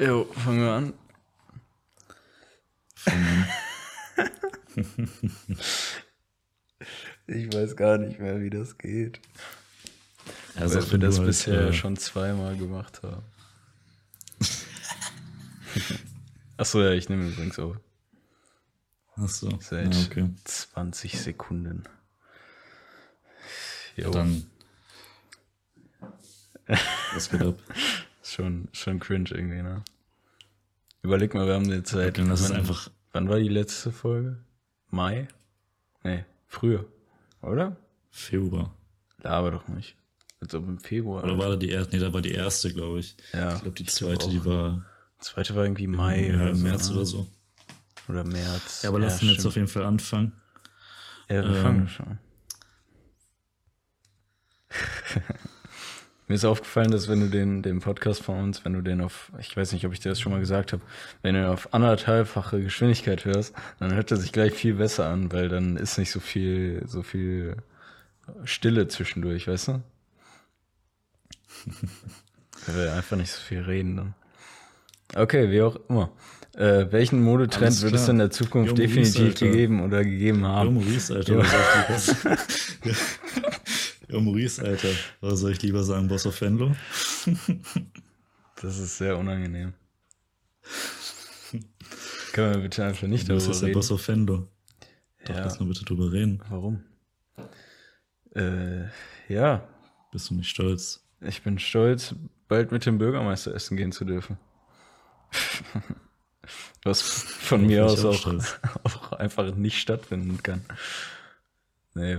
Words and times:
Jo, 0.00 0.24
fangen 0.26 0.60
wir 0.60 0.70
an. 0.70 0.94
ich 7.26 7.52
weiß 7.52 7.74
gar 7.74 7.98
nicht 7.98 8.20
mehr, 8.20 8.40
wie 8.40 8.50
das 8.50 8.78
geht. 8.78 9.20
Also 10.54 10.80
Weil 10.80 10.92
wir 10.92 10.98
das 10.98 11.18
halt, 11.18 11.26
bisher 11.26 11.68
äh, 11.68 11.72
schon 11.72 11.96
zweimal 11.96 12.56
gemacht 12.56 13.02
haben. 13.02 13.24
Achso, 16.56 16.80
ja, 16.80 16.92
ich 16.92 17.08
nehme 17.08 17.28
übrigens 17.28 17.58
auch 17.58 17.76
Achso, 19.16 19.58
seit 19.60 19.92
ja, 19.94 20.06
okay. 20.06 20.30
20 20.44 21.20
Sekunden. 21.20 21.82
Ja, 23.96 24.04
Jo, 24.04 24.10
dann. 24.12 24.46
Was 27.14 27.30
geht 27.30 27.42
ab? 27.42 27.56
schon, 28.32 28.68
schon 28.72 29.00
cringe 29.00 29.30
irgendwie, 29.30 29.62
ne? 29.62 29.82
Überleg 31.02 31.34
mal, 31.34 31.46
wir 31.46 31.54
haben 31.54 31.70
jetzt 31.70 31.90
seit. 31.90 32.18
Dann 32.18 32.28
lass 32.28 32.40
es 32.40 32.50
wann, 32.50 32.56
einfach. 32.58 32.90
wann 33.12 33.28
war 33.28 33.38
die 33.38 33.48
letzte 33.48 33.92
Folge? 33.92 34.38
Mai? 34.90 35.28
Nee, 36.02 36.24
früher. 36.46 36.86
Oder? 37.42 37.76
Februar. 38.10 38.74
Laber 39.22 39.50
doch 39.50 39.68
nicht. 39.68 39.96
Als 40.40 40.54
ob 40.54 40.66
im 40.66 40.78
Februar. 40.78 41.24
Oder 41.24 41.38
war 41.38 41.48
da 41.50 41.56
die 41.56 41.70
erste? 41.70 41.96
Nee, 41.96 42.02
da 42.02 42.12
war 42.12 42.22
die 42.22 42.32
erste, 42.32 42.72
glaube 42.72 43.00
ich. 43.00 43.16
ja, 43.32 43.54
Ich 43.54 43.62
glaube, 43.62 43.76
die 43.76 43.86
zweite, 43.86 44.28
die 44.28 44.44
war 44.44 44.84
zweite 45.18 45.54
war 45.54 45.64
irgendwie 45.64 45.86
Mai 45.86 46.28
ja, 46.28 46.34
oder. 46.34 46.54
März 46.54 46.88
ne? 46.88 46.96
oder 46.96 47.06
so. 47.06 47.26
Oder 48.08 48.24
März. 48.24 48.82
Ja, 48.82 48.90
aber 48.90 49.00
lass 49.00 49.22
uns 49.22 49.32
jetzt 49.32 49.46
auf 49.46 49.56
jeden 49.56 49.68
Fall 49.68 49.84
anfangen. 49.84 50.32
Ja, 51.28 51.42
wir 51.42 51.56
ähm, 51.56 51.62
fangen 51.62 51.88
schon. 51.88 52.18
Mir 56.28 56.34
ist 56.34 56.44
aufgefallen, 56.44 56.90
dass 56.90 57.08
wenn 57.08 57.20
du 57.20 57.28
den, 57.28 57.62
den 57.62 57.80
Podcast 57.80 58.22
von 58.22 58.38
uns, 58.38 58.62
wenn 58.66 58.74
du 58.74 58.82
den 58.82 59.00
auf, 59.00 59.32
ich 59.38 59.56
weiß 59.56 59.72
nicht, 59.72 59.86
ob 59.86 59.94
ich 59.94 60.00
dir 60.00 60.10
das 60.10 60.20
schon 60.20 60.30
mal 60.30 60.40
gesagt 60.40 60.74
habe, 60.74 60.82
wenn 61.22 61.34
du 61.34 61.40
ihn 61.40 61.46
auf 61.46 61.72
anderthalbfache 61.72 62.62
Geschwindigkeit 62.62 63.24
hörst, 63.24 63.54
dann 63.80 63.94
hört 63.94 64.10
er 64.10 64.18
sich 64.18 64.30
gleich 64.30 64.52
viel 64.52 64.74
besser 64.74 65.08
an, 65.08 65.32
weil 65.32 65.48
dann 65.48 65.78
ist 65.78 65.96
nicht 65.96 66.10
so 66.10 66.20
viel, 66.20 66.82
so 66.86 67.02
viel 67.02 67.56
Stille 68.44 68.88
zwischendurch, 68.88 69.48
weißt 69.48 69.68
du? 69.68 69.82
weil 72.66 72.76
wir 72.76 72.92
einfach 72.92 73.16
nicht 73.16 73.32
so 73.32 73.40
viel 73.40 73.60
reden 73.60 73.96
dann. 73.96 74.14
Okay, 75.14 75.50
wie 75.50 75.62
auch 75.62 75.76
immer. 75.88 76.10
Äh, 76.54 76.92
welchen 76.92 77.22
Modetrend 77.22 77.80
wird 77.80 77.94
es 77.94 78.06
in 78.08 78.18
der 78.18 78.30
Zukunft 78.30 78.76
Maurice, 78.76 78.88
definitiv 78.88 79.28
Alter. 79.28 79.46
gegeben 79.46 79.82
oder 79.82 80.04
gegeben 80.04 80.44
haben? 80.44 80.74
Maurice, 80.74 81.14
Alter. 81.14 81.42
Ja. 81.42 82.36
ja, 84.08 84.20
Maurice, 84.20 84.62
Alter. 84.62 84.88
Was 85.20 85.40
soll 85.40 85.52
ich 85.52 85.62
lieber 85.62 85.82
sagen? 85.84 86.08
Boss 86.08 86.26
of 86.26 86.34
Fenlo? 86.34 86.74
Das 88.60 88.76
ist 88.76 88.98
sehr 88.98 89.16
unangenehm. 89.16 89.72
Können 92.32 92.54
wir 92.56 92.62
bitte 92.62 92.84
einfach 92.84 93.06
nicht 93.06 93.28
Du 93.28 93.34
bist 93.34 93.46
darüber 93.46 93.52
jetzt 93.52 93.60
der 93.62 93.68
reden? 93.68 93.74
Boss 93.78 93.90
of 93.92 94.02
Fenlo. 94.02 94.48
Doch, 95.24 95.34
Ja. 95.34 95.44
lass 95.44 95.60
mal 95.60 95.66
bitte 95.66 95.84
drüber 95.84 96.10
reden. 96.10 96.42
Warum? 96.48 96.82
Äh, 98.34 98.86
ja, 99.28 99.68
Bist 100.10 100.30
du 100.30 100.34
nicht 100.34 100.48
stolz? 100.50 101.04
ich 101.20 101.42
bin 101.42 101.58
stolz, 101.60 102.14
bald 102.48 102.72
mit 102.72 102.84
dem 102.86 102.98
Bürgermeister 102.98 103.54
essen 103.54 103.76
gehen 103.76 103.92
zu 103.92 104.04
dürfen. 104.04 104.38
Was 106.82 107.00
von 107.02 107.66
mir 107.66 107.84
aus 107.86 108.04
auch 108.04 108.26
auch 108.84 109.12
einfach 109.12 109.54
nicht 109.54 109.78
stattfinden 109.80 110.42
kann. 110.42 110.64
Nee, 111.94 112.18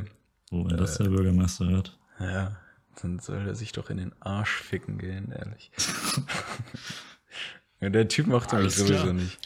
Oh, 0.51 0.65
wenn 0.67 0.77
das 0.77 0.99
Äh. 0.99 1.03
der 1.03 1.11
Bürgermeister 1.11 1.67
hört. 1.67 1.97
ja, 2.19 2.57
dann 3.01 3.19
soll 3.19 3.47
er 3.47 3.55
sich 3.55 3.71
doch 3.71 3.89
in 3.89 3.97
den 3.97 4.13
Arsch 4.21 4.61
ficken 4.61 4.97
gehen, 4.97 5.31
ehrlich. 5.31 5.71
ja, 7.79 7.89
der 7.89 8.07
Typ 8.07 8.27
macht 8.27 8.51
mich 8.53 8.75
sowieso 8.75 9.03
klar. 9.03 9.13
nicht. 9.13 9.37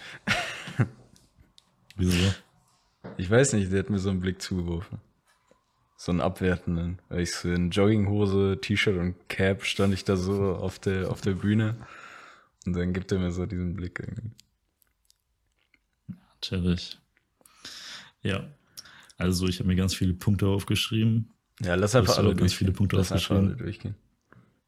Wieso? 1.95 2.33
Ich 3.17 3.29
weiß 3.29 3.53
nicht, 3.53 3.71
der 3.71 3.79
hat 3.79 3.89
mir 3.89 3.99
so 3.99 4.09
einen 4.09 4.21
Blick 4.21 4.41
zugeworfen. 4.41 4.99
So 5.97 6.11
einen 6.11 6.22
abwertenden. 6.22 7.00
Weil 7.09 7.22
ich 7.22 7.35
so 7.35 7.49
in 7.51 7.69
Jogginghose, 7.69 8.57
T-Shirt 8.59 8.97
und 8.97 9.29
Cap 9.29 9.63
stand 9.66 9.94
ich 9.94 10.03
da 10.03 10.17
so 10.17 10.55
auf 10.55 10.79
der, 10.79 11.11
auf 11.11 11.22
der 11.22 11.33
Bühne. 11.33 11.75
Und 12.66 12.73
dann 12.73 12.94
gibt 12.94 13.11
er 13.11 13.19
mir 13.19 13.31
so 13.31 13.45
diesen 13.45 13.75
Blick 13.75 13.99
irgendwie. 13.99 14.31
Natürlich. 16.35 16.97
Ja. 18.22 18.45
Also, 19.23 19.47
ich 19.47 19.59
habe 19.59 19.69
mir 19.69 19.78
ganz 19.78 19.95
viele 19.95 20.13
Punkte 20.13 20.47
aufgeschrieben. 20.47 21.31
Ja, 21.61 21.75
lass 21.75 21.95
einfach 21.95 22.17
alle 22.17 22.31
aber 22.31 22.35
ganz 22.35 22.53
viele 22.53 22.73
Punkte 22.73 22.97
lass 22.97 23.09
aufgeschrieben. 23.09 23.47
alle 23.47 23.56
durchgehen. 23.56 23.95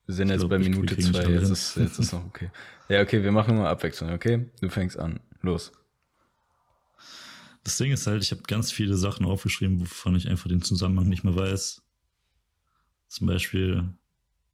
Wir 0.05 0.15
sind 0.15 0.27
Ich 0.27 0.33
jetzt 0.33 0.39
glaub, 0.39 0.49
bei 0.51 0.59
Minute 0.59 0.97
zwei. 0.97 1.29
Jetzt 1.29 1.49
ist, 1.49 1.75
jetzt 1.75 1.99
ist 1.99 2.13
noch 2.13 2.25
okay. 2.25 2.49
Ja, 2.87 3.01
okay, 3.01 3.21
wir 3.21 3.33
machen 3.33 3.57
mal 3.57 3.67
Abwechslung, 3.67 4.11
okay? 4.11 4.49
Du 4.61 4.69
fängst 4.69 4.97
an. 4.97 5.19
Los. 5.41 5.73
Das 7.65 7.77
Ding 7.77 7.91
ist 7.91 8.07
halt, 8.07 8.23
ich 8.23 8.31
habe 8.31 8.43
ganz 8.43 8.71
viele 8.71 8.95
Sachen 8.95 9.25
aufgeschrieben, 9.25 9.81
wovon 9.81 10.15
ich 10.15 10.29
einfach 10.29 10.47
den 10.47 10.61
Zusammenhang 10.61 11.09
nicht 11.09 11.25
mehr 11.25 11.35
weiß. 11.35 11.81
Zum 13.09 13.27
Beispiel 13.27 13.89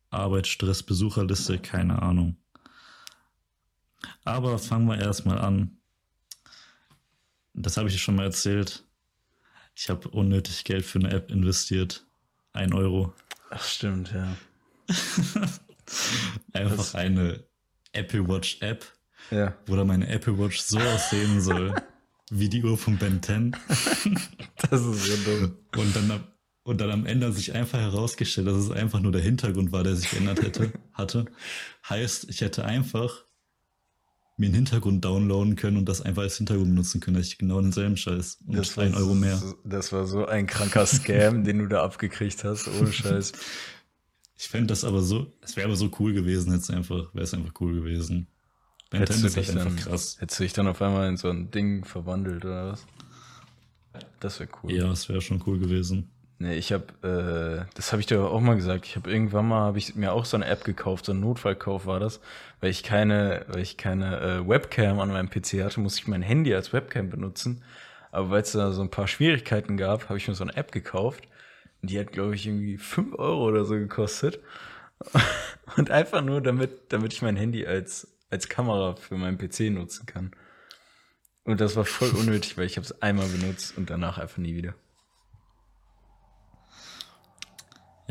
Arbeit, 0.09 0.47
Stress, 0.47 0.81
Besucherliste, 0.81 1.59
keine 1.59 2.01
Ahnung. 2.01 2.37
Aber 4.23 4.57
fangen 4.57 4.87
wir 4.87 4.97
erstmal 4.97 5.37
an. 5.37 5.77
Das 7.53 7.77
habe 7.77 7.87
ich 7.89 7.93
dir 7.93 7.99
schon 7.99 8.15
mal 8.15 8.23
erzählt. 8.23 8.83
Ich 9.75 9.89
habe 9.89 10.09
unnötig 10.09 10.63
Geld 10.63 10.85
für 10.85 10.99
eine 10.99 11.11
App 11.11 11.31
investiert. 11.31 12.05
Ein 12.53 12.73
Euro. 12.73 13.13
Ach, 13.49 13.63
stimmt, 13.63 14.11
ja. 14.13 14.35
Einfach 16.53 16.77
Das- 16.77 16.95
eine 16.95 17.43
Apple 17.93 18.27
Watch 18.27 18.57
App, 18.61 18.85
Ja, 19.31 19.55
wo 19.65 19.75
dann 19.75 19.87
meine 19.87 20.07
Apple 20.07 20.37
Watch 20.37 20.59
so 20.61 20.79
aussehen 20.79 21.41
soll, 21.41 21.73
wie 22.29 22.47
die 22.49 22.63
Uhr 22.63 22.77
von 22.77 22.97
Ben 22.97 23.21
10. 23.21 23.51
das 24.69 24.81
ist 24.85 25.07
ja 25.07 25.15
dumm. 25.25 25.57
Und 25.77 25.95
dann, 25.95 26.11
am- 26.11 26.27
und 26.63 26.79
dann 26.79 26.91
am 26.91 27.05
Ende 27.05 27.27
hat 27.27 27.33
sich 27.33 27.53
einfach 27.53 27.79
herausgestellt, 27.79 28.47
dass 28.47 28.55
es 28.57 28.71
einfach 28.71 28.99
nur 29.01 29.11
der 29.11 29.21
Hintergrund 29.21 29.71
war, 29.71 29.83
der 29.83 29.95
sich 29.95 30.09
geändert 30.11 30.41
hätte, 30.41 30.71
hatte. 30.93 31.25
Heißt, 31.89 32.29
ich 32.29 32.41
hätte 32.41 32.63
einfach 32.65 33.23
mir 34.41 34.47
einen 34.47 34.55
Hintergrund 34.55 35.05
downloaden 35.05 35.55
können 35.55 35.77
und 35.77 35.87
das 35.87 36.01
einfach 36.01 36.23
als 36.23 36.37
Hintergrund 36.37 36.69
benutzen 36.69 36.99
können, 36.99 37.15
dass 37.17 37.27
ich 37.27 37.37
genau 37.37 37.61
denselben 37.61 37.95
Scheiß. 37.95 38.39
Und 38.45 38.57
Das 38.57 38.75
war 38.75 38.83
ein 38.83 38.95
Euro 38.95 39.13
mehr. 39.13 39.37
So, 39.37 39.55
das 39.63 39.93
war 39.93 40.05
so 40.05 40.25
ein 40.25 40.47
kranker 40.47 40.85
Scam, 40.85 41.43
den 41.45 41.59
du 41.59 41.67
da 41.67 41.83
abgekriegt 41.83 42.43
hast, 42.43 42.67
ohne 42.67 42.91
Scheiß. 42.91 43.31
Ich 44.37 44.49
fände 44.49 44.67
das 44.67 44.83
aber 44.83 45.01
so, 45.01 45.31
es 45.41 45.55
wäre 45.55 45.67
aber 45.67 45.75
so 45.77 45.89
cool 45.99 46.13
gewesen, 46.13 46.51
hätte 46.51 46.63
es 46.63 46.69
einfach, 46.69 47.13
wäre 47.13 47.23
es 47.23 47.33
einfach 47.33 47.53
cool 47.61 47.75
gewesen. 47.75 48.27
Ben 48.89 48.99
Hättest 48.99 49.21
10 49.21 49.21
du, 49.21 49.27
ist 49.27 49.47
halt 49.47 49.49
einfach 49.57 49.75
dann, 49.75 49.75
krass. 49.91 50.17
hättest 50.19 50.39
du 50.39 50.43
dich 50.43 50.53
dann 50.53 50.67
auf 50.67 50.81
einmal 50.81 51.07
in 51.07 51.15
so 51.17 51.29
ein 51.29 51.51
Ding 51.51 51.85
verwandelt 51.85 52.43
oder 52.43 52.71
was? 52.73 52.85
Das 54.19 54.39
wäre 54.39 54.49
cool. 54.63 54.71
Ja, 54.73 54.91
es 54.91 55.07
wäre 55.07 55.21
schon 55.21 55.41
cool 55.45 55.59
gewesen. 55.59 56.09
Nee, 56.41 56.55
ich 56.55 56.73
habe, 56.73 56.85
äh, 57.03 57.71
das 57.75 57.91
habe 57.91 57.99
ich 57.99 58.07
dir 58.07 58.19
auch 58.23 58.39
mal 58.39 58.55
gesagt. 58.55 58.87
Ich 58.87 58.95
habe 58.95 59.11
irgendwann 59.11 59.47
mal, 59.47 59.59
habe 59.59 59.77
ich 59.77 59.93
mir 59.95 60.11
auch 60.11 60.25
so 60.25 60.37
eine 60.37 60.47
App 60.47 60.63
gekauft, 60.63 61.05
so 61.05 61.11
ein 61.11 61.19
Notfallkauf 61.19 61.85
war 61.85 61.99
das, 61.99 62.19
weil 62.61 62.71
ich 62.71 62.81
keine, 62.81 63.45
weil 63.49 63.61
ich 63.61 63.77
keine 63.77 64.19
äh, 64.19 64.49
Webcam 64.49 64.99
an 64.99 65.09
meinem 65.09 65.29
PC 65.29 65.63
hatte, 65.63 65.79
musste 65.79 66.01
ich 66.01 66.07
mein 66.07 66.23
Handy 66.23 66.55
als 66.55 66.73
Webcam 66.73 67.11
benutzen. 67.11 67.63
Aber 68.11 68.31
weil 68.31 68.41
es 68.41 68.53
da 68.53 68.71
so 68.71 68.81
ein 68.81 68.89
paar 68.89 69.07
Schwierigkeiten 69.07 69.77
gab, 69.77 70.09
habe 70.09 70.17
ich 70.17 70.27
mir 70.27 70.33
so 70.33 70.43
eine 70.43 70.55
App 70.55 70.71
gekauft. 70.71 71.27
Die 71.83 71.99
hat, 71.99 72.11
glaube 72.11 72.33
ich, 72.33 72.47
irgendwie 72.47 72.79
5 72.79 73.19
Euro 73.19 73.43
oder 73.47 73.63
so 73.65 73.75
gekostet. 73.75 74.39
Und 75.77 75.91
einfach 75.91 76.23
nur, 76.23 76.41
damit, 76.41 76.91
damit 76.91 77.13
ich 77.13 77.21
mein 77.21 77.35
Handy 77.35 77.67
als, 77.67 78.07
als 78.31 78.49
Kamera 78.49 78.95
für 78.95 79.15
meinen 79.15 79.37
PC 79.37 79.71
nutzen 79.71 80.07
kann. 80.07 80.31
Und 81.43 81.61
das 81.61 81.75
war 81.75 81.85
voll 81.85 82.09
unnötig, 82.09 82.57
weil 82.57 82.65
ich 82.65 82.77
habe 82.77 82.85
es 82.85 82.99
einmal 83.03 83.27
benutzt 83.27 83.77
und 83.77 83.91
danach 83.91 84.17
einfach 84.17 84.39
nie 84.39 84.55
wieder. 84.55 84.73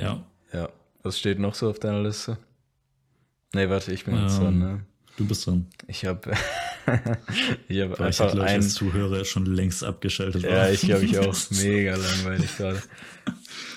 Ja, 0.00 0.25
Ja, 0.53 0.69
was 1.03 1.19
steht 1.19 1.38
noch 1.38 1.55
so 1.55 1.69
auf 1.71 1.78
deiner 1.78 2.03
Liste? 2.03 2.38
Nee, 3.53 3.69
warte, 3.69 3.93
ich 3.93 4.05
bin 4.05 4.21
jetzt 4.22 4.37
Ähm, 4.37 4.43
dran, 4.43 4.59
ne? 4.59 4.81
du 5.16 5.27
bist 5.27 5.47
dran. 5.47 5.66
Ich 5.88 6.04
habe 6.07 6.33
ich 7.69 7.80
habe 7.80 8.01
einfach 8.01 8.34
ich 8.34 8.41
ein 8.41 8.60
als 8.60 8.75
Zuhörer 8.75 9.25
schon 9.25 9.47
längst 9.47 9.83
abgeschaltet 9.84 10.45
war. 10.45 10.51
Ja, 10.51 10.69
ich 10.71 10.83
glaube 10.83 11.04
ich 11.04 11.19
auch 11.19 11.36
mega 11.51 11.97
langweilig 11.97 12.57
gerade. 12.57 12.83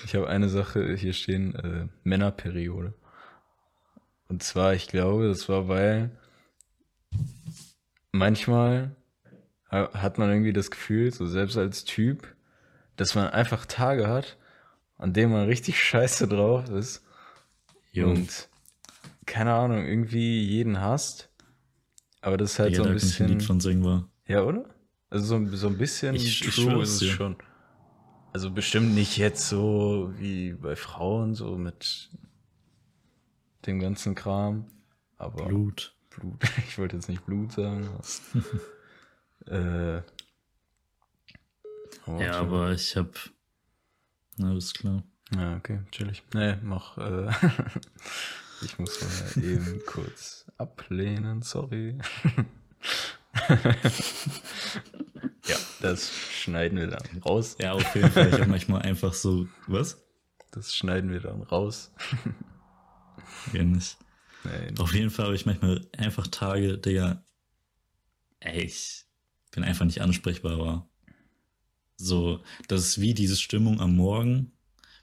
Ich 0.06 0.14
habe 0.14 0.28
eine 0.28 0.48
Sache 0.48 0.94
hier 0.96 1.12
stehen, 1.12 1.54
äh, 1.54 1.86
Männerperiode. 2.04 2.94
Und 4.28 4.42
zwar, 4.42 4.74
ich 4.74 4.88
glaube, 4.88 5.28
das 5.28 5.48
war 5.48 5.68
weil 5.68 6.10
manchmal 8.12 8.94
ha- 9.70 9.90
hat 9.94 10.18
man 10.18 10.30
irgendwie 10.30 10.52
das 10.52 10.70
Gefühl, 10.70 11.12
so 11.12 11.26
selbst 11.26 11.56
als 11.56 11.84
Typ, 11.84 12.34
dass 12.96 13.14
man 13.14 13.28
einfach 13.28 13.66
Tage 13.66 14.06
hat, 14.08 14.36
an 15.04 15.12
denen 15.12 15.32
man 15.32 15.46
richtig 15.46 15.78
scheiße 15.90 16.26
drauf 16.28 16.68
ist 16.70 17.02
Jo, 17.92 18.08
und 18.08 18.48
keine 19.26 19.52
Ahnung, 19.52 19.84
irgendwie 19.86 20.42
jeden 20.42 20.80
hasst. 20.80 21.28
Aber 22.22 22.36
das 22.38 22.52
ist 22.52 22.58
halt 22.58 22.72
Digga, 22.72 22.84
so 22.84 22.88
ein 22.90 22.96
ich 22.96 23.20
ein 23.20 23.26
Lied 23.28 23.38
bisschen. 23.38 23.46
von 23.46 23.60
singen 23.60 23.84
war. 23.84 24.08
Ja, 24.26 24.42
oder? 24.44 24.64
Also 25.10 25.26
so, 25.26 25.56
so 25.56 25.66
ein 25.68 25.76
bisschen 25.78 26.14
Ich- 26.14 26.40
true 26.40 26.82
ist 26.82 26.92
es 26.94 26.98
dir. 27.00 27.10
schon. 27.12 27.36
Also 28.32 28.50
bestimmt 28.50 28.94
nicht 28.94 29.16
jetzt 29.18 29.48
so 29.48 30.12
wie 30.16 30.54
bei 30.54 30.74
Frauen, 30.74 31.34
so 31.34 31.56
mit 31.56 32.10
dem 33.66 33.78
ganzen 33.78 34.14
Kram. 34.14 34.66
Aber 35.18 35.44
Blut. 35.46 35.94
Blut. 36.10 36.42
Ich 36.68 36.78
wollte 36.78 36.96
jetzt 36.96 37.08
nicht 37.08 37.24
Blut 37.26 37.52
sagen. 37.52 37.88
äh, 39.46 40.00
oh, 42.06 42.18
ja, 42.20 42.32
aber 42.40 42.72
ich 42.72 42.96
hab. 42.96 43.10
Na, 44.36 44.56
ist 44.56 44.74
klar. 44.74 45.02
Ja, 45.34 45.56
okay, 45.56 45.80
chillig. 45.90 46.22
Nee, 46.34 46.56
mach. 46.62 46.98
Äh, 46.98 47.30
ich 48.62 48.78
muss 48.78 49.00
mal 49.00 49.44
eben 49.44 49.80
kurz 49.86 50.46
ablehnen, 50.58 51.42
sorry. 51.42 51.98
ja, 55.46 55.56
das 55.80 56.10
schneiden 56.10 56.78
wir 56.78 56.88
dann 56.88 57.06
raus. 57.24 57.56
Ja, 57.60 57.72
auf 57.72 57.94
jeden 57.94 58.10
Fall. 58.10 58.28
Ich 58.28 58.34
habe 58.34 58.46
manchmal 58.46 58.82
einfach 58.82 59.14
so. 59.14 59.46
Was? 59.66 60.04
Das 60.50 60.74
schneiden 60.74 61.10
wir 61.10 61.20
dann 61.20 61.42
raus. 61.42 61.92
ja, 63.52 63.62
nicht. 63.62 63.96
Nein. 64.44 64.78
Auf 64.78 64.94
jeden 64.94 65.10
Fall 65.10 65.26
habe 65.26 65.34
ich 65.34 65.46
manchmal 65.46 65.86
einfach 65.96 66.26
Tage, 66.26 66.78
Digga. 66.78 67.24
Ey, 68.40 68.64
ich 68.64 69.04
bin 69.52 69.64
einfach 69.64 69.84
nicht 69.84 70.02
ansprechbar. 70.02 70.58
War. 70.58 70.88
So, 71.96 72.40
das 72.68 72.80
ist 72.86 73.00
wie 73.00 73.14
diese 73.14 73.36
Stimmung 73.36 73.80
am 73.80 73.96
Morgen, 73.96 74.52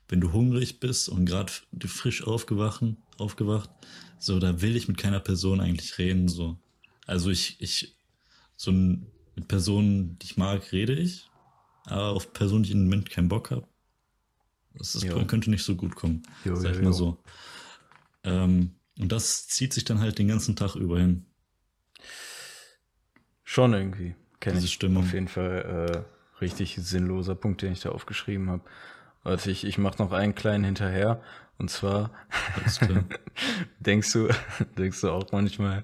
wenn 0.07 0.21
du 0.21 0.33
hungrig 0.33 0.79
bist 0.79 1.09
und 1.09 1.25
gerade 1.25 1.51
frisch 1.85 2.25
aufgewacht, 2.25 2.83
aufgewacht. 3.17 3.69
So, 4.19 4.39
da 4.39 4.61
will 4.61 4.75
ich 4.75 4.87
mit 4.87 4.97
keiner 4.97 5.19
Person 5.19 5.61
eigentlich 5.61 5.97
reden. 5.97 6.27
So, 6.27 6.59
also 7.07 7.29
ich, 7.29 7.61
ich, 7.61 7.95
so 8.55 8.71
ein, 8.71 9.07
mit 9.35 9.47
Personen, 9.47 10.19
die 10.19 10.25
ich 10.25 10.37
mag, 10.37 10.71
rede 10.71 10.93
ich, 10.93 11.29
aber 11.85 12.09
auf 12.09 12.33
Personen, 12.33 12.63
die 12.63 12.69
ich 12.69 12.75
im 12.75 12.83
Moment 12.83 13.09
keinen 13.09 13.29
Bock 13.29 13.51
habe, 13.51 13.67
das 14.75 14.95
ist, 14.95 15.07
könnte 15.27 15.49
nicht 15.49 15.63
so 15.63 15.75
gut 15.75 15.95
kommen. 15.95 16.23
Jo, 16.45 16.55
sag 16.55 16.71
ich 16.71 16.77
jo, 16.77 16.83
mal 16.83 16.93
so. 16.93 17.17
Ähm, 18.23 18.75
und 18.99 19.11
das 19.11 19.47
zieht 19.47 19.73
sich 19.73 19.83
dann 19.83 19.99
halt 19.99 20.19
den 20.19 20.27
ganzen 20.27 20.55
Tag 20.55 20.75
über 20.75 20.99
hin. 20.99 21.25
Schon 23.43 23.73
irgendwie. 23.73 24.15
Kenne 24.39 24.59
ich 24.59 24.71
Stimmung. 24.71 25.03
Auf 25.03 25.13
jeden 25.13 25.27
Fall 25.27 26.05
äh, 26.07 26.20
richtig 26.41 26.77
sinnloser 26.79 27.35
Punkt, 27.35 27.61
den 27.61 27.73
ich 27.73 27.81
da 27.81 27.89
aufgeschrieben 27.89 28.49
habe. 28.49 28.63
Warte, 29.23 29.51
ich, 29.51 29.65
ich 29.65 29.77
mach 29.77 29.97
noch 29.97 30.11
einen 30.11 30.35
kleinen 30.35 30.63
hinterher. 30.63 31.21
Und 31.57 31.69
zwar 31.69 32.11
denkst 33.79 34.11
du, 34.13 34.29
denkst 34.77 35.01
du 35.01 35.11
auch 35.11 35.31
manchmal, 35.31 35.83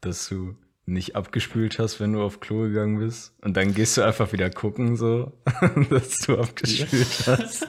dass 0.00 0.28
du 0.28 0.56
nicht 0.86 1.16
abgespült 1.16 1.80
hast, 1.80 1.98
wenn 1.98 2.12
du 2.12 2.22
auf 2.22 2.38
Klo 2.38 2.62
gegangen 2.62 3.00
bist. 3.00 3.34
Und 3.42 3.56
dann 3.56 3.74
gehst 3.74 3.96
du 3.96 4.02
einfach 4.02 4.32
wieder 4.32 4.50
gucken, 4.50 4.96
so, 4.96 5.32
dass 5.90 6.18
du 6.20 6.38
abgespült 6.38 7.26
hast. 7.26 7.68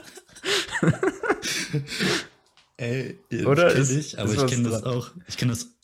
Ey, 2.77 3.19
Oder 3.47 3.73
ist, 3.73 3.89
ich, 3.89 4.19
aber 4.19 4.31
ich 4.31 4.45
kenne 4.45 4.69
das 4.69 4.83
auch. 4.83 5.09
Ich 5.27 5.35
kenne 5.37 5.51
das, 5.51 5.76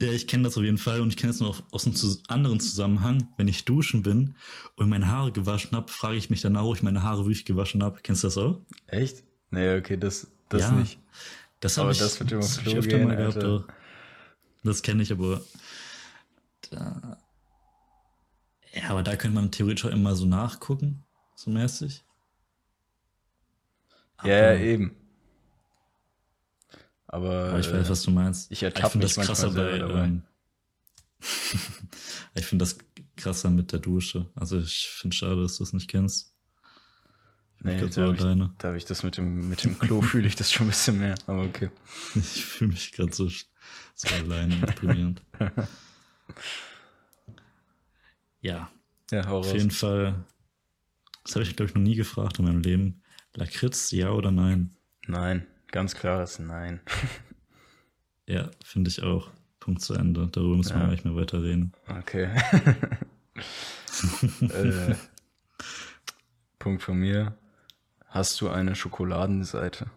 ja, 0.00 0.12
ich 0.12 0.26
kenne 0.26 0.44
das 0.44 0.56
auf 0.56 0.64
jeden 0.64 0.78
Fall 0.78 1.00
und 1.00 1.08
ich 1.08 1.16
kenne 1.16 1.32
das 1.32 1.40
noch 1.40 1.62
aus 1.72 1.86
einem 1.86 1.96
anderen 2.28 2.60
Zusammenhang. 2.60 3.28
Wenn 3.36 3.48
ich 3.48 3.64
duschen 3.64 4.02
bin 4.02 4.34
und 4.76 4.88
meine 4.88 5.08
Haare 5.08 5.32
gewaschen 5.32 5.72
habe, 5.72 5.90
frage 5.90 6.16
ich 6.16 6.30
mich 6.30 6.40
danach, 6.40 6.64
ob 6.64 6.76
ich 6.76 6.82
meine 6.82 7.02
Haare 7.02 7.24
wirklich 7.24 7.44
gewaschen 7.44 7.82
habe. 7.82 8.00
Kennst 8.02 8.22
du 8.22 8.28
das 8.28 8.38
auch? 8.38 8.60
Echt? 8.86 9.24
Nee, 9.50 9.76
okay, 9.76 9.96
das, 9.96 10.28
das 10.48 10.62
ja, 10.62 10.72
nicht. 10.72 10.98
Das 11.60 11.76
habe 11.76 11.92
ich, 11.92 11.98
das 11.98 12.20
mit 12.20 12.30
dem 12.30 12.40
das 12.40 12.58
Klo 12.58 12.72
ich 12.72 12.78
öfter 12.78 12.98
gehen, 12.98 13.08
mal 13.08 13.16
gehabt. 13.16 13.44
Auch. 13.44 13.64
Das 14.62 14.82
kenne 14.82 15.02
ich 15.02 15.12
aber. 15.12 15.42
Da, 16.70 17.18
ja, 18.72 18.90
aber 18.90 19.02
da 19.02 19.16
könnte 19.16 19.34
man 19.34 19.50
theoretisch 19.50 19.84
auch 19.84 19.90
immer 19.90 20.14
so 20.14 20.26
nachgucken, 20.26 21.04
so 21.34 21.50
mäßig. 21.50 22.04
Ja, 24.22 24.52
ja, 24.52 24.54
eben. 24.54 24.99
Aber, 27.12 27.48
aber 27.48 27.58
ich 27.58 27.72
weiß, 27.72 27.90
was 27.90 28.02
du 28.04 28.12
meinst. 28.12 28.52
Ich 28.52 28.62
ertappe 28.62 28.98
mich 28.98 29.14
das 29.14 29.26
krasser 29.26 29.50
bei, 29.50 29.78
ähm, 29.78 30.22
ich 32.34 32.46
finde 32.46 32.62
das 32.62 32.78
krasser 33.16 33.50
mit 33.50 33.72
der 33.72 33.80
Dusche. 33.80 34.26
Also 34.36 34.60
ich 34.60 34.88
finde 34.88 35.16
schade, 35.16 35.42
dass 35.42 35.56
du 35.56 35.64
es 35.64 35.72
nicht 35.72 35.88
kennst. 35.88 36.32
Nee, 37.62 37.84
da 37.88 38.02
habe 38.02 38.14
ich, 38.14 38.22
da 38.58 38.68
hab 38.68 38.76
ich 38.76 38.84
das 38.84 39.02
mit 39.02 39.16
dem, 39.16 39.48
mit 39.48 39.64
dem 39.64 39.76
Klo 39.78 40.00
fühle 40.02 40.28
ich 40.28 40.36
das 40.36 40.52
schon 40.52 40.68
ein 40.68 40.70
bisschen 40.70 40.98
mehr, 40.98 41.16
aber 41.26 41.42
okay. 41.42 41.70
Ich 42.14 42.44
fühle 42.44 42.70
mich 42.70 42.92
gerade 42.92 43.12
so, 43.12 43.28
so 43.28 44.08
allein 44.14 44.52
und 44.52 44.62
deprimierend. 44.62 45.22
ja. 48.40 48.70
Ja, 49.10 49.26
hau 49.26 49.40
Auf 49.40 49.46
raus. 49.46 49.52
jeden 49.52 49.72
Fall, 49.72 50.24
das 51.24 51.34
habe 51.34 51.42
ich, 51.42 51.56
glaube 51.56 51.70
ich, 51.70 51.74
noch 51.74 51.82
nie 51.82 51.96
gefragt 51.96 52.38
in 52.38 52.44
meinem 52.44 52.62
Leben. 52.62 53.02
Lakritz, 53.34 53.90
ja 53.90 54.10
oder 54.12 54.30
nein? 54.30 54.76
Nein, 55.06 55.46
ganz 55.70 55.94
klares 55.94 56.38
Nein. 56.38 56.80
ja, 58.26 58.50
finde 58.64 58.90
ich 58.90 59.02
auch. 59.02 59.30
Punkt 59.58 59.82
zu 59.82 59.94
Ende. 59.94 60.28
Darüber 60.32 60.56
müssen 60.56 60.78
ja. 60.78 60.80
wir 60.80 60.88
nicht 60.88 61.04
mehr 61.04 61.16
weiter 61.16 61.42
reden. 61.42 61.72
Okay. 61.86 62.30
äh, 64.40 64.94
Punkt 66.58 66.82
von 66.82 66.96
mir. 66.96 67.36
Hast 68.06 68.40
du 68.40 68.48
eine 68.48 68.74
Schokoladenseite? 68.74 69.90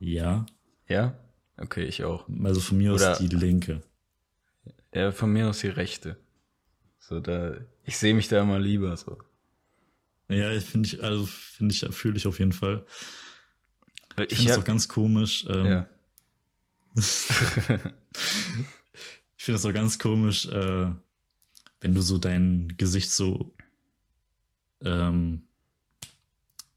Ja. 0.00 0.46
Ja? 0.88 1.14
Okay, 1.56 1.84
ich 1.84 2.04
auch. 2.04 2.26
Also 2.42 2.60
von 2.60 2.78
mir 2.78 2.94
Oder, 2.94 3.12
aus 3.12 3.18
die 3.18 3.28
linke. 3.28 3.82
Ja, 4.92 5.12
von 5.12 5.32
mir 5.32 5.48
aus 5.48 5.60
die 5.60 5.68
rechte. 5.68 6.16
So, 6.98 7.20
da, 7.20 7.54
ich 7.84 7.98
sehe 7.98 8.14
mich 8.14 8.28
da 8.28 8.42
immer 8.42 8.58
lieber 8.58 8.96
so. 8.96 9.18
Ja, 10.28 10.50
ich 10.52 10.64
finde 10.64 10.88
ich, 10.88 11.02
also 11.02 11.26
finde 11.26 11.74
ich, 11.74 11.86
fühle 11.94 12.16
ich 12.16 12.26
auf 12.26 12.38
jeden 12.38 12.52
Fall. 12.52 12.84
Ich, 14.16 14.32
ich 14.32 14.38
finde 14.38 14.52
es 14.52 14.58
auch 14.58 14.64
ganz 14.64 14.88
komisch. 14.88 15.44
Ähm, 15.48 15.66
ja. 15.66 15.86
ich 16.96 17.04
finde 19.44 19.56
es 19.56 19.66
auch 19.66 19.72
ganz 19.72 19.98
komisch, 19.98 20.46
äh, 20.46 20.86
wenn 21.80 21.94
du 21.94 22.00
so 22.00 22.18
dein 22.18 22.74
Gesicht 22.76 23.10
so 23.10 23.54
ähm, 24.82 25.42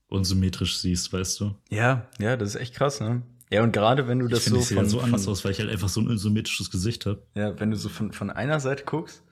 unsymmetrisch 0.07 0.77
siehst, 0.77 1.13
weißt 1.13 1.39
du? 1.39 1.55
Ja, 1.69 2.07
ja, 2.19 2.35
das 2.35 2.49
ist 2.49 2.61
echt 2.61 2.75
krass, 2.75 2.99
ne? 2.99 3.21
Ja, 3.49 3.63
und 3.63 3.71
gerade 3.71 4.07
wenn 4.07 4.19
du 4.19 4.27
das 4.27 4.47
ich 4.47 4.53
so 4.53 4.59
ich 4.59 4.73
von, 4.73 4.89
so 4.89 4.99
anders 4.99 5.23
von, 5.23 5.31
aus, 5.31 5.45
weil 5.45 5.51
ich 5.51 5.59
halt 5.59 5.69
einfach 5.69 5.87
so 5.87 6.01
ein 6.01 6.07
unsymmetrisches 6.07 6.69
Gesicht 6.69 7.05
habe. 7.05 7.23
Ja, 7.33 7.57
wenn 7.59 7.71
du 7.71 7.77
so 7.77 7.87
von, 7.87 8.11
von 8.11 8.29
einer 8.29 8.59
Seite 8.59 8.83
guckst, 8.83 9.23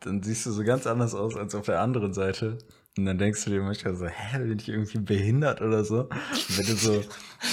dann 0.00 0.22
siehst 0.22 0.46
du 0.46 0.52
so 0.52 0.64
ganz 0.64 0.86
anders 0.86 1.14
aus 1.14 1.36
als 1.36 1.54
auf 1.54 1.66
der 1.66 1.80
anderen 1.80 2.14
Seite. 2.14 2.58
Und 2.98 3.04
dann 3.04 3.16
denkst 3.16 3.44
du 3.44 3.50
dir 3.50 3.62
manchmal 3.62 3.94
so, 3.94 4.08
hä, 4.08 4.40
bin 4.40 4.58
ich 4.58 4.68
irgendwie 4.68 4.98
behindert 4.98 5.60
oder 5.60 5.84
so? 5.84 6.08
wenn 6.48 6.66
du 6.66 6.74
so, 6.74 7.04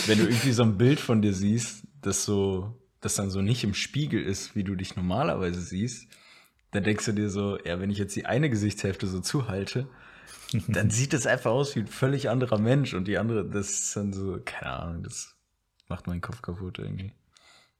wenn 0.07 0.17
du 0.17 0.23
irgendwie 0.23 0.51
so 0.51 0.63
ein 0.63 0.75
Bild 0.75 0.99
von 0.99 1.21
dir 1.21 1.33
siehst, 1.35 1.83
das 2.01 2.25
so, 2.25 2.75
das 2.99 3.13
dann 3.13 3.29
so 3.29 3.43
nicht 3.43 3.63
im 3.63 3.75
Spiegel 3.75 4.23
ist, 4.23 4.55
wie 4.55 4.63
du 4.63 4.73
dich 4.73 4.95
normalerweise 4.95 5.61
siehst, 5.61 6.07
dann 6.71 6.83
denkst 6.83 7.05
du 7.05 7.11
dir 7.11 7.29
so, 7.29 7.59
ja, 7.63 7.79
wenn 7.79 7.91
ich 7.91 7.99
jetzt 7.99 8.15
die 8.15 8.25
eine 8.25 8.49
Gesichtshälfte 8.49 9.05
so 9.05 9.19
zuhalte, 9.19 9.87
dann 10.67 10.89
sieht 10.89 11.13
das 11.13 11.27
einfach 11.27 11.51
aus 11.51 11.75
wie 11.75 11.81
ein 11.81 11.87
völlig 11.87 12.27
anderer 12.27 12.57
Mensch 12.57 12.95
und 12.95 13.07
die 13.07 13.19
andere, 13.19 13.47
das 13.47 13.69
ist 13.69 13.95
dann 13.95 14.13
so, 14.13 14.39
keine 14.43 14.73
Ahnung, 14.73 15.03
das 15.03 15.35
macht 15.87 16.07
meinen 16.07 16.21
Kopf 16.21 16.41
kaputt 16.41 16.79
irgendwie. 16.79 17.13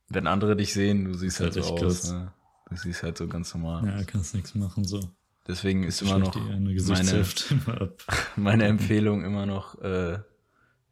Wenn 0.07 0.27
andere 0.27 0.55
dich 0.55 0.71
sehen, 0.71 1.05
du 1.05 1.15
siehst 1.15 1.39
halt 1.39 1.55
so 1.55 1.61
aus, 1.61 2.11
ne? 2.11 2.31
Du 2.69 2.75
siehst 2.75 3.01
halt 3.01 3.17
so 3.17 3.27
ganz 3.27 3.55
normal. 3.55 3.87
Ja, 3.87 4.03
kannst 4.03 4.35
nichts 4.35 4.53
machen 4.53 4.85
so. 4.85 5.15
Deswegen 5.47 5.83
ist 5.83 6.01
immer 6.01 6.17
noch 6.17 6.35
meine, 6.35 7.25
meine 8.35 8.65
Empfehlung 8.65 9.23
immer 9.23 9.45
noch 9.45 9.79
äh, 9.81 10.19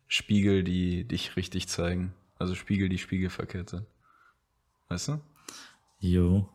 Spiegel, 0.07 0.63
die 0.63 1.07
dich 1.07 1.35
richtig 1.35 1.67
zeigen. 1.67 2.13
Also 2.37 2.55
Spiegel, 2.55 2.89
die 2.89 2.99
spiegelverkehrt 2.99 3.69
sind. 3.71 3.85
Weißt 4.89 5.07
du? 5.07 5.21
Jo. 5.99 6.49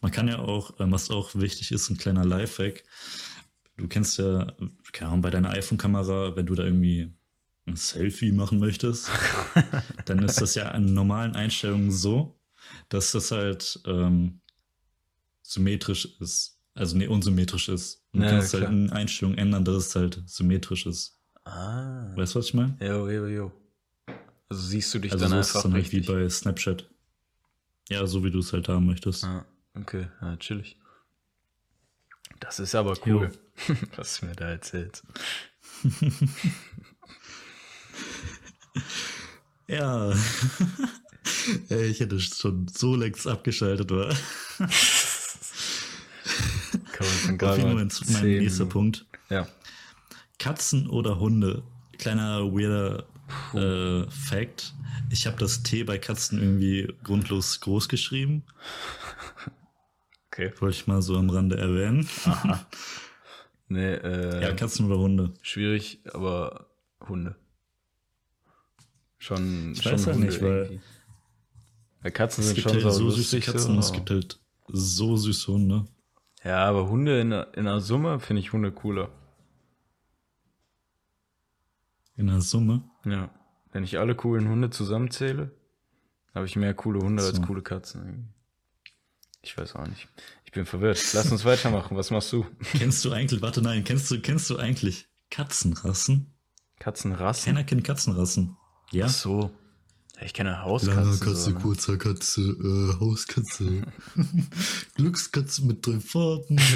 Man 0.00 0.10
kann 0.10 0.26
ja 0.26 0.38
auch, 0.38 0.80
ähm, 0.80 0.90
was 0.90 1.10
auch 1.10 1.34
wichtig 1.34 1.70
ist, 1.70 1.90
ein 1.90 1.96
kleiner 1.96 2.24
Lifehack. 2.24 2.82
Du 3.76 3.88
kennst 3.88 4.18
ja, 4.18 4.52
keine 4.92 5.10
Ahnung, 5.10 5.22
bei 5.22 5.30
deiner 5.30 5.50
iPhone-Kamera, 5.50 6.36
wenn 6.36 6.46
du 6.46 6.54
da 6.54 6.64
irgendwie 6.64 7.12
ein 7.66 7.76
Selfie 7.76 8.32
machen 8.32 8.58
möchtest, 8.58 9.10
dann 10.04 10.22
ist 10.22 10.40
das 10.40 10.54
ja 10.54 10.70
an 10.72 10.92
normalen 10.92 11.36
Einstellungen 11.36 11.92
so, 11.92 12.38
dass 12.88 13.12
das 13.12 13.30
halt 13.30 13.80
ähm, 13.86 14.40
symmetrisch 15.42 16.08
ist. 16.20 16.51
Also 16.74 16.96
nee, 16.96 17.06
unsymmetrisch 17.06 17.68
ist. 17.68 18.02
Du 18.12 18.22
ja, 18.22 18.30
kannst 18.30 18.54
halt 18.54 18.68
in 18.68 18.90
Einstellungen 18.90 19.38
ändern, 19.38 19.64
dass 19.64 19.86
es 19.86 19.94
halt 19.94 20.22
symmetrisch 20.26 20.86
ist. 20.86 21.18
Ah. 21.44 22.14
Weißt 22.16 22.34
du, 22.34 22.38
was 22.38 22.46
ich 22.46 22.54
meine? 22.54 22.76
Jo, 22.80 23.08
jo, 23.08 23.26
jo. 23.26 23.52
Also 24.48 24.62
siehst 24.62 24.92
du 24.94 24.98
dich 24.98 25.12
also 25.12 25.24
dann 25.24 25.30
so 25.30 25.36
einfach 25.36 25.56
ist 25.56 25.64
dann 25.64 25.72
halt 25.74 25.92
wie 25.92 26.00
bei 26.00 26.28
Snapchat. 26.28 26.88
Ja, 27.88 28.06
so 28.06 28.24
wie 28.24 28.30
du 28.30 28.38
es 28.38 28.52
halt 28.52 28.68
haben 28.68 28.86
möchtest. 28.86 29.24
Ah, 29.24 29.44
okay, 29.74 30.06
ja, 30.20 30.36
chillig. 30.36 30.78
Das 32.40 32.58
ist 32.58 32.74
aber 32.74 32.96
cool, 33.06 33.30
was 33.96 34.20
du 34.20 34.26
mir 34.26 34.34
da 34.34 34.50
erzählst. 34.50 35.04
ja. 39.68 40.12
ich 41.68 42.00
hätte 42.00 42.20
schon 42.20 42.66
so 42.68 42.96
längst 42.96 43.26
abgeschaltet, 43.26 43.90
war. 43.90 44.14
Auf 47.50 47.56
jeden 47.58 47.88
Fall 47.88 48.20
mein 48.22 48.38
nächster 48.38 48.66
Punkt. 48.66 49.06
Ja. 49.30 49.46
Katzen 50.38 50.88
oder 50.88 51.18
Hunde? 51.18 51.62
Kleiner 51.98 52.52
weirder 52.52 53.04
äh, 53.54 54.10
Fact. 54.10 54.74
ich 55.10 55.26
habe 55.26 55.36
das 55.38 55.62
T 55.62 55.84
bei 55.84 55.98
Katzen 55.98 56.40
irgendwie 56.40 56.92
grundlos 57.04 57.60
groß 57.60 57.88
geschrieben. 57.88 58.44
Okay. 60.34 60.50
Wollte 60.60 60.74
ich 60.74 60.86
mal 60.86 61.02
so 61.02 61.18
am 61.18 61.28
Rande 61.28 61.58
erwähnen. 61.58 62.08
Aha. 62.24 62.66
Nee, 63.68 63.94
äh, 63.94 64.42
Ja, 64.42 64.52
Katzen 64.54 64.86
oder 64.86 64.98
Hunde? 64.98 65.32
schwierig, 65.42 66.00
aber 66.12 66.66
Hunde. 67.06 67.36
Schon, 69.18 69.72
Ich 69.72 69.82
schon 69.82 69.92
weiß 69.92 70.06
halt 70.06 70.16
Hunde 70.16 70.28
nicht, 70.28 70.42
weil 70.42 70.56
irgendwie. 70.64 70.80
Weil 72.02 72.10
Katzen 72.12 72.44
Es 72.44 72.48
sind 72.50 72.60
schon 72.60 72.72
halt 72.72 72.94
so 72.94 73.10
süße. 73.10 73.40
Katzen, 73.40 73.74
so, 73.74 73.78
es 73.80 73.92
gibt 73.92 74.10
halt 74.10 74.40
so 74.68 75.16
süße 75.16 75.52
Hunde. 75.52 75.86
Ja, 76.44 76.64
aber 76.64 76.88
Hunde 76.88 77.20
in, 77.20 77.30
der- 77.30 77.54
in 77.54 77.64
der 77.64 77.80
Summe 77.80 78.20
finde 78.20 78.40
ich 78.40 78.52
Hunde 78.52 78.72
cooler. 78.72 79.10
In 82.16 82.26
der 82.26 82.40
Summe. 82.40 82.82
Ja. 83.04 83.30
Wenn 83.72 83.84
ich 83.84 83.98
alle 83.98 84.14
coolen 84.14 84.48
Hunde 84.48 84.70
zusammenzähle, 84.70 85.50
habe 86.34 86.46
ich 86.46 86.56
mehr 86.56 86.74
coole 86.74 87.00
Hunde 87.00 87.22
als 87.22 87.36
So. 87.36 87.42
coole 87.42 87.62
Katzen. 87.62 88.32
Ich 89.40 89.56
weiß 89.56 89.74
auch 89.76 89.86
nicht. 89.86 90.08
Ich 90.44 90.52
bin 90.52 90.66
verwirrt. 90.66 91.02
Lass 91.14 91.32
uns 91.32 91.44
weitermachen. 91.44 91.96
Was 91.96 92.10
machst 92.10 92.32
du? 92.32 92.46
Kennst 92.72 93.04
du 93.04 93.12
eigentlich, 93.12 93.40
warte, 93.42 93.62
nein, 93.62 93.82
kennst 93.84 94.10
du, 94.10 94.20
kennst 94.20 94.48
du 94.50 94.56
eigentlich 94.58 95.08
Katzenrassen? 95.30 96.32
Katzenrassen? 96.78 97.54
Keiner 97.54 97.64
kennt 97.64 97.84
Katzenrassen. 97.84 98.56
Ja? 98.90 99.06
Ach 99.06 99.10
so. 99.10 99.50
Ich 100.24 100.34
kenne 100.34 100.62
Hauskatzen. 100.62 101.34
so, 101.34 101.50
ne? 101.50 101.58
kurzer 101.60 101.96
Katze, 101.96 102.40
äh, 102.42 103.00
Hauskatze. 103.00 103.82
Glückskatze 104.94 105.64
mit 105.64 105.86
drei 105.86 106.00
Farben. 106.00 106.58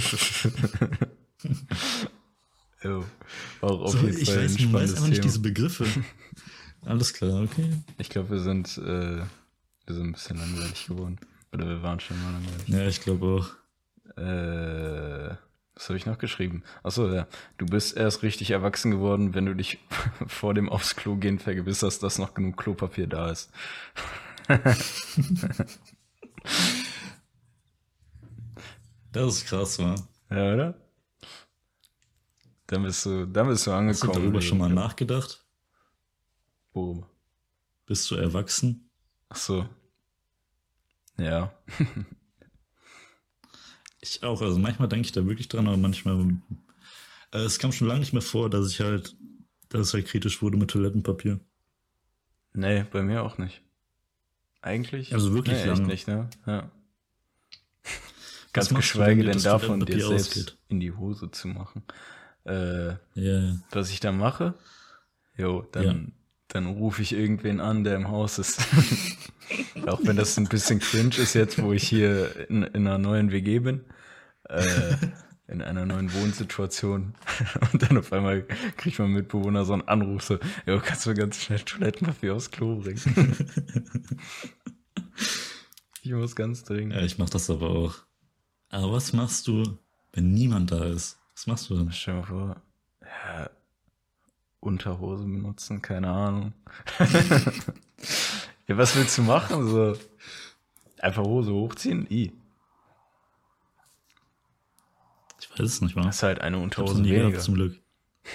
Jo. 2.83 3.05
Auch 3.63 3.81
auf 3.81 3.93
So, 3.93 3.99
jeden 4.07 4.19
ich 4.21 4.29
Fall 4.31 4.45
weiß, 4.45 4.59
ein 4.59 4.73
weiß 4.73 4.95
einfach 4.95 5.09
nicht 5.09 5.25
diese 5.25 5.41
Begriffe. 5.41 5.87
Alles 6.85 7.13
klar, 7.15 7.43
okay. 7.43 7.83
Ich 7.99 8.09
glaube, 8.11 8.31
wir 8.31 8.41
sind, 8.41 8.79
äh, 8.79 9.17
wir 9.87 9.95
sind 9.95 10.07
ein 10.09 10.13
bisschen 10.13 10.37
langweilig 10.39 10.87
geworden. 10.87 11.19
Oder 11.53 11.67
wir 11.67 11.83
waren 11.83 11.99
schon 12.01 12.23
mal 12.23 12.33
langweilig. 12.33 12.69
Ja, 12.69 12.87
ich 12.87 13.01
glaube 13.01 13.27
auch. 13.27 14.21
Äh, 14.21 15.35
was 15.77 15.89
habe 15.89 15.99
ich 15.99 16.07
noch 16.07 16.19
geschrieben? 16.19 16.65
Achso, 16.83 17.13
ja. 17.13 17.29
Du 17.59 17.67
bist 17.67 17.97
erst 17.97 18.23
richtig 18.23 18.51
erwachsen 18.51 18.91
geworden, 18.91 19.35
wenn 19.35 19.47
du 19.47 19.55
dich 19.55 19.79
vor 20.27 20.55
dem 20.55 20.69
aufs 20.69 20.97
Klo 20.97 21.17
gehen 21.17 21.39
vergewisserst, 21.39 22.03
dass 22.03 22.19
noch 22.19 22.35
genug 22.35 22.57
Klopapier 22.57 23.07
da 23.07 23.31
ist. 23.31 23.51
Das 29.13 29.37
ist 29.37 29.47
krass, 29.47 29.79
wa? 29.79 29.95
Ja, 30.31 30.53
oder? 30.53 30.75
Dann 32.67 32.83
bist 32.83 33.07
du, 33.07 33.27
dann 33.27 33.49
bist 33.49 33.67
du 33.67 33.71
Hast 33.73 33.77
du 34.03 34.07
angekommen. 34.07 34.13
darüber 34.15 34.43
schon 34.43 34.59
mal 34.59 34.69
nachgedacht? 34.69 35.43
Worüber? 36.75 37.09
Bist 37.87 38.11
du 38.11 38.17
erwachsen? 38.17 38.91
Ach 39.31 39.37
so. 39.37 39.67
Ja. 41.17 41.53
Ich 44.09 44.23
auch. 44.23 44.41
Also 44.41 44.59
manchmal 44.59 44.89
denke 44.89 45.07
ich 45.07 45.13
da 45.13 45.27
wirklich 45.27 45.49
dran, 45.49 45.67
aber 45.67 45.77
manchmal. 45.77 46.37
Äh, 47.33 47.39
es 47.39 47.59
kam 47.59 47.73
schon 47.73 47.89
lange 47.89 48.01
nicht 48.01 48.13
mehr 48.13 48.23
vor, 48.23 48.49
dass 48.51 48.71
ich 48.71 48.81
halt, 48.81 49.17
dass 49.69 49.89
es 49.89 49.95
halt 49.95 50.07
kritisch 50.07 50.43
wurde 50.43 50.57
mit 50.57 50.71
Toilettenpapier. 50.71 51.41
Nee, 52.53 52.85
bei 52.91 53.03
mir 53.03 53.23
auch 53.23 53.39
nicht. 53.39 53.63
Eigentlich? 54.63 55.13
Also 55.13 55.35
wirklich 55.35 55.59
nee, 55.59 55.67
lange. 55.67 55.87
nicht, 55.87 56.09
ne? 56.09 56.31
Ja. 56.47 56.71
Ganz 58.53 58.71
geschweige 58.71 59.23
denn 59.23 59.43
davon, 59.43 59.85
dir 59.85 60.07
selbst 60.07 60.31
ausgeht? 60.31 60.57
in 60.69 60.81
die 60.81 60.93
Hose 60.93 61.31
zu 61.31 61.49
machen. 61.49 61.83
Äh, 62.45 62.89
Ja, 62.89 62.97
ja. 63.15 63.57
was 63.71 63.91
ich 63.91 64.01
dann 64.01 64.17
mache, 64.17 64.55
jo, 65.37 65.63
dann. 65.73 66.13
Dann 66.57 66.67
rufe 66.67 67.03
ich 67.03 67.13
irgendwen 67.13 67.61
an, 67.61 67.85
der 67.85 67.97
im 67.97 68.09
Haus 68.09 68.39
ist. 68.39 68.61
Auch 69.87 70.01
wenn 70.03 70.17
das 70.17 70.37
ein 70.39 70.49
bisschen 70.49 70.81
cringe 70.81 71.17
ist 71.19 71.35
jetzt, 71.35 71.63
wo 71.63 71.73
ich 71.73 71.87
hier 71.87 72.49
in, 72.49 72.63
in 72.63 72.87
einer 72.87 72.99
neuen 72.99 73.31
WG 73.31 73.59
bin, 73.59 73.85
äh, 74.49 74.97
in 75.49 75.61
einer 75.61 75.85
neuen 75.85 76.13
Wohnsituation. 76.15 77.15
Und 77.73 77.83
dann 77.83 77.99
auf 77.99 78.13
einmal 78.13 78.47
kriegt 78.77 78.99
mein 78.99 79.13
Mitbewohner 79.13 79.65
so 79.67 79.75
einen 79.75 79.87
Anruf, 79.87 80.23
so, 80.23 80.39
jo, 80.67 80.81
kannst 80.83 81.07
du 81.07 81.15
ganz 81.15 81.43
schnell 81.43 81.61
Toilettenpapier 81.61 82.35
aufs 82.35 82.51
Klo 82.51 82.77
bringen? 82.77 83.37
ich 86.03 86.13
muss 86.13 86.35
ganz 86.35 86.65
dringend. 86.65 86.95
Ja, 86.95 87.03
ich 87.03 87.19
mach 87.19 87.29
das 87.29 87.51
aber 87.51 87.69
auch. 87.69 87.95
Aber 88.71 88.93
was 88.93 89.13
machst 89.13 89.47
du, 89.47 89.79
wenn 90.13 90.33
niemand 90.33 90.73
da 90.73 90.87
ist? 90.87 91.19
Was 91.35 91.47
machst 91.47 91.69
du 91.69 91.77
dann? 91.77 91.93
Stell 91.93 92.15
dir 92.15 92.21
mal 92.21 92.27
vor, 92.27 92.57
ja, 93.03 93.51
Unterhose 94.61 95.25
benutzen, 95.25 95.81
keine 95.83 96.09
Ahnung. 96.11 96.53
ja, 98.67 98.77
was 98.77 98.97
willst 98.97 99.17
du 99.19 99.23
machen? 99.23 99.69
So, 99.69 99.97
einfach 100.99 101.23
Hose 101.23 101.53
hochziehen? 101.53 102.07
I. 102.11 102.33
Ich 105.41 105.51
weiß 105.51 105.61
es 105.67 105.81
nicht 105.81 105.95
mal. 105.97 106.05
Das 106.05 106.17
ist 106.17 106.23
halt 106.23 106.41
eine 106.41 106.57
Ich 106.57 106.63
Unterhose 106.63 107.01
nie 107.01 107.11
weniger. 107.13 107.39
zum 107.39 107.55
Glück. 107.55 107.77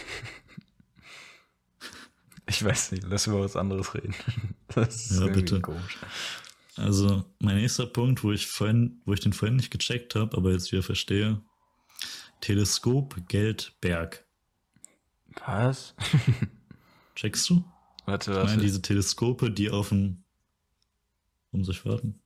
Ich 2.47 2.63
weiß 2.65 2.91
nicht, 2.91 3.03
lass 3.07 3.27
über 3.27 3.41
was 3.41 3.55
anderes 3.55 3.93
reden. 3.95 4.13
Das 4.75 5.09
ist 5.11 5.19
Ja, 5.21 5.27
bitte. 5.27 5.61
komisch. 5.61 5.97
Also, 6.75 7.23
mein 7.39 7.55
nächster 7.57 7.85
Punkt, 7.85 8.23
wo 8.23 8.31
ich 8.31 8.47
vorhin, 8.47 9.01
wo 9.05 9.13
ich 9.13 9.19
den 9.21 9.31
vorhin 9.33 9.55
nicht 9.55 9.71
gecheckt 9.71 10.15
habe, 10.15 10.35
aber 10.35 10.51
jetzt 10.51 10.71
wieder 10.71 10.83
verstehe. 10.83 11.41
Teleskop, 12.41 13.15
Geld, 13.27 13.73
Berg. 13.81 14.25
Was? 15.45 15.93
Checkst 17.15 17.49
du? 17.49 17.63
Warte, 18.05 18.31
Ich 18.31 18.37
was? 18.37 18.45
meine, 18.51 18.61
diese 18.61 18.81
Teleskope, 18.81 19.51
die 19.51 19.69
auf 19.69 19.89
dem. 19.89 20.23
Um 21.51 21.63
sich 21.65 21.85
warten. 21.85 22.19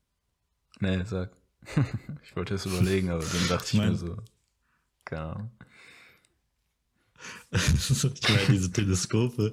Nee, 0.80 1.04
sag. 1.06 1.32
ich 2.24 2.36
wollte 2.36 2.54
es 2.56 2.66
überlegen, 2.66 3.10
aber 3.10 3.24
dann 3.24 3.48
dachte 3.48 3.66
ich, 3.66 3.74
Ich 3.74 3.80
mein- 3.80 3.92
mir 3.92 3.98
so, 3.98 4.18
keine 5.04 5.22
Ahnung. 5.24 5.52
ich 7.52 8.30
meine, 8.30 8.46
diese 8.50 8.72
Teleskope, 8.72 9.52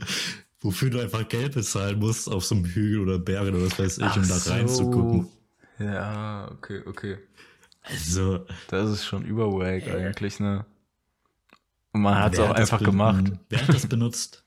wofür 0.60 0.90
du 0.90 1.00
einfach 1.00 1.26
Geld 1.28 1.54
bezahlen 1.54 1.98
musst 1.98 2.28
auf 2.28 2.44
so 2.44 2.54
einem 2.54 2.64
Hügel 2.66 3.00
oder 3.00 3.18
Berg 3.18 3.48
oder 3.48 3.62
was 3.64 3.78
weiß 3.78 3.98
ich, 3.98 4.16
um 4.16 4.28
da 4.28 4.36
Ach 4.38 4.50
reinzugucken. 4.50 5.28
so. 5.78 5.84
Ja, 5.84 6.50
okay, 6.52 6.82
okay. 6.86 7.18
Also, 7.84 8.46
Das 8.68 8.90
ist 8.90 9.04
schon 9.04 9.24
überwag 9.24 9.88
eigentlich, 9.88 10.38
ne? 10.38 10.66
Und 11.92 12.02
man 12.02 12.18
hat 12.18 12.34
es 12.34 12.40
auch 12.40 12.50
einfach 12.50 12.82
gemacht. 12.82 13.32
Wer 13.48 13.60
hat 13.60 13.74
das 13.74 13.86
benutzt? 13.86 14.44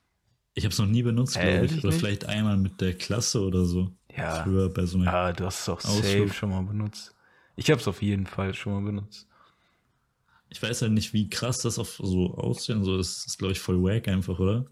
Ich 0.53 0.63
habe 0.63 0.71
es 0.71 0.79
noch 0.79 0.87
nie 0.87 1.03
benutzt, 1.03 1.39
glaube 1.39 1.65
ich. 1.65 1.77
Oder 1.79 1.87
nicht? 1.89 1.99
vielleicht 1.99 2.25
einmal 2.25 2.57
mit 2.57 2.79
der 2.81 2.93
Klasse 2.93 3.41
oder 3.41 3.65
so. 3.65 3.91
Ja. 4.15 4.43
Früher 4.43 4.69
bei 4.69 4.85
so 4.85 4.97
einer. 4.97 5.13
Ah, 5.13 5.33
du 5.33 5.45
hast 5.45 5.61
es 5.61 5.69
auch 5.69 5.77
Ausflug. 5.83 6.27
safe 6.29 6.33
schon 6.33 6.49
mal 6.49 6.63
benutzt. 6.63 7.13
Ich 7.55 7.69
habe 7.69 7.79
es 7.81 7.87
auf 7.87 8.01
jeden 8.01 8.25
Fall 8.25 8.53
schon 8.53 8.73
mal 8.73 8.81
benutzt. 8.81 9.27
Ich 10.49 10.61
weiß 10.61 10.81
halt 10.81 10.93
nicht, 10.93 11.13
wie 11.13 11.29
krass 11.29 11.59
das 11.61 11.77
auf 11.79 11.99
so 12.01 12.33
aussehen 12.35 12.83
soll. 12.83 12.97
Das 12.97 13.25
ist, 13.25 13.37
glaube 13.37 13.51
ich, 13.51 13.59
voll 13.59 13.81
wack 13.83 14.07
einfach, 14.07 14.39
oder? 14.39 14.65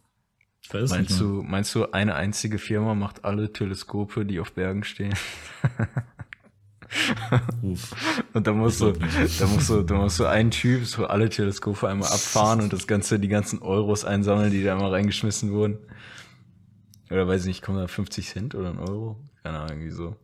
Ich 0.61 0.73
weiß 0.73 0.91
Meinst 0.91 1.11
nicht. 1.11 1.19
mehr. 1.19 1.29
du, 1.29 1.43
meinst 1.43 1.75
du, 1.75 1.91
eine 1.91 2.15
einzige 2.15 2.57
Firma 2.57 2.95
macht 2.95 3.25
alle 3.25 3.51
Teleskope, 3.51 4.25
die 4.25 4.39
auf 4.39 4.53
Bergen 4.53 4.83
stehen? 4.85 5.13
Und 8.33 8.47
da 8.47 8.53
musst 8.53 8.81
du, 8.81 8.91
da 8.91 9.47
musst 9.47 9.69
du, 9.69 9.81
da 9.83 9.95
musst 9.95 10.19
du 10.19 10.25
einen 10.25 10.51
Typ 10.51 10.85
so 10.85 11.05
alle 11.05 11.29
Teleskope 11.29 11.87
einmal 11.87 12.09
abfahren 12.09 12.61
und 12.61 12.73
das 12.73 12.87
ganze, 12.87 13.19
die 13.19 13.27
ganzen 13.27 13.61
Euros 13.61 14.05
einsammeln, 14.05 14.51
die 14.51 14.63
da 14.63 14.75
mal 14.75 14.89
reingeschmissen 14.89 15.51
wurden. 15.51 15.77
Oder 17.09 17.27
weiß 17.27 17.41
ich 17.41 17.47
nicht, 17.47 17.61
kommen 17.61 17.79
da 17.79 17.87
50 17.87 18.27
Cent 18.27 18.55
oder 18.55 18.69
ein 18.69 18.79
Euro? 18.79 19.19
Keine 19.43 19.59
Ahnung, 19.59 19.69
irgendwie 19.71 19.91
so. 19.91 20.15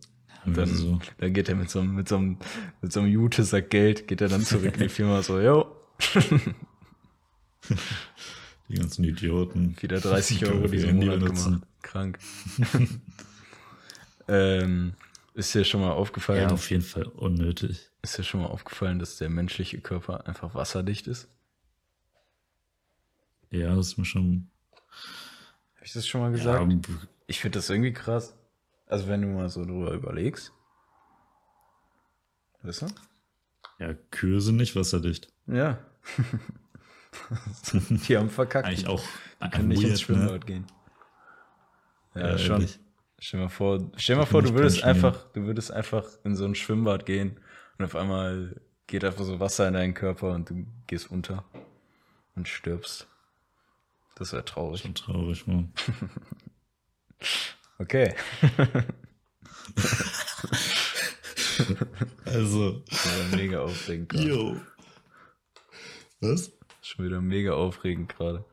Und 0.46 0.58
dann, 0.58 0.68
so. 0.68 1.00
dann 1.18 1.34
geht 1.34 1.50
er 1.50 1.56
mit 1.56 1.70
so 1.70 1.80
einem, 1.80 1.96
mit 1.96 2.08
so 2.08 2.18
einem, 2.18 2.38
mit 2.82 2.94
so 2.94 3.02
einem 3.02 3.10
Jutesack 3.10 3.70
Geld, 3.70 4.08
geht 4.08 4.22
er 4.22 4.30
dann 4.30 4.42
zurück 4.42 4.74
in 4.74 4.80
die 4.80 4.90
Firma 4.90 5.22
so, 5.22 5.40
yo, 5.40 5.76
Die 8.70 8.76
ganzen 8.76 9.04
Idioten. 9.04 9.76
wieder 9.82 10.00
30 10.00 10.42
Können 10.42 10.60
Euro 10.60 10.68
diesen 10.68 10.96
Monat 10.98 11.20
gemacht. 11.20 11.62
Krank. 11.82 12.20
ähm, 14.28 14.94
ist 15.40 15.56
dir 15.56 15.64
schon 15.64 15.82
mal 15.82 15.92
aufgefallen, 15.92 16.42
Ja, 16.50 16.52
auf 16.54 16.70
jeden 16.70 16.84
Fall 16.84 17.06
unnötig. 17.06 17.90
ist 18.02 18.18
dir 18.18 18.24
schon 18.24 18.42
mal 18.42 18.48
aufgefallen, 18.48 19.00
dass 19.00 19.18
der 19.18 19.30
menschliche 19.30 19.80
Körper 19.82 20.28
einfach 20.28 20.54
wasserdicht 20.54 21.08
ist? 21.08 21.28
Ja, 23.52 23.76
das 23.76 23.88
ist 23.88 23.98
mir 23.98 24.06
schon. 24.06 24.50
Habe 25.76 25.86
ich 25.86 25.94
das 25.94 26.06
schon 26.08 26.22
mal 26.22 26.28
Ja, 26.38 26.64
gesagt? 26.64 26.90
Ich 27.28 27.40
finde 27.40 27.58
das 27.60 27.70
irgendwie 27.70 27.94
krass. 27.94 28.36
Also 28.88 29.08
wenn 29.08 29.22
du 29.22 29.28
mal 29.28 29.50
so 29.50 29.64
drüber 29.66 29.92
überlegst. 29.94 30.52
Weißt 32.62 32.82
du? 32.84 32.88
ja, 33.80 33.94
Kühe 34.12 34.42
sind 34.42 34.58
nicht 34.58 34.76
wasserdicht. 34.76 35.32
Ja. 35.48 35.80
Die 38.08 38.18
haben 38.18 38.30
verkackt. 38.30 38.68
Eigentlich 38.68 38.88
auch. 38.88 39.04
Die 39.44 39.50
können 39.50 39.68
nicht 39.70 39.82
ins 39.84 39.92
ne? 39.92 39.98
Schwimmbad 39.98 40.46
gehen. 40.46 40.66
Ja, 42.16 42.32
Ja, 42.32 42.38
schon. 42.38 42.56
ehrlich. 42.62 42.80
Stell 43.20 43.40
mal 43.40 43.50
vor, 43.50 43.92
stell 43.98 44.16
mal 44.16 44.26
vor, 44.26 44.42
du 44.42 44.54
würdest 44.54 44.84
einfach, 44.84 45.32
du 45.34 45.44
würdest 45.44 45.72
einfach 45.72 46.08
in 46.24 46.36
so 46.36 46.46
ein 46.46 46.56
Schwimmbad 46.56 47.06
gehen 47.06 47.40
und 47.78 47.86
auf 47.86 47.96
einmal 47.96 48.62
geht 48.88 49.04
einfach 49.04 49.24
so 49.26 49.40
Wasser 49.40 49.68
in 49.68 49.74
deinen 49.74 49.94
Körper 49.94 50.32
und 50.32 50.50
du 50.50 50.66
gehst 50.88 51.12
unter 51.12 51.44
und 52.36 52.48
stirbst. 52.48 53.08
Das 54.16 54.34
wäre 54.34 54.46
traurig. 54.46 54.82
Schon 54.82 54.96
traurig, 54.96 55.48
man. 55.48 55.74
Okay. 57.82 58.14
Also, 62.26 62.84
Schon 62.90 63.12
wieder 63.12 63.38
mega 63.38 63.62
aufregend 63.62 64.10
gerade. 64.10 64.28
yo. 64.28 64.56
Was? 66.22 66.52
Schon 66.82 67.06
wieder 67.06 67.22
mega 67.22 67.54
aufregend 67.54 68.16
gerade. 68.16 68.46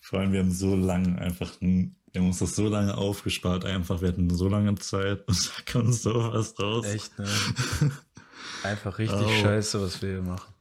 Vor 0.00 0.20
allem, 0.20 0.32
wir 0.32 0.40
haben 0.40 0.50
so 0.50 0.74
lange 0.76 1.18
einfach, 1.18 1.60
ein, 1.60 1.96
wir 2.14 2.20
haben 2.20 2.28
uns 2.28 2.38
das 2.38 2.54
so 2.54 2.68
lange 2.68 2.96
aufgespart, 2.96 3.64
einfach, 3.64 4.00
wir 4.00 4.08
hatten 4.08 4.30
so 4.30 4.48
lange 4.48 4.72
Zeit 4.76 5.26
und 5.26 5.50
da 5.66 5.72
kommt 5.72 5.94
sowas 5.94 6.54
raus. 6.60 6.86
Echt, 6.86 7.18
ne? 7.18 7.26
Einfach 8.62 8.98
richtig 8.98 9.18
Au. 9.18 9.28
scheiße, 9.28 9.82
was 9.82 10.00
wir 10.00 10.10
hier 10.10 10.22
machen. 10.22 10.54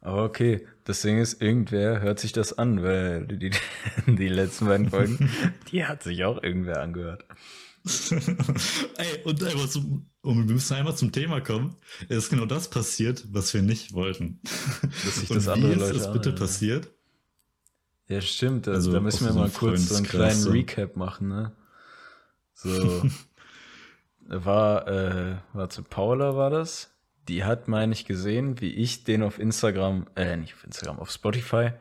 Aber 0.00 0.24
okay, 0.24 0.66
das 0.84 1.02
Ding 1.02 1.18
ist, 1.18 1.42
irgendwer 1.42 2.00
hört 2.00 2.20
sich 2.20 2.32
das 2.32 2.56
an, 2.56 2.82
weil 2.82 3.26
die, 3.26 3.50
die, 4.06 4.28
letzten 4.28 4.66
beiden 4.66 4.88
Folgen, 4.88 5.30
die 5.70 5.84
hat 5.84 6.02
sich 6.02 6.24
auch 6.24 6.42
irgendwer 6.42 6.80
angehört. 6.80 7.26
Ey, 8.96 9.22
und 9.24 9.44
einfach 9.44 9.68
zum, 9.68 10.08
und 10.22 10.48
wir 10.48 10.54
müssen 10.54 10.74
einmal 10.74 10.96
zum 10.96 11.12
Thema 11.12 11.40
kommen. 11.40 11.76
Es 12.08 12.16
ist 12.16 12.30
genau 12.30 12.46
das 12.46 12.70
passiert, 12.70 13.26
was 13.30 13.52
wir 13.52 13.62
nicht 13.62 13.92
wollten. 13.92 14.40
Dass 15.04 15.16
sich 15.16 15.30
und 15.30 15.36
das 15.36 15.48
andere 15.48 15.72
wie 15.72 15.74
ist 15.74 15.80
Leute 15.80 15.98
das 15.98 16.12
bitte 16.12 16.30
anhören. 16.30 16.38
passiert? 16.38 16.95
Ja, 18.08 18.20
stimmt. 18.20 18.68
Also, 18.68 18.78
Also 18.78 18.92
da 18.92 19.00
müssen 19.00 19.24
wir 19.26 19.32
so 19.32 19.38
mal 19.40 19.50
kurz 19.50 19.88
so 19.88 19.96
einen 19.96 20.06
kleinen 20.06 20.36
so. 20.38 20.50
Recap 20.50 20.96
machen, 20.96 21.28
ne? 21.28 21.52
So. 22.54 23.02
war, 24.20 24.88
äh, 24.88 25.36
war 25.52 25.70
zu 25.70 25.82
Paula 25.82 26.36
war 26.36 26.50
das. 26.50 26.90
Die 27.28 27.44
hat, 27.44 27.66
meine 27.68 27.92
ich, 27.92 28.04
gesehen, 28.04 28.60
wie 28.60 28.70
ich 28.70 29.02
den 29.04 29.22
auf 29.22 29.38
Instagram, 29.40 30.06
äh, 30.14 30.36
nicht 30.36 30.54
auf 30.54 30.64
Instagram, 30.64 31.00
auf 31.00 31.10
Spotify, 31.10 31.72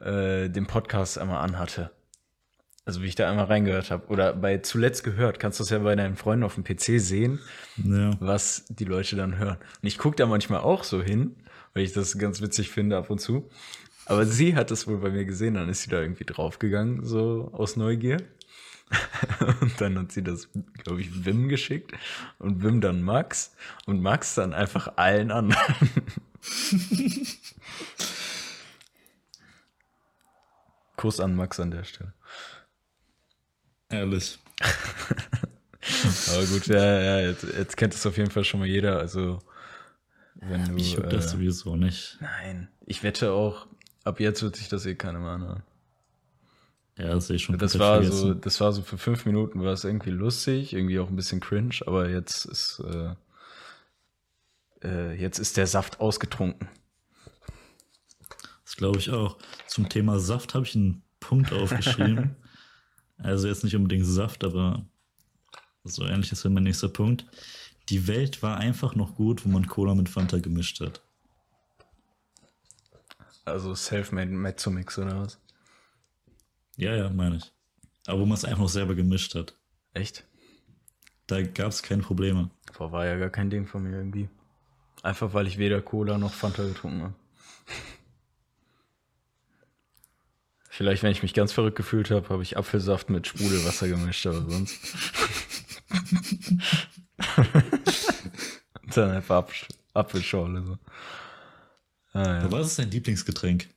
äh, 0.00 0.48
den 0.48 0.66
Podcast 0.66 1.18
einmal 1.18 1.44
anhatte. 1.44 1.90
Also 2.86 3.02
wie 3.02 3.06
ich 3.06 3.14
da 3.14 3.30
einmal 3.30 3.46
reingehört 3.46 3.90
habe. 3.90 4.06
Oder 4.08 4.32
bei 4.34 4.58
zuletzt 4.58 5.04
gehört, 5.04 5.38
kannst 5.38 5.58
du 5.58 5.64
das 5.64 5.70
ja 5.70 5.78
bei 5.78 5.94
deinen 5.96 6.16
Freunden 6.16 6.44
auf 6.44 6.54
dem 6.54 6.64
PC 6.64 7.00
sehen, 7.00 7.40
Ja. 7.76 8.12
was 8.20 8.64
die 8.68 8.84
Leute 8.84 9.16
dann 9.16 9.38
hören. 9.38 9.56
Und 9.82 9.86
ich 9.86 9.98
gucke 9.98 10.16
da 10.16 10.26
manchmal 10.26 10.60
auch 10.60 10.84
so 10.84 11.02
hin, 11.02 11.36
weil 11.74 11.82
ich 11.84 11.92
das 11.92 12.18
ganz 12.18 12.40
witzig 12.42 12.70
finde 12.70 12.96
ab 12.96 13.10
und 13.10 13.20
zu. 13.20 13.48
Aber 14.06 14.26
sie 14.26 14.54
hat 14.54 14.70
es 14.70 14.86
wohl 14.86 14.98
bei 14.98 15.10
mir 15.10 15.24
gesehen, 15.24 15.54
dann 15.54 15.68
ist 15.68 15.82
sie 15.82 15.90
da 15.90 16.00
irgendwie 16.00 16.24
draufgegangen, 16.24 17.04
so 17.04 17.50
aus 17.52 17.76
Neugier. 17.76 18.18
und 19.60 19.80
dann 19.80 19.98
hat 19.98 20.12
sie 20.12 20.22
das, 20.22 20.48
glaube 20.82 21.00
ich, 21.00 21.24
Wim 21.24 21.48
geschickt 21.48 21.92
und 22.38 22.62
Wim 22.62 22.82
dann 22.82 23.02
Max 23.02 23.56
und 23.86 24.02
Max 24.02 24.34
dann 24.34 24.52
einfach 24.52 24.96
allen 24.96 25.30
anderen. 25.30 25.56
Kuss 30.96 31.20
an 31.20 31.34
Max 31.34 31.58
an 31.60 31.70
der 31.70 31.84
Stelle. 31.84 32.12
Ehrlich. 33.88 34.38
Aber 36.30 36.46
gut, 36.46 36.66
ja, 36.66 37.00
ja, 37.00 37.20
jetzt, 37.20 37.44
jetzt 37.44 37.76
kennt 37.76 37.94
es 37.94 38.06
auf 38.06 38.16
jeden 38.16 38.30
Fall 38.30 38.44
schon 38.44 38.60
mal 38.60 38.68
jeder. 38.68 38.98
Also, 38.98 39.40
wenn 40.34 40.64
du. 40.64 40.76
Ich 40.76 40.96
hab 40.96 41.10
das 41.10 41.26
äh, 41.26 41.28
sowieso 41.30 41.76
nicht. 41.76 42.16
Nein, 42.20 42.68
ich 42.86 43.02
wette 43.02 43.32
auch, 43.32 43.66
ab 44.04 44.20
jetzt 44.20 44.42
wird 44.42 44.56
sich 44.56 44.68
das 44.68 44.86
eh 44.86 44.94
keiner 44.94 45.18
mehr 45.18 45.30
anhören. 45.30 45.62
Ja, 46.96 47.08
das 47.08 47.26
sehe 47.26 47.36
ich 47.36 47.42
schon. 47.42 47.58
Das 47.58 47.78
war 47.78 47.96
vergessen. 47.96 48.16
so, 48.16 48.34
das 48.34 48.60
war 48.60 48.72
so 48.72 48.82
für 48.82 48.98
fünf 48.98 49.26
Minuten 49.26 49.62
war 49.62 49.72
es 49.72 49.84
irgendwie 49.84 50.10
lustig, 50.10 50.72
irgendwie 50.72 51.00
auch 51.00 51.08
ein 51.08 51.16
bisschen 51.16 51.40
cringe, 51.40 51.74
aber 51.86 52.08
jetzt 52.08 52.44
ist, 52.44 52.80
äh, 52.86 53.14
äh, 54.84 55.20
jetzt 55.20 55.38
ist 55.38 55.56
der 55.56 55.66
Saft 55.66 55.98
ausgetrunken. 55.98 56.68
Das 58.64 58.76
glaube 58.76 58.98
ich 58.98 59.10
auch. 59.10 59.38
Zum 59.66 59.88
Thema 59.88 60.20
Saft 60.20 60.54
habe 60.54 60.64
ich 60.64 60.76
einen 60.76 61.02
Punkt 61.18 61.52
aufgeschrieben. 61.52 62.36
also 63.18 63.48
jetzt 63.48 63.64
nicht 63.64 63.74
unbedingt 63.74 64.06
Saft, 64.06 64.44
aber 64.44 64.84
so 65.82 66.04
ähnlich 66.04 66.30
ist 66.30 66.44
mein 66.44 66.62
nächster 66.62 66.88
Punkt. 66.88 67.26
Die 67.88 68.06
Welt 68.06 68.42
war 68.42 68.56
einfach 68.56 68.94
noch 68.94 69.16
gut, 69.16 69.44
wo 69.44 69.48
man 69.48 69.66
Cola 69.66 69.94
mit 69.94 70.08
Fanta 70.08 70.38
gemischt 70.38 70.80
hat. 70.80 71.02
Also 73.44 73.74
Selfmade 73.74 74.30
Mezzomix 74.30 74.98
oder 74.98 75.20
was? 75.20 75.38
Ja, 76.76 76.94
ja, 76.94 77.10
meine 77.10 77.36
ich. 77.36 77.52
Aber 78.06 78.20
wo 78.20 78.26
man 78.26 78.36
es 78.36 78.44
einfach 78.44 78.60
noch 78.60 78.68
selber 78.68 78.94
gemischt 78.94 79.34
hat. 79.34 79.56
Echt? 79.92 80.24
Da 81.26 81.42
gab 81.42 81.68
es 81.68 81.82
keine 81.82 82.02
Probleme. 82.02 82.50
Boah, 82.76 82.92
war 82.92 83.06
ja 83.06 83.16
gar 83.16 83.30
kein 83.30 83.50
Ding 83.50 83.66
von 83.66 83.82
mir 83.82 83.96
irgendwie. 83.96 84.28
Einfach 85.02 85.34
weil 85.34 85.46
ich 85.46 85.58
weder 85.58 85.80
Cola 85.80 86.18
noch 86.18 86.32
Fanta 86.32 86.64
getrunken 86.64 87.02
habe. 87.02 87.14
Vielleicht, 90.68 91.02
wenn 91.04 91.12
ich 91.12 91.22
mich 91.22 91.34
ganz 91.34 91.52
verrückt 91.52 91.76
gefühlt 91.76 92.10
habe, 92.10 92.28
habe 92.30 92.42
ich 92.42 92.56
Apfelsaft 92.56 93.08
mit 93.08 93.28
Sprudelwasser 93.28 93.86
gemischt, 93.86 94.26
aber 94.26 94.50
sonst. 94.50 94.76
Und 95.90 96.60
Dann 98.94 99.10
einfach 99.10 99.36
Apf 99.36 99.68
Apfelschorle. 99.92 100.62
So. 100.62 100.78
Ah, 102.14 102.42
ja. 102.42 102.52
Was 102.52 102.68
ist 102.68 102.78
dein 102.78 102.90
Lieblingsgetränk? 102.90 103.68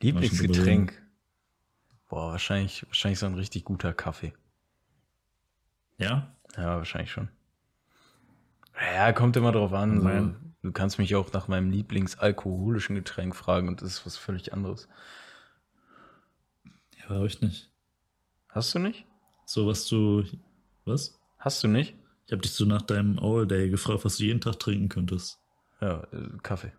Lieblingsgetränk. 0.00 1.00
Boah, 2.08 2.32
wahrscheinlich, 2.32 2.84
wahrscheinlich 2.86 3.20
so 3.20 3.26
ein 3.26 3.34
richtig 3.34 3.64
guter 3.64 3.92
Kaffee. 3.92 4.32
Ja? 5.98 6.34
Ja, 6.56 6.78
wahrscheinlich 6.78 7.12
schon. 7.12 7.28
Ja, 8.94 9.12
kommt 9.12 9.36
immer 9.36 9.52
drauf 9.52 9.72
an. 9.72 10.00
So. 10.00 10.34
Du 10.62 10.72
kannst 10.72 10.98
mich 10.98 11.14
auch 11.14 11.32
nach 11.32 11.48
meinem 11.48 11.70
Lieblingsalkoholischen 11.70 12.96
Getränk 12.96 13.36
fragen 13.36 13.68
und 13.68 13.82
das 13.82 13.92
ist 13.92 14.06
was 14.06 14.16
völlig 14.16 14.52
anderes. 14.52 14.88
Ja, 16.98 17.10
habe 17.10 17.26
ich 17.26 17.40
nicht. 17.40 17.70
Hast 18.48 18.74
du 18.74 18.78
nicht? 18.78 19.06
So, 19.44 19.66
was 19.66 19.86
du. 19.86 20.24
Was? 20.84 21.18
Hast 21.38 21.62
du 21.62 21.68
nicht? 21.68 21.94
Ich 22.26 22.32
habe 22.32 22.42
dich 22.42 22.52
so 22.52 22.64
nach 22.64 22.82
deinem 22.82 23.18
All 23.18 23.46
Day 23.46 23.70
gefragt, 23.70 24.04
was 24.04 24.16
du 24.16 24.24
jeden 24.24 24.40
Tag 24.40 24.58
trinken 24.58 24.88
könntest. 24.88 25.38
Ja, 25.80 26.02
äh, 26.12 26.28
Kaffee. 26.42 26.72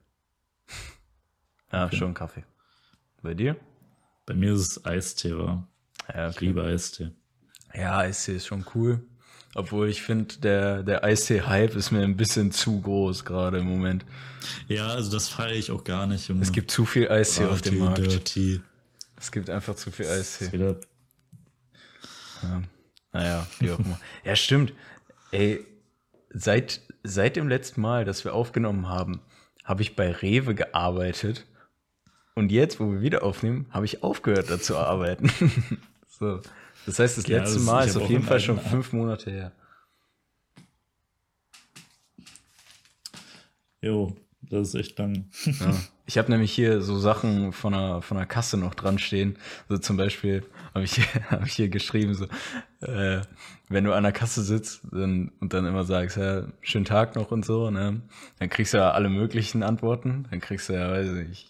Ja, 1.71 1.85
Okay. 1.85 1.95
schon 1.95 2.13
Kaffee. 2.13 2.43
Bei 3.21 3.33
dir? 3.33 3.55
Bei 4.25 4.33
mir 4.33 4.53
ist 4.53 4.61
es 4.77 4.85
Eistee, 4.85 5.37
war. 5.37 5.67
Ja, 6.13 6.29
Ich 6.29 6.39
liebe 6.41 6.63
Eistee. 6.63 7.11
Ja, 7.73 7.99
Eistee 7.99 8.35
ist 8.35 8.47
schon 8.47 8.65
cool. 8.75 9.01
Obwohl 9.53 9.89
ich 9.89 10.01
finde, 10.01 10.37
der, 10.37 10.83
der 10.83 11.03
Eistee-Hype 11.03 11.75
ist 11.75 11.91
mir 11.91 12.03
ein 12.03 12.15
bisschen 12.15 12.51
zu 12.51 12.79
groß 12.81 13.25
gerade 13.25 13.59
im 13.59 13.65
Moment. 13.67 14.05
Ja, 14.67 14.87
also 14.87 15.11
das 15.11 15.27
feiere 15.27 15.55
ich 15.55 15.71
auch 15.71 15.83
gar 15.83 16.07
nicht. 16.07 16.27
Junge. 16.29 16.41
Es 16.41 16.51
gibt 16.53 16.71
zu 16.71 16.85
viel 16.85 17.09
Eistee 17.09 17.45
auf 17.45 17.61
dem 17.61 17.73
Dirty, 17.73 17.85
Markt. 17.85 17.97
Dirty. 17.99 18.61
Es 19.17 19.31
gibt 19.31 19.49
einfach 19.49 19.75
zu 19.75 19.91
viel 19.91 20.05
Ist 20.05 20.41
Eistee. 20.41 20.51
wieder 20.53 20.77
Ja. 22.43 22.61
Naja, 23.13 23.47
wie 23.59 23.71
auch 23.71 23.79
immer. 23.79 23.99
ja, 24.23 24.35
stimmt. 24.35 24.73
Ey, 25.31 25.65
seit, 26.29 26.81
seit 27.03 27.35
dem 27.35 27.49
letzten 27.49 27.81
Mal, 27.81 28.05
dass 28.05 28.23
wir 28.23 28.33
aufgenommen 28.33 28.87
haben, 28.87 29.21
habe 29.63 29.81
ich 29.81 29.95
bei 29.95 30.11
Rewe 30.11 30.55
gearbeitet. 30.55 31.45
Und 32.35 32.51
jetzt, 32.51 32.79
wo 32.79 32.91
wir 32.91 33.01
wieder 33.01 33.23
aufnehmen, 33.23 33.67
habe 33.71 33.85
ich 33.85 34.03
aufgehört, 34.03 34.49
da 34.49 34.59
zu 34.59 34.77
arbeiten. 34.77 35.29
so. 36.07 36.39
Das 36.85 36.97
heißt, 36.97 37.17
das 37.17 37.27
Ja, 37.27 37.39
letzte 37.39 37.55
das- 37.55 37.65
Mal 37.65 37.87
ist 37.87 37.97
auf 37.97 38.09
jeden 38.09 38.23
Fall 38.23 38.39
schon 38.39 38.59
fünf 38.59 38.91
Monate 38.93 39.29
her. 39.31 39.51
Jo, 43.81 44.15
das 44.49 44.69
ist 44.69 44.75
echt 44.75 44.99
lang. 44.99 45.25
Ja. 45.45 45.73
Ich 46.05 46.17
habe 46.17 46.29
nämlich 46.29 46.51
hier 46.51 46.81
so 46.81 46.99
Sachen 46.99 47.53
von 47.53 47.71
der, 47.73 48.01
von 48.01 48.17
der 48.17 48.25
Kasse 48.25 48.57
noch 48.57 48.75
dran 48.75 48.99
stehen. 48.99 49.37
So 49.69 49.77
zum 49.77 49.95
Beispiel 49.95 50.43
habe 50.73 50.83
ich, 50.83 50.99
hab 51.29 51.45
ich 51.45 51.53
hier 51.53 51.69
geschrieben, 51.69 52.13
so, 52.13 52.25
äh, 52.85 53.21
wenn 53.69 53.85
du 53.85 53.93
an 53.93 54.03
der 54.03 54.11
Kasse 54.11 54.43
sitzt 54.43 54.81
dann, 54.91 55.31
und 55.39 55.53
dann 55.53 55.65
immer 55.65 55.85
sagst, 55.85 56.17
ja, 56.17 56.47
schönen 56.61 56.85
Tag 56.85 57.15
noch 57.15 57.31
und 57.31 57.45
so, 57.45 57.71
ne, 57.71 58.01
dann 58.39 58.49
kriegst 58.49 58.73
du 58.73 58.77
ja 58.77 58.91
alle 58.91 59.09
möglichen 59.09 59.63
Antworten. 59.63 60.27
Dann 60.29 60.41
kriegst 60.41 60.67
du 60.67 60.73
ja, 60.73 60.91
weiß 60.91 61.13
ich 61.29 61.49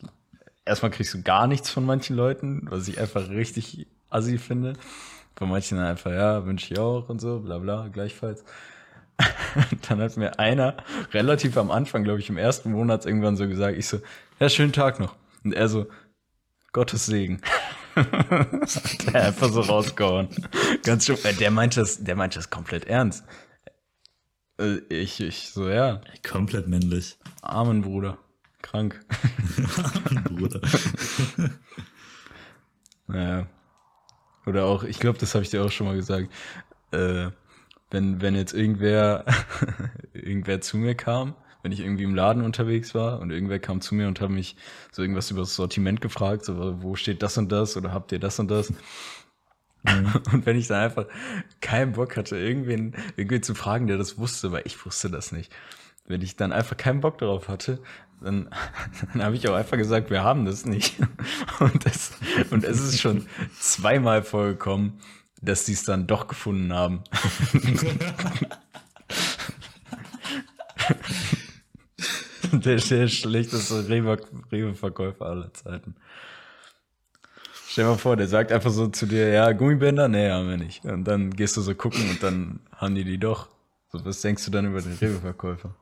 erstmal 0.65 0.91
kriegst 0.91 1.13
du 1.13 1.21
gar 1.21 1.47
nichts 1.47 1.69
von 1.69 1.85
manchen 1.85 2.15
Leuten, 2.15 2.67
was 2.69 2.87
ich 2.87 2.99
einfach 2.99 3.29
richtig 3.29 3.87
assi 4.09 4.37
finde. 4.37 4.73
Von 5.35 5.49
manchen 5.49 5.79
einfach, 5.79 6.11
ja, 6.11 6.45
wünsche 6.45 6.73
ich 6.73 6.79
auch 6.79 7.09
und 7.09 7.19
so, 7.19 7.39
bla 7.39 7.57
bla, 7.57 7.87
gleichfalls. 7.87 8.43
dann 9.89 9.99
hat 10.01 10.17
mir 10.17 10.39
einer 10.39 10.77
relativ 11.13 11.57
am 11.57 11.71
Anfang, 11.71 12.03
glaube 12.03 12.19
ich, 12.19 12.29
im 12.29 12.37
ersten 12.37 12.71
Monat 12.71 13.05
irgendwann 13.05 13.37
so 13.37 13.47
gesagt, 13.47 13.77
ich 13.77 13.87
so, 13.87 13.99
ja, 14.39 14.49
schönen 14.49 14.73
Tag 14.73 14.99
noch. 14.99 15.15
Und 15.43 15.53
er 15.53 15.67
so, 15.67 15.87
Gottes 16.73 17.05
Segen. 17.05 17.41
hat 17.95 19.13
er 19.13 19.25
einfach 19.27 19.49
so 19.49 19.61
rausgehauen. 19.61 20.29
Ganz 20.83 21.05
schön. 21.05 21.17
äh, 21.23 21.33
Der 21.33 21.51
meint 21.51 21.75
das, 21.77 22.03
der 22.03 22.15
meint 22.15 22.35
das 22.35 22.49
komplett 22.49 22.85
ernst. 22.85 23.25
Äh, 24.59 24.77
Ich, 24.89 25.19
ich 25.19 25.49
so, 25.49 25.67
ja, 25.69 26.01
Komplett 26.27 26.67
männlich. 26.67 27.17
Amen, 27.41 27.81
Bruder. 27.81 28.17
Krank. 28.61 29.03
Bruder. 30.25 30.61
Naja. 33.07 33.47
Oder 34.45 34.65
auch, 34.65 34.83
ich 34.83 34.99
glaube, 34.99 35.19
das 35.19 35.33
habe 35.35 35.43
ich 35.43 35.49
dir 35.49 35.63
auch 35.63 35.71
schon 35.71 35.87
mal 35.87 35.95
gesagt. 35.95 36.29
Äh, 36.91 37.29
wenn, 37.91 38.21
wenn 38.21 38.35
jetzt 38.35 38.53
irgendwer, 38.53 39.25
irgendwer 40.13 40.61
zu 40.61 40.77
mir 40.77 40.95
kam, 40.95 41.35
wenn 41.61 41.71
ich 41.71 41.81
irgendwie 41.81 42.05
im 42.05 42.15
Laden 42.15 42.43
unterwegs 42.43 42.95
war 42.95 43.19
und 43.19 43.31
irgendwer 43.31 43.59
kam 43.59 43.81
zu 43.81 43.93
mir 43.93 44.07
und 44.07 44.19
hat 44.19 44.31
mich 44.31 44.55
so 44.91 45.01
irgendwas 45.01 45.29
über 45.29 45.41
das 45.41 45.55
Sortiment 45.55 46.01
gefragt, 46.01 46.45
so, 46.45 46.81
wo 46.81 46.95
steht 46.95 47.21
das 47.21 47.37
und 47.37 47.51
das 47.51 47.77
oder 47.77 47.93
habt 47.93 48.11
ihr 48.11 48.19
das 48.19 48.39
und 48.39 48.49
das? 48.49 48.73
Und 50.31 50.45
wenn 50.45 50.57
ich 50.57 50.67
dann 50.67 50.77
einfach 50.77 51.07
keinen 51.59 51.93
Bock 51.93 52.15
hatte, 52.15 52.37
irgendwen, 52.37 52.93
irgendwie 53.17 53.41
zu 53.41 53.55
fragen, 53.55 53.87
der 53.87 53.97
das 53.97 54.19
wusste, 54.19 54.51
weil 54.51 54.61
ich 54.65 54.85
wusste 54.85 55.09
das 55.09 55.31
nicht. 55.31 55.51
Wenn 56.05 56.21
ich 56.21 56.35
dann 56.35 56.51
einfach 56.51 56.77
keinen 56.77 57.01
Bock 57.01 57.17
darauf 57.17 57.47
hatte, 57.47 57.79
dann, 58.21 58.49
dann 59.13 59.23
habe 59.23 59.35
ich 59.35 59.47
auch 59.49 59.55
einfach 59.55 59.77
gesagt, 59.77 60.11
wir 60.11 60.23
haben 60.23 60.45
das 60.45 60.67
nicht. 60.67 60.97
Und 61.59 61.85
es, 61.87 62.11
und 62.51 62.63
es 62.63 62.79
ist 62.79 63.01
schon 63.01 63.25
zweimal 63.59 64.21
vorgekommen, 64.21 64.99
dass 65.41 65.65
die 65.65 65.73
es 65.73 65.83
dann 65.83 66.07
doch 66.07 66.27
gefunden 66.27 66.73
haben. 66.73 67.03
der, 72.51 72.77
der 72.77 73.07
schlechteste 73.07 73.89
Rewe-Verkäufer 73.89 75.25
aller 75.25 75.53
Zeiten. 75.53 75.95
Stell 77.67 77.85
dir 77.85 77.91
mal 77.91 77.97
vor, 77.97 78.17
der 78.17 78.27
sagt 78.27 78.51
einfach 78.51 78.71
so 78.71 78.87
zu 78.87 79.05
dir, 79.05 79.29
ja, 79.29 79.51
Gummibänder? 79.53 80.09
Nee, 80.09 80.29
haben 80.29 80.49
wir 80.49 80.57
nicht. 80.57 80.83
Und 80.83 81.05
dann 81.05 81.31
gehst 81.31 81.55
du 81.55 81.61
so 81.61 81.73
gucken 81.73 82.09
und 82.09 82.21
dann 82.21 82.59
haben 82.75 82.95
die 82.95 83.05
die 83.05 83.17
doch. 83.17 83.47
So, 83.91 84.03
was 84.03 84.21
denkst 84.21 84.43
du 84.45 84.51
dann 84.51 84.65
über 84.65 84.81
den 84.81 84.93
Rewe-Verkäufer? 84.93 85.75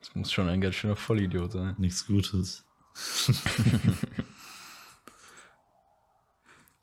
Das 0.00 0.14
muss 0.14 0.32
schon 0.32 0.48
ein 0.48 0.60
ganz 0.60 0.74
schöner 0.74 0.96
Vollidiot 0.96 1.52
sein. 1.52 1.74
Nichts 1.78 2.06
Gutes. 2.06 2.64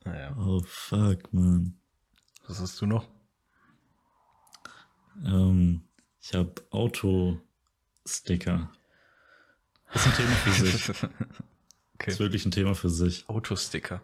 Naja, 0.09 0.35
Oh 0.37 0.61
fuck, 0.65 1.31
man. 1.33 1.77
was 2.47 2.59
hast 2.59 2.81
du 2.81 2.85
noch? 2.85 3.07
Ähm, 5.25 5.81
ich 6.21 6.33
habe 6.33 6.53
Autosticker. 6.71 8.71
Das 9.93 10.05
ist 10.05 10.11
ein 10.11 10.17
Thema 10.17 10.35
für 10.35 10.51
sich. 10.65 10.85
Das 10.87 11.03
Okay. 11.95 12.11
ist 12.11 12.19
wirklich 12.19 12.45
ein 12.45 12.51
Thema 12.51 12.75
für 12.75 12.89
sich. 12.89 13.27
Autosticker. 13.27 14.01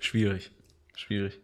Schwierig. 0.00 0.50
Schwierig. 0.96 1.40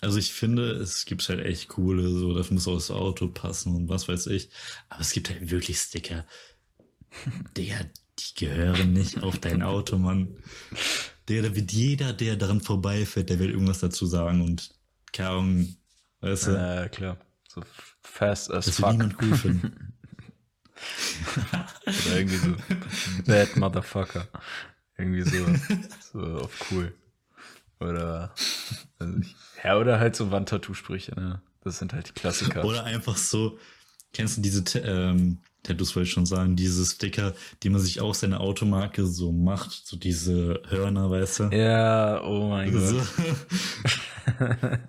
Also 0.00 0.16
ich 0.18 0.32
finde, 0.32 0.70
es 0.76 1.06
gibt 1.06 1.28
halt 1.28 1.40
echt 1.40 1.66
coole, 1.68 2.08
so, 2.08 2.32
das 2.34 2.52
muss 2.52 2.68
aufs 2.68 2.92
Auto 2.92 3.26
passen 3.26 3.74
und 3.74 3.88
was 3.88 4.06
weiß 4.06 4.28
ich. 4.28 4.48
Aber 4.90 5.00
es 5.00 5.10
gibt 5.10 5.28
halt 5.28 5.50
wirklich 5.50 5.78
Sticker, 5.78 6.24
der, 7.56 7.90
die 8.20 8.34
gehören 8.36 8.92
nicht 8.92 9.24
auf 9.24 9.40
dein 9.40 9.60
Auto, 9.62 9.98
Mann. 9.98 10.36
Der, 11.28 11.42
da 11.42 11.54
wird 11.54 11.72
jeder, 11.72 12.12
der 12.12 12.36
daran 12.36 12.60
vorbeifährt, 12.60 13.30
der 13.30 13.38
will 13.38 13.50
irgendwas 13.50 13.80
dazu 13.80 14.06
sagen 14.06 14.40
und 14.42 14.70
keine 15.12 15.28
Ahnung, 15.30 15.76
weißt 16.20 16.46
du, 16.48 16.50
Ja, 16.52 16.88
klar. 16.88 17.16
So 17.48 17.62
fast 18.02 18.50
as 18.50 18.66
das 18.66 18.76
fuck. 18.76 18.92
niemand 18.92 19.16
cool 19.22 19.34
finden. 19.36 19.94
Oder 21.86 22.16
irgendwie 22.16 22.36
so 22.36 22.54
Bad 23.26 23.56
Motherfucker. 23.56 24.28
Irgendwie 24.96 25.22
so, 25.22 25.46
so 26.12 26.20
auf 26.38 26.70
cool. 26.70 26.94
Oder, 27.80 28.34
weiß 28.98 29.10
ich. 29.20 29.36
Ja, 29.62 29.76
oder 29.76 30.00
halt 30.00 30.16
so 30.16 30.30
Wandtattoo-Sprüche, 30.30 31.14
ne? 31.14 31.40
Das 31.62 31.78
sind 31.78 31.92
halt 31.92 32.08
die 32.08 32.12
Klassiker. 32.12 32.64
Oder 32.64 32.84
einfach 32.84 33.16
so, 33.16 33.58
kennst 34.12 34.36
du 34.36 34.40
diese 34.40 34.62
ähm, 34.80 35.38
Tattoos, 35.62 35.94
wollte 35.96 36.06
ich 36.06 36.12
schon 36.12 36.26
sagen, 36.26 36.56
diese 36.56 36.84
Sticker, 36.86 37.34
die 37.62 37.68
man 37.70 37.80
sich 37.80 38.00
auch 38.00 38.14
seine 38.14 38.40
Automarke 38.40 39.04
so 39.06 39.32
macht, 39.32 39.70
so 39.72 39.96
diese 39.96 40.62
Hörner, 40.68 41.10
weißt 41.10 41.40
du? 41.40 41.44
ja, 41.56 42.22
oh 42.22 42.48
mein 42.48 42.72
So. 42.78 42.96
Gott. 42.96 43.08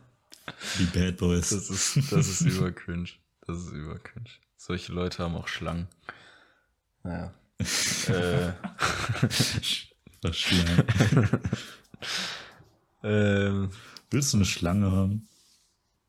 Die 0.80 0.86
Bad 0.86 1.18
Boys. 1.18 1.50
Das 1.50 1.70
ist, 1.70 2.12
das 2.12 2.28
ist 2.28 2.42
über 2.42 2.72
cringe. 2.72 3.10
Das 3.46 3.58
ist 3.58 3.72
über 3.72 3.98
cringe. 4.00 4.30
Solche 4.58 4.92
Leute 4.92 5.24
haben 5.24 5.36
auch 5.36 5.48
Schlangen. 5.48 5.88
Naja. 7.04 7.34
äh, 8.08 8.52
Das 10.22 10.36
Schlange. 10.38 10.86
ähm, 13.04 13.70
Willst 14.12 14.34
du 14.34 14.38
eine 14.38 14.46
Schlange 14.46 14.92
haben? 14.92 15.28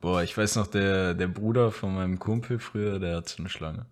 boah, 0.01 0.23
ich 0.23 0.37
weiß 0.37 0.57
noch, 0.57 0.67
der, 0.67 1.13
der 1.15 1.29
Bruder 1.29 1.71
von 1.71 1.95
meinem 1.95 2.19
Kumpel 2.19 2.59
früher, 2.59 2.99
der 2.99 3.17
hatte 3.17 3.39
eine 3.39 3.51
Schlange. 3.51 3.85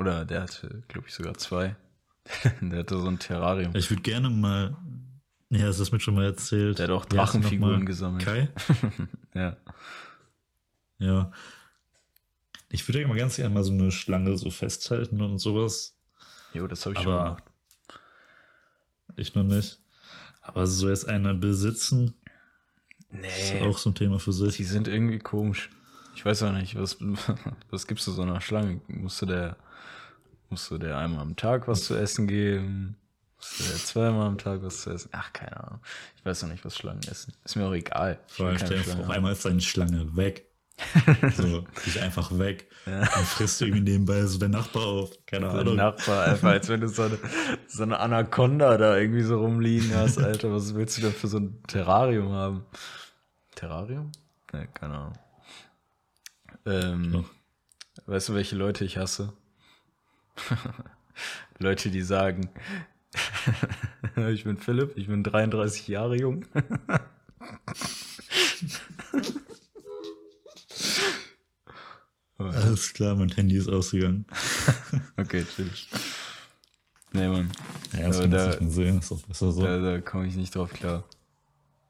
Oder 0.00 0.24
der 0.24 0.42
hatte, 0.42 0.82
glaube 0.88 1.08
ich, 1.08 1.14
sogar 1.14 1.34
zwei. 1.34 1.76
der 2.62 2.78
hatte 2.80 2.98
so 2.98 3.06
ein 3.06 3.18
Terrarium. 3.18 3.74
Ich 3.76 3.90
würde 3.90 4.02
gerne 4.02 4.30
mal. 4.30 4.74
Ja, 5.50 5.66
hast 5.66 5.78
du 5.78 5.82
das 5.82 5.92
mir 5.92 6.00
schon 6.00 6.14
mal 6.14 6.24
erzählt? 6.24 6.78
Der 6.78 6.84
hat 6.88 6.92
auch 6.92 7.04
Drachenfiguren 7.04 7.84
gesammelt. 7.84 8.24
Kai? 8.24 8.48
Ja. 9.34 9.56
Ja. 10.98 11.30
Ich 12.68 12.86
würde 12.88 13.00
ja 13.00 13.06
mal 13.08 13.16
ganz 13.16 13.36
gerne 13.36 13.54
mal 13.54 13.62
so 13.62 13.72
eine 13.72 13.90
Schlange 13.92 14.36
so 14.38 14.50
festhalten 14.50 15.20
und 15.20 15.38
sowas. 15.38 15.96
Jo, 16.52 16.66
das 16.66 16.84
habe 16.86 16.94
ich 16.96 17.02
schon 17.02 17.12
Aber 17.12 17.24
gemacht. 17.24 17.44
ich 19.16 19.34
noch 19.34 19.44
nicht. 19.44 19.78
Aber 20.42 20.66
so 20.66 20.88
jetzt 20.88 21.06
eine 21.08 21.34
besitzen, 21.34 22.14
ist 23.10 23.52
Nee, 23.52 23.62
auch 23.62 23.78
so 23.78 23.90
ein 23.90 23.94
Thema 23.94 24.18
für 24.18 24.32
sich. 24.32 24.56
die 24.56 24.64
sind 24.64 24.88
irgendwie 24.88 25.18
komisch. 25.18 25.70
Ich 26.16 26.24
weiß 26.24 26.42
auch 26.44 26.52
nicht, 26.52 26.74
was, 26.76 26.98
was 27.70 27.86
gibst 27.86 28.06
du 28.06 28.12
so 28.12 28.22
einer 28.22 28.40
Schlange? 28.40 28.80
Musst 28.88 29.20
du 29.22 29.26
der, 29.26 29.56
musst 30.50 30.70
du 30.70 30.78
der 30.78 30.98
einmal 30.98 31.20
am 31.20 31.36
Tag 31.36 31.68
was 31.68 31.84
zu 31.84 31.94
essen 31.96 32.26
geben? 32.26 32.96
Musst 33.36 33.60
du 33.60 33.64
der 33.64 33.76
zweimal 33.76 34.26
am 34.26 34.38
Tag 34.38 34.62
was 34.62 34.82
zu 34.82 34.90
essen? 34.90 35.08
Ach, 35.12 35.32
keine 35.32 35.58
Ahnung. 35.64 35.80
Ich 36.16 36.24
weiß 36.24 36.44
auch 36.44 36.48
nicht, 36.48 36.64
was 36.64 36.76
Schlangen 36.76 37.02
essen. 37.10 37.32
Ist 37.44 37.56
mir 37.56 37.66
auch 37.66 37.72
egal. 37.72 38.20
Vor 38.26 38.46
allem 38.48 38.58
stell 38.58 38.82
dir 38.82 38.98
auf 38.98 39.10
einmal 39.10 39.32
ist 39.32 39.44
deine 39.44 39.60
Schlange 39.60 40.16
weg. 40.16 40.46
so, 41.36 41.64
die 41.84 41.90
ist 41.90 41.98
einfach 41.98 42.38
weg. 42.38 42.70
Und 42.86 43.26
frisst 43.26 43.60
irgendwie 43.60 43.82
nebenbei 43.82 44.24
so 44.24 44.38
der 44.38 44.48
Nachbar 44.48 44.86
auf. 44.86 45.10
Keine 45.26 45.46
So 45.46 45.52
ein 45.52 45.60
Ahnung. 45.60 45.76
Nachbar, 45.76 46.24
einfach 46.24 46.48
als 46.48 46.68
wenn 46.68 46.80
du 46.80 46.88
so 46.88 47.02
eine, 47.02 47.18
so 47.68 47.82
eine 47.82 47.98
Anaconda 47.98 48.76
da 48.78 48.96
irgendwie 48.96 49.22
so 49.22 49.40
rumliegen 49.40 49.94
hast, 49.94 50.18
Alter. 50.18 50.52
Was 50.52 50.74
willst 50.74 50.96
du 50.96 51.02
denn 51.02 51.12
für 51.12 51.28
so 51.28 51.38
ein 51.38 51.62
Terrarium 51.66 52.32
haben? 52.32 52.64
Terrarium? 53.54 54.10
Ne, 54.52 54.68
keine 54.72 54.94
Ahnung. 54.94 55.18
Ähm, 56.66 57.24
weißt 58.06 58.30
du, 58.30 58.34
welche 58.34 58.56
Leute 58.56 58.84
ich 58.84 58.96
hasse? 58.98 59.32
Leute, 61.58 61.90
die 61.90 62.02
sagen, 62.02 62.48
ich 64.32 64.44
bin 64.44 64.56
Philipp, 64.56 64.96
ich 64.96 65.06
bin 65.08 65.22
33 65.22 65.88
Jahre 65.88 66.16
jung. 66.18 66.44
Alles 72.38 72.94
klar, 72.94 73.16
mein 73.16 73.28
Handy 73.30 73.56
ist 73.56 73.68
ausgegangen. 73.68 74.24
Okay, 75.16 75.44
chill. 75.44 75.70
Nee, 77.12 77.28
Mann. 77.28 77.50
Ja, 77.92 78.08
das 78.08 78.20
kann 78.20 78.30
da- 78.30 78.46
nicht 78.48 78.60
mehr 78.62 78.70
sehen. 78.70 78.98
Ist 78.98 79.10
doch 79.10 79.20
besser 79.22 79.52
so. 79.52 79.62
Da, 79.62 79.78
da 79.78 80.00
komme 80.00 80.26
ich 80.26 80.36
nicht 80.36 80.54
drauf 80.54 80.72
klar. 80.72 81.04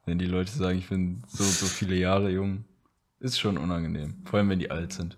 Wenn 0.05 0.19
die 0.19 0.25
Leute 0.25 0.51
sagen, 0.51 0.77
ich 0.79 0.89
bin 0.89 1.23
so 1.27 1.43
so 1.43 1.67
viele 1.67 1.95
Jahre 1.95 2.31
jung, 2.31 2.65
ist 3.19 3.39
schon 3.39 3.57
unangenehm. 3.57 4.23
Vor 4.25 4.39
allem, 4.39 4.49
wenn 4.49 4.59
die 4.59 4.71
alt 4.71 4.91
sind. 4.93 5.15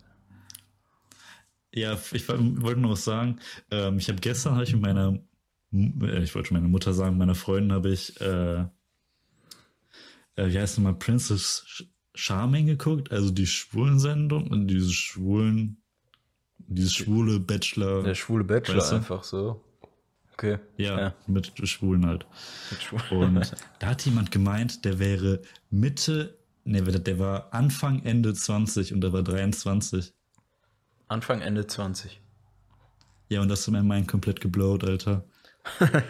Ja, 1.73 1.97
ich 2.11 2.27
woll- 2.29 2.61
wollte 2.61 2.79
noch 2.81 2.91
was 2.91 3.03
sagen. 3.03 3.39
Ähm, 3.71 3.97
ich 3.97 4.07
habe 4.09 4.19
gestern 4.19 4.53
habe 4.53 4.63
ich 4.63 4.73
mit 4.73 4.81
meiner, 4.83 5.19
äh, 5.73 6.23
ich 6.23 6.35
wollte 6.35 6.49
schon 6.49 6.57
meiner 6.57 6.67
Mutter 6.69 6.93
sagen, 6.93 7.17
meiner 7.17 7.35
Freundin 7.35 7.71
habe 7.73 7.89
ich, 7.91 8.19
äh, 8.21 8.61
äh, 10.35 10.49
wie 10.51 10.59
heißt 10.59 10.77
nochmal, 10.77 10.95
Princess 10.95 11.65
Ch- 11.67 11.87
Charming 12.15 12.67
geguckt, 12.67 13.11
also 13.11 13.31
die 13.31 13.47
schwulen 13.47 13.99
Sendung 13.99 14.47
und 14.51 14.67
diese 14.67 14.91
schwulen, 14.93 15.77
dieses 16.59 16.93
schwule 16.93 17.39
Bachelor. 17.39 18.03
Der 18.03 18.13
schwule 18.15 18.43
Bachelor 18.43 18.77
Weißt 18.77 18.91
du? 18.91 18.95
einfach 18.97 19.23
so. 19.23 19.63
Okay. 20.33 20.57
ja, 20.77 20.99
ja. 20.99 21.15
mit 21.27 21.51
Schwulen 21.69 22.05
halt. 22.07 22.25
Mit 22.71 22.81
schwul. 22.81 23.01
Und 23.11 23.53
da 23.79 23.87
hat 23.87 24.03
jemand 24.05 24.31
gemeint, 24.31 24.83
der 24.83 24.97
wäre 24.97 25.41
Mitte, 25.69 26.39
nee, 26.63 26.81
der 26.81 27.19
war 27.19 27.53
Anfang, 27.53 28.01
Ende 28.03 28.33
20 28.33 28.93
und 28.93 29.01
der 29.01 29.13
war 29.13 29.21
23. 29.21 30.11
Anfang, 31.13 31.41
Ende 31.41 31.67
20. 31.67 32.19
Ja, 33.29 33.41
und 33.41 33.47
das 33.47 33.65
hat 33.65 33.73
mein 33.73 33.87
Mind 33.87 34.07
komplett 34.07 34.41
geblowt, 34.41 34.83
Alter. 34.83 35.23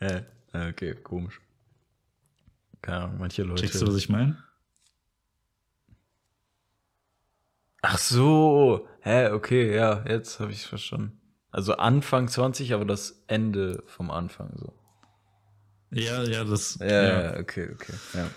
Ja, 0.00 0.20
okay, 0.68 0.94
komisch. 0.94 1.40
Keine 2.82 3.04
Ahnung, 3.04 3.18
manche 3.18 3.42
Leute. 3.42 3.62
Checkst 3.62 3.80
du, 3.80 3.86
was 3.86 3.96
ich 3.96 4.08
meine? 4.08 4.36
Ach 7.82 7.98
so. 7.98 8.86
Hä, 9.00 9.30
okay, 9.30 9.74
ja, 9.74 10.04
jetzt 10.06 10.40
habe 10.40 10.52
ich 10.52 10.66
verstanden. 10.66 11.20
Also 11.50 11.76
Anfang 11.76 12.28
20, 12.28 12.74
aber 12.74 12.84
das 12.84 13.24
Ende 13.28 13.82
vom 13.86 14.10
Anfang 14.10 14.52
so. 14.56 14.74
Ja, 15.90 16.22
ja, 16.24 16.44
das. 16.44 16.78
Ja, 16.80 17.32
ja, 17.32 17.40
okay, 17.40 17.70
okay. 17.72 17.94
Ja. 18.12 18.28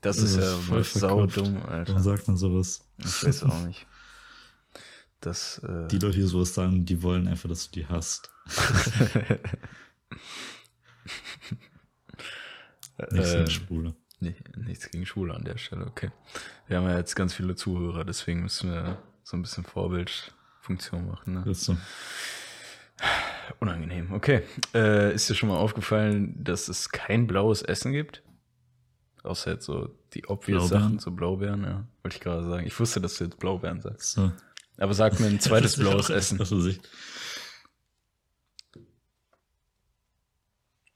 Das, 0.00 0.16
Das 0.16 0.24
ist 0.24 0.36
ist 0.36 0.44
ja 0.44 0.56
voll 0.56 0.84
voll 0.84 1.00
saudumm, 1.00 1.56
Warum 1.62 1.68
Alter. 1.70 2.00
sagt 2.00 2.28
man 2.28 2.36
sowas? 2.36 2.86
Ich 2.98 3.24
weiß 3.24 3.42
auch 3.44 3.62
nicht. 3.64 3.86
Das, 5.20 5.58
äh, 5.64 5.88
Die 5.88 5.98
Leute, 5.98 6.16
die 6.18 6.22
sowas 6.22 6.54
sagen, 6.54 6.84
die 6.84 7.02
wollen 7.02 7.26
einfach, 7.26 7.48
dass 7.48 7.68
du 7.70 7.80
die 7.80 7.86
hast. 7.86 8.30
Nicht 13.10 13.26
so 13.26 13.36
äh, 13.38 13.50
Spule. 13.50 13.94
nee, 14.20 14.36
nichts 14.56 14.90
gegen 14.90 15.06
Schule 15.06 15.34
an 15.34 15.44
der 15.44 15.58
Stelle, 15.58 15.86
okay. 15.86 16.10
Wir 16.66 16.76
haben 16.78 16.86
ja 16.88 16.96
jetzt 16.98 17.14
ganz 17.16 17.34
viele 17.34 17.56
Zuhörer, 17.56 18.04
deswegen 18.04 18.42
müssen 18.42 18.70
wir 18.70 18.98
so 19.24 19.36
ein 19.36 19.42
bisschen 19.42 19.64
Vorbildfunktion 19.64 21.06
machen. 21.08 21.34
Ne? 21.34 21.42
Das 21.46 21.62
so. 21.64 21.76
Unangenehm, 23.60 24.12
okay. 24.12 24.42
Äh, 24.74 25.14
ist 25.14 25.30
dir 25.30 25.34
schon 25.34 25.48
mal 25.48 25.56
aufgefallen, 25.58 26.34
dass 26.42 26.68
es 26.68 26.90
kein 26.90 27.26
blaues 27.26 27.62
Essen 27.62 27.92
gibt? 27.92 28.22
Außer 29.28 29.52
jetzt 29.52 29.66
so 29.66 29.90
die 30.14 30.26
obvious 30.26 30.68
Blaubeeren? 30.68 30.82
Sachen, 30.82 30.98
so 30.98 31.10
Blaubeeren, 31.10 31.62
ja. 31.62 31.84
Wollte 32.02 32.16
ich 32.16 32.20
gerade 32.20 32.48
sagen. 32.48 32.66
Ich 32.66 32.78
wusste, 32.80 33.00
dass 33.00 33.18
du 33.18 33.24
jetzt 33.24 33.38
Blaubeeren 33.38 33.80
sagst. 33.80 34.12
So. 34.12 34.32
Aber 34.78 34.94
sag 34.94 35.20
mir 35.20 35.26
ein 35.26 35.40
zweites 35.40 35.76
blaues 35.76 36.10
Essen. 36.10 36.38
Was 36.38 36.50
weiß 36.50 36.64
ich. 36.64 36.80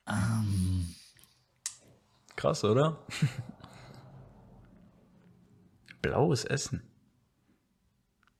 Ähm, 0.08 0.92
Krass, 2.42 2.64
oder? 2.64 2.98
Blaues 6.02 6.44
Essen. 6.44 6.82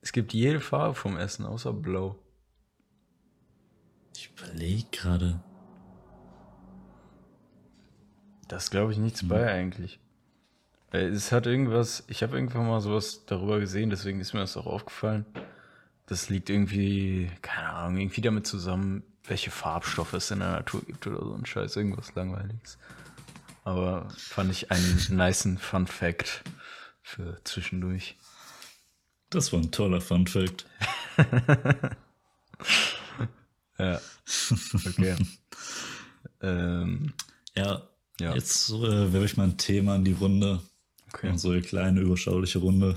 Es 0.01 0.11
gibt 0.11 0.33
jede 0.33 0.59
Farbe 0.59 0.97
vom 0.97 1.17
Essen, 1.17 1.47
außer 1.47 1.73
blau. 1.73 2.19
ich 4.17 4.31
überlege 4.31 4.89
gerade. 4.91 5.45
Da 8.53 8.59
ist, 8.59 8.71
glaube 8.71 8.93
ich, 8.93 8.99
nichts 8.99 9.27
bei 9.27 9.51
eigentlich. 9.51 9.99
Es 10.91 11.33
hat 11.33 11.47
irgendwas, 11.47 12.05
ich 12.09 12.23
habe 12.23 12.37
irgendwann 12.37 12.69
mal 12.69 12.83
sowas 12.83 13.25
darüber 13.25 13.59
gesehen, 13.59 13.89
deswegen 13.89 14.21
ist 14.21 14.35
mir 14.35 14.41
das 14.41 14.59
auch 14.59 14.67
aufgefallen. 14.67 15.25
Das 16.05 16.29
liegt 16.29 16.51
irgendwie, 16.51 17.31
keine 17.41 17.71
Ahnung, 17.71 17.97
irgendwie 17.97 18.21
damit 18.21 18.47
zusammen, 18.47 19.05
welche 19.25 19.51
Farbstoffe 19.51 20.13
es 20.13 20.31
in 20.31 20.41
der 20.41 20.51
Natur 20.51 20.83
gibt 20.85 21.07
oder 21.07 21.25
so 21.25 21.33
ein 21.33 21.47
Scheiß, 21.47 21.77
irgendwas 21.77 22.15
langweiliges. 22.15 22.77
Aber 23.65 24.11
fand 24.19 24.53
ich 24.53 24.71
einen 24.71 25.03
nicen 25.09 25.57
Fun 25.57 25.87
Fact 25.87 26.43
für 27.01 27.43
zwischendurch. 27.45 28.19
Das 29.31 29.51
war 29.55 29.61
ein 29.61 29.73
toller 29.73 30.03
Fun 30.03 30.27
Fact. 30.27 30.67
Ja. 33.79 33.99
Okay. 34.87 35.17
ähm, 36.43 37.15
Ja, 37.57 37.89
Ja. 38.23 38.37
jetzt 38.37 38.71
äh, 38.71 39.13
werfe 39.13 39.25
ich 39.25 39.37
mal 39.37 39.49
ein 39.49 39.57
Thema 39.57 39.97
in 39.97 40.05
die 40.05 40.13
Runde. 40.13 40.63
okay. 41.13 41.37
So 41.37 41.51
eine 41.51 41.61
kleine, 41.61 42.01
überschauliche 42.01 42.61
Runde. 42.61 42.91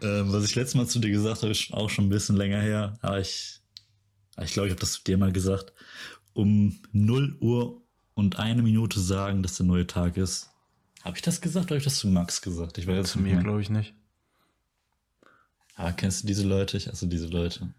ähm, 0.00 0.32
was 0.32 0.44
ich 0.44 0.54
letztes 0.54 0.76
Mal 0.76 0.86
zu 0.86 1.00
dir 1.00 1.10
gesagt 1.10 1.42
habe, 1.42 1.50
ist 1.50 1.72
auch 1.72 1.90
schon 1.90 2.06
ein 2.06 2.10
bisschen 2.10 2.36
länger 2.36 2.60
her. 2.60 2.96
Aber 3.02 3.18
ich, 3.18 3.60
ich 4.40 4.52
glaube, 4.52 4.68
ich 4.68 4.72
habe 4.72 4.80
das 4.80 4.92
zu 4.92 5.02
dir 5.02 5.18
mal 5.18 5.32
gesagt. 5.32 5.72
Um 6.34 6.78
0 6.92 7.36
Uhr 7.40 7.82
und 8.14 8.38
eine 8.38 8.62
Minute 8.62 9.00
sagen, 9.00 9.42
dass 9.42 9.56
der 9.56 9.66
neue 9.66 9.88
Tag 9.88 10.16
ist. 10.16 10.50
Habe 11.02 11.16
ich 11.16 11.22
das 11.22 11.40
gesagt 11.40 11.66
oder 11.66 11.74
habe 11.74 11.78
ich 11.78 11.84
das 11.84 11.98
zu 11.98 12.06
Max 12.06 12.40
gesagt? 12.40 12.78
Ich 12.78 12.86
weiß 12.86 12.96
jetzt 12.96 13.10
Zu 13.10 13.18
mir 13.18 13.38
glaube 13.38 13.60
ich 13.60 13.70
nicht. 13.70 13.92
Ah, 15.74 15.90
kennst 15.90 16.22
du 16.22 16.28
diese 16.28 16.46
Leute? 16.46 16.76
Ich 16.76 16.86
hasse 16.86 17.08
diese 17.08 17.26
Leute. 17.26 17.74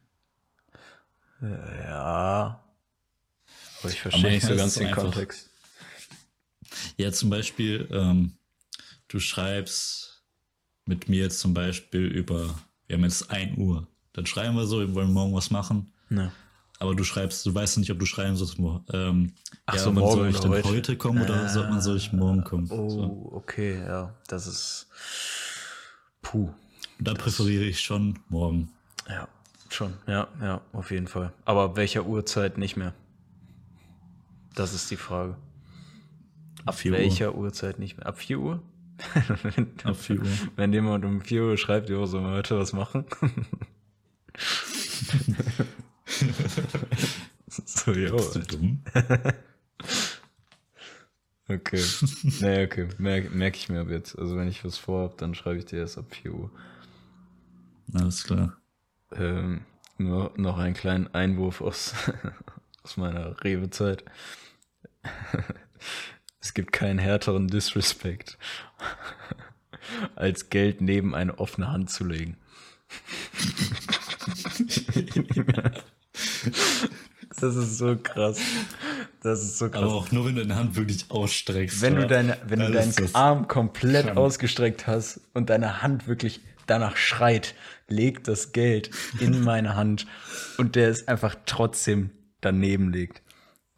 Ja. 1.41 2.66
Aber 3.87 3.93
ich 3.93 4.01
verstehe 4.01 4.31
nicht 4.31 4.45
so 4.45 4.55
ganz 4.55 4.73
den 4.75 4.87
einfach- 4.87 5.03
Kontext. 5.03 5.49
Ja, 6.97 7.11
zum 7.11 7.29
Beispiel, 7.29 7.87
ähm, 7.91 8.33
du 9.07 9.19
schreibst 9.19 10.23
mit 10.85 11.09
mir 11.09 11.23
jetzt 11.23 11.39
zum 11.39 11.53
Beispiel 11.53 12.05
über, 12.05 12.55
wir 12.87 12.95
haben 12.97 13.03
jetzt 13.03 13.29
1 13.31 13.57
Uhr. 13.57 13.87
Dann 14.13 14.25
schreiben 14.25 14.55
wir 14.55 14.65
so, 14.65 14.79
wir 14.79 14.93
wollen 14.93 15.11
morgen 15.13 15.33
was 15.33 15.51
machen. 15.51 15.93
Ja. 16.09 16.31
Aber 16.79 16.93
du 16.95 17.03
schreibst, 17.03 17.45
du 17.45 17.53
weißt 17.53 17.77
nicht, 17.79 17.91
ob 17.91 17.99
du 17.99 18.05
schreiben 18.05 18.35
sollst. 18.35 18.57
Ähm, 18.93 19.33
Ach 19.65 19.73
ja, 19.75 19.79
so, 19.79 19.87
wann 19.87 19.95
morgen 19.95 20.15
soll 20.15 20.29
ich 20.29 20.39
denn 20.39 20.51
heute? 20.51 20.69
heute, 20.69 20.97
kommen 20.97 21.21
oder 21.23 21.49
soll 21.49 21.67
man 21.69 21.81
soll 21.81 21.97
ich 21.97 22.13
morgen 22.13 22.43
kommen? 22.43 22.69
Oh, 22.69 22.89
So. 22.89 23.29
okay, 23.33 23.79
ja. 23.79 24.13
Das 24.27 24.45
ist. 24.47 24.87
Puh. 26.21 26.49
Da 26.99 27.13
präferiere 27.13 27.63
ich 27.63 27.79
schon 27.79 28.19
morgen. 28.29 28.71
Ja, 29.09 29.27
schon. 29.69 29.93
Ja, 30.07 30.27
ja, 30.41 30.61
auf 30.73 30.91
jeden 30.91 31.07
Fall. 31.07 31.31
Aber 31.45 31.63
ab 31.63 31.75
welcher 31.77 32.05
Uhrzeit 32.05 32.57
nicht 32.57 32.75
mehr? 32.75 32.93
Das 34.57 34.73
ist 34.73 34.89
die 34.89 34.97
Frage. 34.97 35.37
Ab 36.65 36.73
4 36.73 36.91
Uhr. 36.91 36.97
welcher 36.97 37.35
Uhrzeit 37.35 37.77
nicht 37.77 37.97
mehr? 37.97 38.07
Ab 38.07 38.17
4 38.17 38.39
Uhr? 38.39 38.63
Ab 39.83 39.95
4 39.95 40.19
Uhr. 40.19 40.25
Wenn 40.55 40.73
jemand 40.73 41.05
um 41.05 41.21
4 41.21 41.43
Uhr 41.43 41.57
schreibt, 41.57 41.89
jo, 41.89 42.07
sollen 42.07 42.25
wir 42.25 42.31
heute 42.31 42.57
was 42.57 42.73
machen? 42.73 43.05
so, 47.47 47.91
jo. 47.91 48.15
Bist 48.15 48.35
du 48.35 48.39
dumm? 48.39 48.81
Okay. 51.49 51.81
Nee, 52.41 52.65
okay. 52.65 52.89
Merke 52.97 53.29
merk 53.29 53.55
ich 53.55 53.69
mir 53.69 53.79
ab 53.79 53.87
jetzt. 53.89 54.19
Also 54.19 54.35
wenn 54.35 54.49
ich 54.49 54.65
was 54.65 54.77
vorhab, 54.77 55.17
dann 55.17 55.33
schreibe 55.33 55.57
ich 55.57 55.63
dir 55.63 55.79
erst 55.79 55.97
ab 55.97 56.13
4 56.13 56.33
Uhr. 56.33 56.51
Alles 57.93 58.25
klar. 58.25 58.57
Ähm, 59.13 59.61
nur 59.97 60.33
noch 60.35 60.57
einen 60.57 60.73
kleinen 60.73 61.07
Einwurf 61.15 61.61
aus, 61.61 61.93
aus 62.83 62.97
meiner 62.97 63.41
Rewe-Zeit. 63.45 64.03
es 66.39 66.53
gibt 66.53 66.71
keinen 66.71 66.99
härteren 66.99 67.47
Disrespect, 67.47 68.37
als 70.15 70.49
Geld 70.49 70.81
neben 70.81 71.15
eine 71.15 71.39
offene 71.39 71.71
Hand 71.71 71.89
zu 71.89 72.05
legen. 72.05 72.37
das 77.39 77.55
ist 77.55 77.77
so 77.77 77.95
krass. 77.97 78.39
Das 79.21 79.41
ist 79.41 79.57
so 79.57 79.69
krass. 79.69 79.83
Aber 79.83 79.93
auch 79.93 80.11
nur, 80.11 80.25
wenn 80.25 80.35
du 80.35 80.41
deine 80.41 80.55
Hand 80.55 80.75
wirklich 80.75 81.09
ausstreckst. 81.09 81.81
wenn 81.81 81.95
du, 81.95 82.07
deine, 82.07 82.37
wenn 82.45 82.59
du 82.59 82.71
deinen 82.71 82.93
Arm 83.13 83.47
komplett 83.47 84.05
krank. 84.05 84.17
ausgestreckt 84.17 84.87
hast 84.87 85.21
und 85.33 85.49
deine 85.49 85.81
Hand 85.81 86.07
wirklich 86.07 86.41
danach 86.65 86.97
schreit, 86.97 87.55
legt 87.87 88.27
das 88.27 88.51
Geld 88.51 88.91
in 89.19 89.41
meine 89.41 89.75
Hand 89.75 90.05
und 90.57 90.75
der 90.75 90.89
es 90.89 91.07
einfach 91.07 91.35
trotzdem 91.45 92.11
daneben 92.41 92.91
legt, 92.91 93.21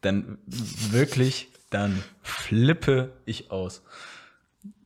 dann 0.00 0.38
wirklich, 0.46 1.48
dann 1.70 2.02
flippe 2.22 3.12
ich 3.26 3.50
aus. 3.50 3.82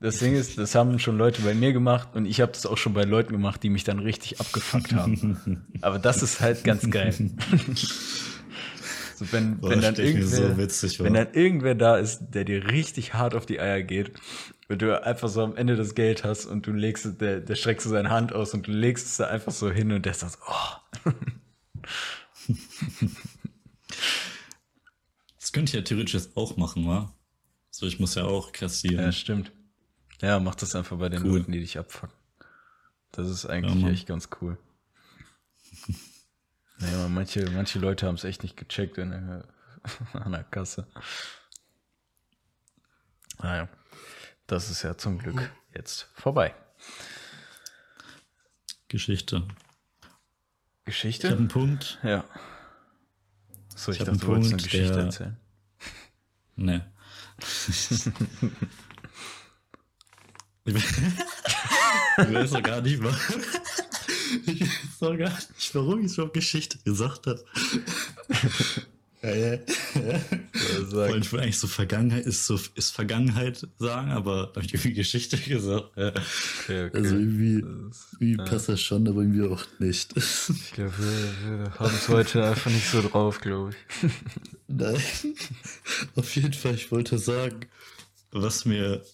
Das 0.00 0.18
Ding 0.18 0.35
ist, 0.35 0.59
das 0.59 0.74
haben 0.74 0.98
schon 0.98 1.16
Leute 1.16 1.42
bei 1.42 1.55
mir 1.55 1.72
gemacht 1.72 2.11
und 2.14 2.27
ich 2.27 2.40
habe 2.40 2.53
das 2.53 2.66
auch 2.66 2.77
schon 2.77 2.94
bei 2.94 3.05
Leuten 3.05 3.33
gemacht, 3.33 3.62
die 3.62 3.70
mich 3.70 3.85
dann 3.85 3.98
richtig 3.98 4.38
abgefuckt 4.38 4.92
haben. 4.94 5.66
Aber 5.81 5.98
das 5.98 6.22
ist 6.22 6.40
halt 6.40 6.62
ganz 6.64 6.88
geil. 6.90 7.14
So, 9.16 9.31
wenn, 9.31 9.59
Boah, 9.59 9.70
wenn, 9.70 9.81
dann 9.81 9.94
irgendwer, 9.94 10.27
so 10.27 10.59
witzig 10.59 10.98
wenn 10.98 11.14
dann 11.14 11.33
irgendwer 11.35 11.77
da 11.77 11.96
ist, 11.98 12.31
der 12.33 12.44
dir 12.44 12.70
richtig 12.70 13.14
hart 13.14 13.37
auf 13.37 13.46
die 13.46 13.61
Eier 13.61 13.83
geht, 13.83 14.11
und 14.68 14.83
du 14.83 15.03
einfach 15.03 15.29
so 15.29 15.42
am 15.42 15.57
Ende 15.57 15.77
das 15.77 15.94
Geld 15.94 16.24
hast 16.24 16.46
und 16.46 16.66
du 16.66 16.72
legst 16.72 17.05
es, 17.05 17.18
der, 17.18 17.40
der 17.40 17.55
streckst 17.55 17.85
so 17.85 17.90
seine 17.90 18.11
Hand 18.11 18.33
aus 18.33 18.55
und 18.55 18.66
du 18.66 18.72
legst 18.72 19.07
es 19.07 19.16
da 19.18 19.27
einfach 19.27 19.53
so 19.53 19.70
hin 19.70 19.92
und 19.92 20.07
der 20.07 20.14
so, 20.14 20.27
oh. 20.48 21.11
Könnte 25.54 25.70
ich 25.70 25.74
ja 25.74 25.82
theoretisch 25.82 26.14
jetzt 26.14 26.36
auch 26.36 26.56
machen, 26.56 26.86
wa? 26.86 27.14
So, 27.70 27.86
ich 27.86 28.00
muss 28.00 28.16
ja 28.16 28.24
auch 28.24 28.50
kassieren. 28.52 29.04
Ja, 29.04 29.12
stimmt. 29.12 29.52
Ja, 30.20 30.40
mach 30.40 30.56
das 30.56 30.74
einfach 30.74 30.98
bei 30.98 31.08
den 31.08 31.22
Cool. 31.22 31.38
Leuten, 31.38 31.52
die 31.52 31.60
dich 31.60 31.78
abfucken. 31.78 32.14
Das 33.12 33.28
ist 33.28 33.46
eigentlich 33.46 33.82
Ja, 33.82 33.88
echt 33.90 34.06
ganz 34.08 34.28
cool. 34.40 34.58
Naja, 36.78 37.06
manche, 37.08 37.48
manche 37.50 37.78
Leute 37.78 38.04
haben 38.08 38.16
es 38.16 38.24
echt 38.24 38.42
nicht 38.42 38.56
gecheckt 38.56 38.98
in 38.98 39.10
der, 39.10 39.46
an 40.12 40.32
der 40.32 40.42
Kasse. 40.42 40.88
Naja, 43.40 43.68
das 44.48 44.70
ist 44.70 44.82
ja 44.82 44.96
zum 44.98 45.18
Glück 45.18 45.50
jetzt 45.72 46.08
vorbei. 46.14 46.52
Geschichte. 48.88 49.36
Ich 49.36 49.42
habe 49.42 49.54
Geschichte? 50.84 51.28
einen 51.28 51.46
Punkt. 51.48 51.98
Ja. 52.02 52.24
So, 53.76 53.92
ich, 53.92 54.00
Ich 54.00 54.04
dachte, 54.04 54.18
du 54.18 54.32
einen 54.32 54.42
eine 54.42 54.48
Punkt, 54.50 54.64
Geschichte 54.64 54.92
der- 54.94 55.04
erzählen. 55.04 55.36
Ne. 56.56 56.92
ich 60.64 60.74
weiß 62.16 62.50
doch 62.50 62.62
gar 62.62 62.80
nicht 62.80 63.00
mal. 63.00 63.14
Ich 64.46 64.60
weiß 64.62 64.98
doch 65.00 65.16
gar 65.16 65.30
nicht, 65.30 65.74
warum 65.74 66.04
ich 66.04 66.12
so 66.12 66.28
Geschichte 66.28 66.78
gesagt 66.78 67.26
habe. 67.26 67.44
Ja, 69.24 69.52
ja. 69.54 69.60
Weil 70.90 71.20
ich 71.20 71.32
will 71.32 71.40
eigentlich 71.40 71.58
so 71.58 71.66
Vergangenheit 71.66 72.26
ist 72.26 72.46
so 72.46 72.58
ist 72.74 72.90
Vergangenheit 72.90 73.66
sagen, 73.78 74.10
aber 74.10 74.52
habe 74.54 74.60
ich 74.60 74.74
irgendwie 74.74 74.94
Geschichte 74.94 75.37
gesagt. 75.38 75.96
Ja. 75.96 76.08
Okay, 76.08 76.87
okay. 76.87 76.90
Also 76.92 77.16
irgendwie, 77.16 77.64
irgendwie 78.20 78.37
passt 78.37 78.68
das 78.68 78.80
schon, 78.80 79.06
aber 79.08 79.22
irgendwie 79.22 79.46
auch 79.46 79.64
nicht. 79.78 80.16
ich 80.16 80.72
glaube, 80.72 80.92
wir, 80.98 81.58
wir 81.58 81.74
haben 81.78 81.94
es 81.94 82.08
heute 82.08 82.44
einfach 82.44 82.70
nicht 82.70 82.90
so 82.90 83.02
drauf, 83.02 83.40
glaube 83.40 83.70
ich. 83.70 84.10
Nein. 84.68 85.00
Auf 86.16 86.34
jeden 86.37 86.52
Fall, 86.52 86.74
ich 86.74 86.90
wollte 86.90 87.18
sagen, 87.18 87.66
was 88.30 88.64
mir 88.64 89.04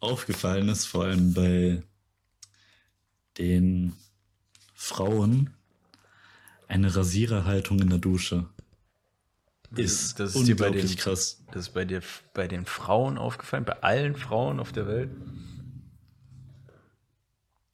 aufgefallen 0.00 0.68
ist, 0.68 0.86
vor 0.86 1.04
allem 1.04 1.32
bei 1.32 1.82
den 3.38 3.94
Frauen, 4.74 5.50
eine 6.68 6.94
Rasiererhaltung 6.94 7.80
in 7.80 7.90
der 7.90 7.98
Dusche. 7.98 8.46
Ist, 9.78 10.20
das 10.20 10.34
ist 10.34 10.46
dir 10.46 10.56
bei 10.56 10.66
unglaublich 10.66 10.96
den, 10.96 11.00
krass. 11.00 11.44
Das 11.52 11.68
ist 11.68 11.74
bei 11.74 11.84
dir 11.84 12.00
bei 12.34 12.48
den 12.48 12.66
Frauen 12.66 13.18
aufgefallen, 13.18 13.64
bei 13.64 13.82
allen 13.82 14.16
Frauen 14.16 14.60
auf 14.60 14.72
der 14.72 14.86
Welt? 14.86 15.10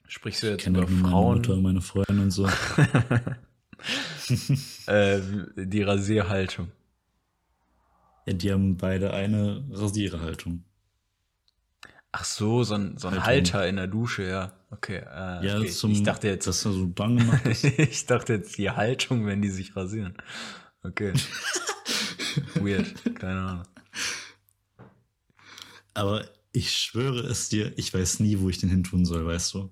Sprichst 0.06 0.42
du 0.42 0.48
jetzt 0.48 0.66
über 0.66 0.80
nur 0.80 0.90
meine 0.90 1.08
Frauen? 1.08 1.36
Mutter, 1.38 1.56
meine 1.56 1.80
Freundin 1.80 2.20
und 2.20 2.30
so. 2.30 2.46
äh, 4.86 5.20
die 5.56 5.82
Rasierhaltung. 5.82 6.70
Ja, 8.26 8.32
die 8.34 8.52
haben 8.52 8.76
beide 8.76 9.12
eine 9.12 9.64
Rasierhaltung. 9.70 10.64
Ach 12.12 12.24
so, 12.24 12.62
so 12.62 12.74
ein, 12.74 12.98
so 12.98 13.08
ein 13.08 13.24
Haltung. 13.24 13.54
Halter 13.54 13.68
in 13.68 13.76
der 13.76 13.86
Dusche, 13.86 14.24
ja. 14.24 14.52
Okay. 14.70 14.98
Äh, 14.98 15.46
Ja, 15.46 15.58
okay. 15.58 15.70
zum, 15.70 15.92
ich 15.92 16.02
dachte 16.02 16.28
jetzt, 16.28 16.46
dass 16.46 16.64
er 16.66 16.72
so 16.72 16.86
dann 16.86 17.16
gemacht 17.16 17.46
ist. 17.46 17.64
ich 17.78 18.06
dachte 18.06 18.34
jetzt 18.34 18.58
die 18.58 18.70
Haltung, 18.70 19.26
wenn 19.26 19.40
die 19.40 19.48
sich 19.48 19.74
rasieren. 19.74 20.14
Okay. 20.82 21.14
Weird. 22.56 22.94
Keine 23.18 23.40
Ahnung. 23.40 23.62
Aber 25.94 26.24
ich 26.52 26.72
schwöre 26.72 27.20
es 27.26 27.48
dir, 27.48 27.72
ich 27.76 27.92
weiß 27.92 28.20
nie, 28.20 28.38
wo 28.40 28.48
ich 28.48 28.58
den 28.58 28.70
hin 28.70 28.84
tun 28.84 29.04
soll, 29.04 29.26
weißt 29.26 29.54
du? 29.54 29.70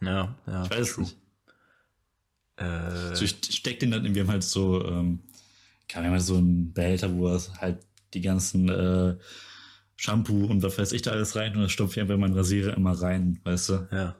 Ja, 0.00 0.34
ja. 0.46 0.64
Ich 0.64 0.70
weiß 0.70 0.92
true. 0.94 1.04
nicht. 1.04 1.16
Äh, 2.56 3.14
So, 3.14 3.24
ich 3.24 3.36
steck 3.56 3.80
den 3.80 3.90
dann, 3.90 4.04
in- 4.04 4.14
wir 4.14 4.22
haben 4.22 4.30
halt 4.30 4.44
so, 4.44 4.84
ähm, 4.84 5.20
kann 5.88 6.02
man 6.02 6.12
mal 6.12 6.20
so 6.20 6.36
einen 6.36 6.72
Behälter, 6.72 7.12
wo 7.14 7.28
es 7.28 7.52
halt 7.60 7.78
die 8.14 8.20
ganzen 8.20 8.68
äh, 8.68 9.16
Shampoo 9.96 10.46
und 10.46 10.62
was 10.62 10.78
weiß 10.78 10.92
ich 10.92 11.02
da 11.02 11.10
alles 11.12 11.34
rein 11.36 11.54
und 11.56 11.62
das 11.62 11.72
stopfe 11.72 11.94
ich 11.94 12.00
einfach 12.00 12.14
in 12.14 12.20
meinen 12.20 12.36
Rasierer 12.36 12.76
immer 12.76 12.92
rein, 13.00 13.40
weißt 13.44 13.68
du? 13.70 13.88
Ja. 13.90 14.16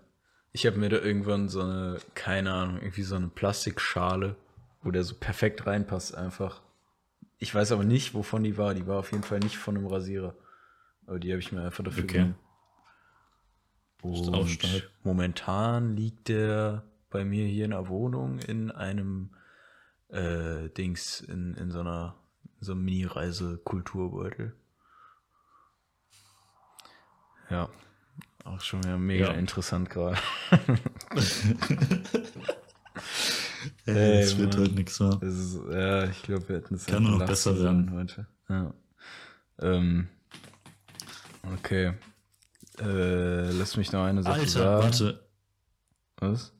Ich 0.52 0.66
habe 0.66 0.78
mir 0.78 0.88
da 0.88 0.96
irgendwann 0.98 1.48
so 1.48 1.60
eine, 1.62 1.98
keine 2.14 2.52
Ahnung, 2.52 2.76
irgendwie 2.80 3.02
so 3.02 3.14
eine 3.16 3.28
Plastikschale, 3.28 4.34
wo 4.82 4.90
der 4.90 5.04
so 5.04 5.14
perfekt 5.14 5.66
reinpasst 5.66 6.14
einfach. 6.14 6.62
Ich 7.38 7.54
weiß 7.54 7.72
aber 7.72 7.84
nicht, 7.84 8.14
wovon 8.14 8.42
die 8.42 8.56
war. 8.58 8.74
Die 8.74 8.86
war 8.86 8.98
auf 8.98 9.12
jeden 9.12 9.24
Fall 9.24 9.38
nicht 9.38 9.56
von 9.56 9.76
einem 9.76 9.86
Rasierer. 9.86 10.34
Aber 11.06 11.18
die 11.20 11.30
habe 11.30 11.40
ich 11.40 11.52
mir 11.52 11.62
einfach 11.62 11.84
dafür 11.84 12.04
Okay. 12.04 12.12
genommen. 12.18 12.34
Und 14.02 14.58
momentan 15.02 15.96
liegt 15.96 16.28
der 16.28 16.84
bei 17.10 17.24
mir 17.24 17.46
hier 17.46 17.64
in 17.64 17.70
der 17.72 17.88
Wohnung 17.88 18.38
in 18.38 18.70
einem 18.70 19.30
äh, 20.08 20.68
Dings, 20.70 21.20
in, 21.20 21.54
in 21.54 21.70
so 21.70 21.80
einer 21.80 22.14
in 22.60 22.64
so 22.64 22.72
einem 22.72 22.84
Mini-Reise-Kulturbeutel. 22.84 24.54
Ja. 27.50 27.68
Auch 28.44 28.60
schon 28.60 28.82
wieder 28.82 28.98
mega 28.98 29.26
Ja. 29.26 29.32
interessant 29.32 29.90
gerade. 29.90 30.18
Ey, 33.86 33.94
Ey, 33.96 34.20
das 34.22 34.38
wird 34.38 34.52
Mann. 34.54 34.62
heute 34.62 34.74
nichts 34.74 35.00
mehr. 35.00 35.18
Ist, 35.22 35.58
ja, 35.70 36.04
ich 36.04 36.22
glaube, 36.22 36.48
wir 36.48 36.56
hätten 36.56 36.74
es 36.74 36.86
Kann 36.86 37.02
nur 37.02 37.18
noch 37.18 37.26
besser 37.26 37.58
werden. 37.58 37.92
heute. 37.92 38.26
Ja. 38.48 38.74
Ähm, 39.60 40.08
okay. 41.54 41.94
Äh, 42.80 43.50
lass 43.52 43.76
mich 43.76 43.90
noch 43.92 44.04
eine 44.04 44.22
Sache 44.22 44.34
Alter, 44.40 44.46
sagen. 44.48 44.82
warte, 44.84 45.28
Was? 46.20 46.52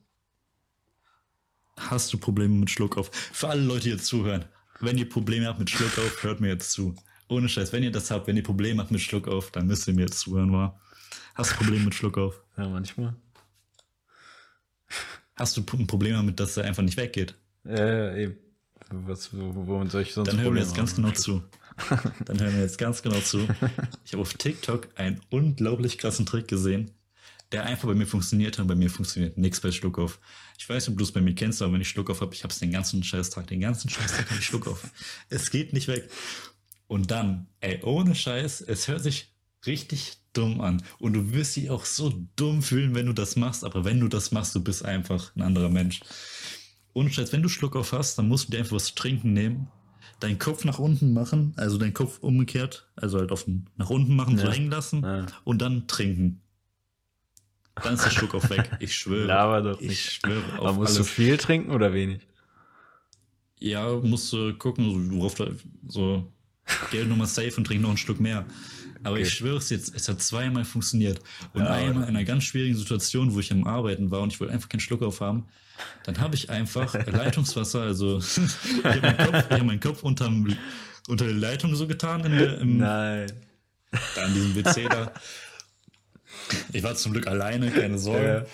hast 1.77 2.11
du 2.11 2.17
Probleme 2.17 2.55
mit 2.55 2.69
Schluckauf? 2.69 3.09
Für 3.13 3.47
alle 3.49 3.61
Leute, 3.61 3.83
die 3.85 3.89
jetzt 3.91 4.05
zuhören, 4.05 4.45
wenn 4.81 4.97
ihr 4.97 5.07
Probleme 5.07 5.47
habt 5.47 5.59
mit 5.59 5.69
Schluckauf, 5.69 6.23
hört 6.23 6.41
mir 6.41 6.49
jetzt 6.49 6.71
zu. 6.71 6.93
Ohne 7.29 7.47
Scheiß, 7.47 7.71
wenn 7.73 7.83
ihr 7.83 7.91
das 7.91 8.11
habt, 8.11 8.27
wenn 8.27 8.35
ihr 8.37 8.43
Probleme 8.43 8.81
habt 8.81 8.91
mit 8.91 9.01
Schluckauf, 9.01 9.51
dann 9.51 9.67
müsst 9.67 9.87
ihr 9.87 9.93
mir 9.93 10.01
jetzt 10.01 10.19
zuhören, 10.19 10.51
wa? 10.51 10.77
Hast 11.35 11.51
du 11.51 11.55
Probleme 11.57 11.85
mit 11.85 11.95
Schluckauf? 11.95 12.41
Ja, 12.57 12.67
manchmal. 12.67 13.15
Hast 15.39 15.55
du 15.55 15.61
ein 15.61 15.87
Problem 15.87 16.15
damit, 16.15 16.39
dass 16.39 16.57
er 16.57 16.65
einfach 16.65 16.83
nicht 16.83 16.97
weggeht? 16.97 17.33
Ja, 17.63 18.13
eben. 18.13 18.35
Was, 18.91 19.33
wo, 19.33 19.53
womit 19.55 19.91
soll 19.91 20.01
ich 20.01 20.13
sonst 20.13 20.27
Dann 20.27 20.41
hören 20.41 20.53
wir 20.53 20.61
jetzt 20.61 20.75
ganz 20.75 20.95
genau 20.95 21.11
zu. 21.11 21.43
Dann 22.25 22.39
hören 22.41 22.55
wir 22.55 22.61
jetzt 22.61 22.77
ganz 22.77 23.01
genau 23.01 23.19
zu. 23.21 23.47
Ich 24.03 24.11
habe 24.11 24.21
auf 24.21 24.33
TikTok 24.33 24.89
einen 24.95 25.21
unglaublich 25.29 25.97
krassen 25.97 26.25
Trick 26.25 26.49
gesehen, 26.49 26.91
der 27.53 27.65
einfach 27.65 27.87
bei 27.87 27.93
mir 27.95 28.05
funktioniert 28.05 28.59
hat. 28.59 28.67
Bei 28.67 28.75
mir 28.75 28.89
funktioniert 28.89 29.37
nichts 29.37 29.61
bei 29.61 29.71
Schluckauf. 29.71 30.19
Ich 30.57 30.67
weiß 30.67 30.87
nicht, 30.87 30.93
ob 30.93 30.97
du 30.97 31.05
es 31.05 31.11
bei 31.13 31.21
mir 31.21 31.35
kennst, 31.35 31.61
aber 31.61 31.71
wenn 31.71 31.81
ich 31.81 31.89
Schluckauf 31.89 32.19
habe, 32.19 32.33
ich 32.33 32.43
habe 32.43 32.51
es 32.51 32.59
den 32.59 32.71
ganzen 32.71 33.01
Scheißtag, 33.01 33.47
den 33.47 33.61
ganzen 33.61 33.89
Scheißtag 33.89 34.29
habe 34.29 34.39
ich 34.39 34.45
Schluckauf. 34.45 34.89
Es 35.29 35.51
geht 35.51 35.71
nicht 35.71 35.87
weg. 35.87 36.09
Und 36.87 37.11
dann, 37.11 37.47
ey, 37.61 37.81
ohne 37.83 38.13
Scheiß, 38.13 38.59
es 38.61 38.89
hört 38.89 39.03
sich 39.03 39.33
richtig 39.65 40.18
dumm 40.33 40.61
an. 40.61 40.81
Und 40.99 41.13
du 41.13 41.31
wirst 41.33 41.55
dich 41.55 41.69
auch 41.69 41.85
so 41.85 42.13
dumm 42.35 42.61
fühlen, 42.61 42.95
wenn 42.95 43.05
du 43.05 43.13
das 43.13 43.35
machst. 43.35 43.63
Aber 43.63 43.85
wenn 43.85 43.99
du 43.99 44.07
das 44.07 44.31
machst, 44.31 44.53
du 44.55 44.63
bist 44.63 44.85
einfach 44.85 45.35
ein 45.35 45.41
anderer 45.41 45.69
Mensch. 45.69 46.01
Ohne 46.93 47.09
Scheiß, 47.11 47.31
wenn 47.33 47.41
du 47.43 47.49
Schluckauf 47.49 47.93
hast, 47.93 48.17
dann 48.17 48.27
musst 48.27 48.47
du 48.47 48.51
dir 48.51 48.59
einfach 48.59 48.75
was 48.75 48.85
zu 48.85 48.95
trinken 48.95 49.33
nehmen, 49.33 49.67
deinen 50.19 50.39
Kopf 50.39 50.65
nach 50.65 50.79
unten 50.79 51.13
machen, 51.13 51.53
also 51.55 51.77
deinen 51.77 51.93
Kopf 51.93 52.19
umgekehrt, 52.19 52.87
also 52.95 53.19
halt 53.19 53.31
auf 53.31 53.45
den, 53.45 53.67
nach 53.77 53.89
unten 53.89 54.15
machen, 54.15 54.37
so 54.37 54.45
Ja. 54.47 54.51
hängen 54.51 54.69
lassen 54.71 55.03
Ja. 55.03 55.25
und 55.45 55.61
dann 55.61 55.87
trinken. 55.87 56.41
Dann 57.81 57.93
ist 57.93 58.03
der 58.03 58.09
Schluckauf 58.11 58.49
weg. 58.49 58.69
Ich 58.81 58.95
schwöre. 58.97 59.25
Laber 59.27 59.61
doch 59.61 59.79
ich 59.79 59.87
nicht. 59.89 60.11
schwöre 60.11 60.43
auf 60.59 60.67
Aber 60.67 60.73
musst 60.73 60.95
du 60.95 61.01
alles. 61.01 61.09
viel 61.11 61.37
trinken 61.37 61.71
oder 61.71 61.93
wenig? 61.93 62.27
Ja, 63.59 63.93
musst 63.95 64.31
du 64.33 64.53
gucken, 64.55 64.85
so, 65.09 65.15
worauf 65.17 65.35
da, 65.35 65.47
so, 65.87 66.31
Geld 66.91 67.07
nochmal 67.09 67.27
safe 67.27 67.53
und 67.57 67.65
trink 67.65 67.81
noch 67.81 67.89
einen 67.89 67.97
Schluck 67.97 68.19
mehr. 68.19 68.45
Aber 69.03 69.13
Okay. 69.13 69.21
ich 69.23 69.33
schwöre 69.33 69.57
es 69.57 69.69
jetzt, 69.69 69.95
es 69.95 70.09
hat 70.09 70.21
zweimal 70.21 70.65
funktioniert. 70.65 71.19
Und 71.53 71.61
Ja, 71.63 71.71
einmal 71.71 72.03
in 72.03 72.09
einer 72.09 72.25
ganz 72.25 72.43
schwierigen 72.43 72.75
Situation, 72.75 73.33
wo 73.33 73.39
ich 73.39 73.51
am 73.51 73.65
Arbeiten 73.65 74.11
war 74.11 74.21
und 74.21 74.33
ich 74.33 74.39
wollte 74.39 74.53
einfach 74.53 74.67
keinen 74.69 74.81
Schluck 74.81 75.01
aufhaben, 75.01 75.45
dann 76.03 76.19
habe 76.19 76.35
ich 76.35 76.49
einfach 76.49 76.93
Leitungswasser, 77.07 77.81
also 77.81 78.17
ich 78.19 78.83
habe 78.83 78.99
meinen 79.01 79.17
Kopf, 79.17 79.45
ich 79.49 79.57
hab 79.57 79.63
meinen 79.63 79.79
Kopf 79.79 80.03
unterm, 80.03 80.55
unter 81.07 81.25
der 81.25 81.33
Leitung 81.35 81.75
so 81.75 81.87
getan, 81.87 82.25
in 82.25 82.37
der, 82.37 82.57
im, 82.59 82.77
Nein. 82.77 83.31
da 84.15 84.25
in 84.25 84.33
diesem 84.33 84.55
WC 84.55 84.87
da. 84.89 85.13
Ich 86.73 86.83
war 86.83 86.95
zum 86.95 87.13
Glück 87.13 87.27
alleine, 87.27 87.71
keine 87.71 87.97
Sorge. 87.99 88.45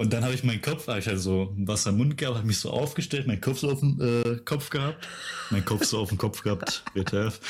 Und 0.00 0.12
dann 0.12 0.22
habe 0.22 0.32
ich 0.32 0.44
meinen 0.44 0.62
Kopf, 0.62 0.86
habe 0.86 1.00
ich 1.00 1.08
halt 1.08 1.18
so 1.18 1.52
Wasser 1.56 1.90
im 1.90 1.96
Mund 1.96 2.16
gehabt, 2.16 2.36
habe 2.36 2.46
mich 2.46 2.60
so 2.60 2.70
aufgestellt, 2.70 3.26
meinen 3.26 3.40
Kopf 3.40 3.58
so 3.58 3.72
auf 3.72 3.80
den 3.80 4.00
äh, 4.00 4.36
Kopf 4.44 4.70
gehabt. 4.70 5.08
Mein 5.50 5.64
Kopf 5.64 5.84
so 5.84 5.98
auf 5.98 6.10
den 6.10 6.18
Kopf 6.18 6.40
gehabt, 6.44 6.84
WTF. 6.94 7.40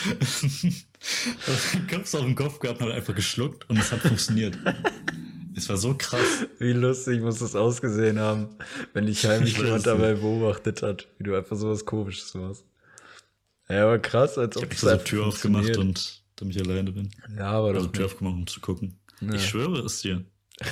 meinen 1.74 1.88
Kopf 1.88 2.06
so 2.06 2.18
auf 2.18 2.24
den 2.24 2.34
Kopf 2.34 2.58
gehabt 2.58 2.80
und 2.80 2.86
habe 2.86 2.94
einfach 2.94 3.14
geschluckt 3.14 3.68
und 3.68 3.78
es 3.78 3.92
hat 3.92 4.00
funktioniert. 4.00 4.56
Es 5.54 5.68
war 5.68 5.76
so 5.76 5.94
krass. 5.98 6.46
Wie 6.58 6.72
lustig 6.72 7.20
muss 7.20 7.40
das 7.40 7.54
ausgesehen 7.54 8.18
haben, 8.18 8.48
wenn 8.94 9.04
dich 9.04 9.26
heimlich 9.26 9.58
Ich 9.58 9.62
jemand 9.62 9.86
dabei 9.86 10.14
beobachtet 10.14 10.80
hat, 10.80 11.06
wie 11.18 11.24
du 11.24 11.36
einfach 11.36 11.56
sowas 11.56 11.84
komisches 11.84 12.32
machst. 12.32 12.64
Ja, 13.68 13.84
aber 13.84 13.98
krass, 13.98 14.38
als 14.38 14.56
Ich 14.56 14.62
ob 14.62 14.70
habe 14.70 14.74
es 14.74 14.80
so 14.80 14.88
einfach 14.88 15.04
Tür 15.04 15.26
aufgemacht 15.26 15.76
und 15.76 16.22
damit 16.36 16.56
ich 16.56 16.62
alleine 16.62 16.92
bin. 16.92 17.10
Ja, 17.36 17.50
aber 17.50 17.74
Also 17.74 17.88
doch 17.88 17.92
Tür 17.92 18.06
aufgemacht, 18.06 18.36
um 18.36 18.46
zu 18.46 18.60
gucken. 18.60 18.98
Ja. 19.20 19.34
Ich 19.34 19.46
schwöre 19.46 19.80
es 19.80 20.00
dir. 20.00 20.24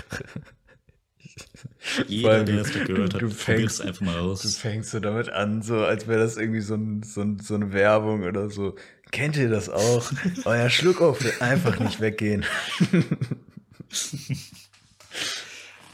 Jeder, 2.09 2.31
allem, 2.31 2.47
der 2.47 2.57
das 2.57 2.73
gehört 2.73 3.15
hat, 3.15 3.21
du 3.23 3.29
fängst- 3.31 3.81
einfach 3.83 4.01
mal 4.01 4.15
Du 4.19 4.31
aus. 4.33 4.57
fängst 4.57 4.91
so 4.91 5.01
damit 5.01 5.29
an, 5.29 5.63
so 5.63 5.85
als 5.85 6.07
wäre 6.07 6.21
das 6.21 6.37
irgendwie 6.37 6.61
so, 6.61 6.75
ein, 6.75 7.03
so, 7.03 7.21
ein, 7.23 7.39
so 7.41 7.55
eine 7.55 7.73
Werbung 7.73 8.23
oder 8.25 8.49
so. 8.51 8.75
Kennt 9.13 9.37
ihr 9.37 9.49
das 9.49 9.69
auch? 9.69 10.11
Euer 10.45 10.69
Schluckauf 10.71 11.23
will 11.23 11.33
einfach 11.41 11.79
nicht 11.79 12.01
weggehen. 12.01 12.45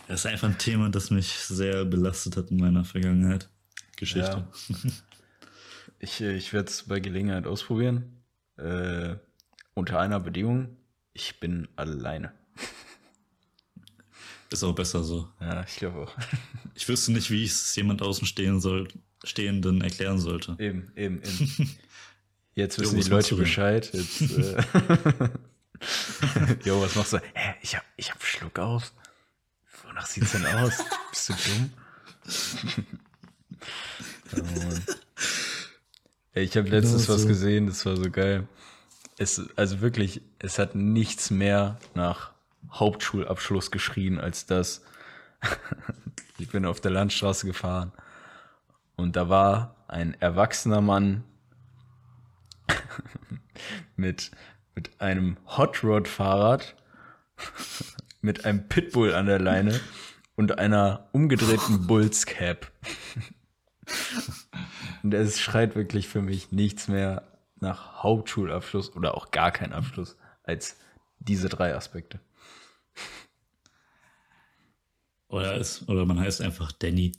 Das 0.09 0.21
ist 0.21 0.27
einfach 0.27 0.49
ein 0.49 0.59
Thema, 0.59 0.91
das 0.91 1.11
mich 1.11 1.29
sehr 1.29 1.85
belastet 1.85 2.37
hat 2.37 2.51
in 2.51 2.59
meiner 2.59 2.85
Vergangenheit. 2.85 3.49
Geschichte. 3.97 4.47
Ich, 6.01 6.21
äh, 6.21 6.35
ich 6.35 6.53
werde 6.53 6.69
es 6.69 6.83
bei 6.83 7.01
Gelegenheit 7.01 7.47
ausprobieren. 7.47 8.23
Äh, 8.59 9.15
unter 9.75 10.01
einer 10.01 10.21
Bedingung. 10.21 10.77
Ich 11.15 11.41
bin 11.41 11.69
alleine. 11.77 12.33
Ist 14.53 14.63
auch 14.65 14.75
besser 14.75 15.03
so. 15.03 15.29
Ja, 15.41 15.65
ich 15.67 15.77
glaube 15.77 16.01
auch. 16.01 16.13
Ich 16.75 16.89
wüsste 16.89 17.13
nicht, 17.13 17.31
wie 17.31 17.45
ich 17.45 17.51
es 17.53 17.75
jemand 17.77 18.03
außen 18.03 18.27
stehen 18.27 18.61
soll, 18.61 18.89
Stehenden 19.25 19.81
erklären 19.83 20.19
sollte. 20.19 20.57
Eben, 20.59 20.91
eben, 20.97 21.23
eben. 21.23 21.77
Jetzt 22.55 22.79
wissen 22.79 22.97
Jo, 22.99 23.03
die 23.03 23.11
was 23.11 23.31
Leute? 23.31 23.43
Bescheid. 23.43 23.91
Jetzt, 23.93 24.21
äh 24.31 24.63
jo, 26.65 26.81
was 26.83 26.95
machst 26.95 27.15
du? 27.15 27.19
Hä, 27.35 27.55
ich 27.63 27.77
hab, 27.77 27.85
ich 27.97 28.11
hab 28.11 28.23
Schluck 28.23 28.59
auf. 28.59 28.93
Wonach 29.87 30.07
sieht's 30.07 30.33
denn 30.33 30.45
aus? 30.47 30.85
Bist 31.11 31.29
du 31.29 31.35
dumm? 31.35 31.71
oh. 34.37 34.75
Ey, 36.35 36.45
ich 36.45 36.57
habe 36.57 36.69
letztens 36.69 37.03
Genau 37.03 37.15
was 37.15 37.23
so. 37.23 37.29
gesehen, 37.29 37.67
das 37.67 37.85
war 37.87 37.97
so 37.97 38.11
geil. 38.11 38.47
Es, 39.19 39.41
also 39.57 39.81
wirklich, 39.81 40.21
es 40.39 40.59
hat 40.59 40.75
nichts 40.75 41.31
mehr 41.31 41.79
nach 41.95 42.33
Hauptschulabschluss 42.71 43.71
geschrien 43.71 44.19
als 44.19 44.47
das. 44.47 44.83
ich 46.39 46.49
bin 46.51 46.65
auf 46.65 46.81
der 46.81 46.91
Landstraße 46.91 47.47
gefahren 47.47 47.93
und 48.97 49.17
da 49.17 49.29
war 49.29 49.77
ein 49.89 50.15
erwachsener 50.21 50.81
Mann 50.81 51.25
mit, 53.97 54.31
mit 54.75 55.01
einem 55.01 55.37
Hot 55.57 55.83
Rod 55.85 56.09
Fahrrad, 56.09 56.77
mit 58.21 58.45
einem 58.45 58.69
Pitbull 58.69 59.15
an 59.15 59.27
der 59.27 59.39
Leine 59.39 59.81
und 60.37 60.59
einer 60.59 61.09
umgedrehten 61.13 61.87
Bulls 61.87 62.27
Cap. 62.27 62.71
Und 65.03 65.13
es 65.15 65.41
schreit 65.41 65.75
wirklich 65.75 66.09
für 66.09 66.23
mich 66.23 66.53
nichts 66.53 66.89
mehr 66.89 67.23
nach 67.57 68.03
Hauptschulabschluss 68.03 68.95
oder 68.95 69.17
auch 69.17 69.31
gar 69.31 69.51
kein 69.51 69.73
Abschluss 69.73 70.17
als 70.43 70.77
diese 71.19 71.49
drei 71.49 71.75
Aspekte. 71.75 72.21
Oder, 75.29 75.57
ist, 75.57 75.89
oder 75.89 76.05
man 76.05 76.21
heißt 76.21 76.43
einfach 76.43 76.73
Danny. 76.73 77.13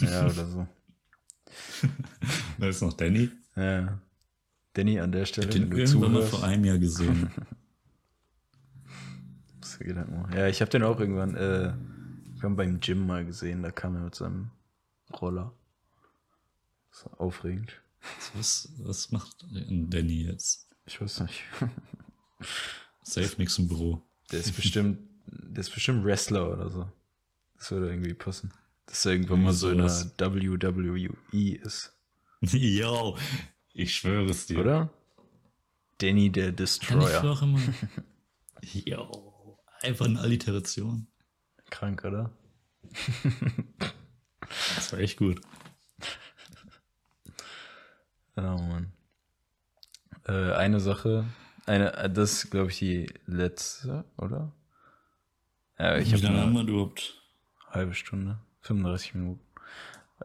Ja, 0.00 0.24
oder 0.24 0.46
so. 0.46 0.68
da 2.58 2.66
ist 2.66 2.82
noch 2.82 2.94
Danny. 2.94 3.30
Ja. 3.54 4.00
Danny 4.72 4.98
an 4.98 5.12
der 5.12 5.24
Stelle. 5.24 5.48
Ich 5.48 5.54
den 5.54 5.70
irgendwann 5.70 6.12
mal 6.12 6.22
vor 6.22 6.42
einem 6.42 6.64
Jahr 6.64 6.78
gesehen. 6.78 7.30
ja, 10.34 10.48
ich 10.48 10.60
habe 10.60 10.70
den 10.70 10.82
auch 10.82 10.98
irgendwann, 10.98 11.36
äh, 11.36 11.68
irgendwann 12.26 12.56
beim 12.56 12.80
Gym 12.80 13.06
mal 13.06 13.24
gesehen. 13.24 13.62
Da 13.62 13.70
kam 13.70 13.94
er 13.94 14.02
mit 14.02 14.16
seinem 14.16 14.50
Roller. 15.20 15.52
Das 16.90 17.06
war 17.06 17.20
aufregend. 17.20 17.80
Was, 18.34 18.72
was 18.78 19.10
macht 19.10 19.46
Danny 19.50 20.24
jetzt? 20.24 20.68
Ich 20.86 21.00
weiß 21.00 21.20
nicht. 21.20 21.44
Safe 23.02 23.34
nix 23.38 23.58
im 23.58 23.68
Büro. 23.68 24.02
Der 24.32 24.40
ist 24.40 24.56
bestimmt, 24.56 24.98
der 25.30 25.60
ist 25.60 25.72
bestimmt 25.72 26.04
Wrestler 26.04 26.50
oder 26.52 26.70
so. 26.70 26.90
Das 27.56 27.70
würde 27.70 27.90
irgendwie 27.90 28.14
passen. 28.14 28.52
Dass 28.86 29.06
er 29.06 29.12
irgendwann 29.12 29.42
mal 29.42 29.52
so 29.52 29.70
in 29.70 29.78
der 29.78 29.88
WWE 29.88 31.56
ist. 31.56 31.94
Yo, 32.40 33.16
ich 33.72 33.94
schwöre 33.94 34.30
es 34.30 34.46
dir. 34.46 34.60
Oder? 34.60 34.90
Danny 35.98 36.30
der 36.30 36.52
Destroyer. 36.52 37.42
Immer. 37.42 37.60
Yo, 38.62 39.58
einfach 39.82 40.06
eine 40.06 40.20
Alliteration. 40.20 41.06
Krank, 41.68 42.04
oder? 42.04 42.32
das 44.74 44.92
war 44.92 44.98
echt 44.98 45.18
gut. 45.18 45.40
Oh 48.36 48.40
Mann. 48.40 48.92
Äh, 50.26 50.52
eine 50.52 50.80
Sache, 50.80 51.26
eine, 51.66 52.10
das 52.10 52.32
ist, 52.32 52.50
glaube 52.50 52.70
ich, 52.70 52.78
die 52.78 53.12
letzte, 53.26 54.04
oder? 54.16 54.52
Ja, 55.80 55.96
ich 55.96 56.12
Wie 56.12 56.16
lange 56.16 56.42
haben 56.42 56.52
wir 56.52 56.60
überhaupt? 56.60 57.22
Halbe 57.70 57.94
Stunde, 57.94 58.38
35 58.60 59.14
Minuten. 59.14 59.40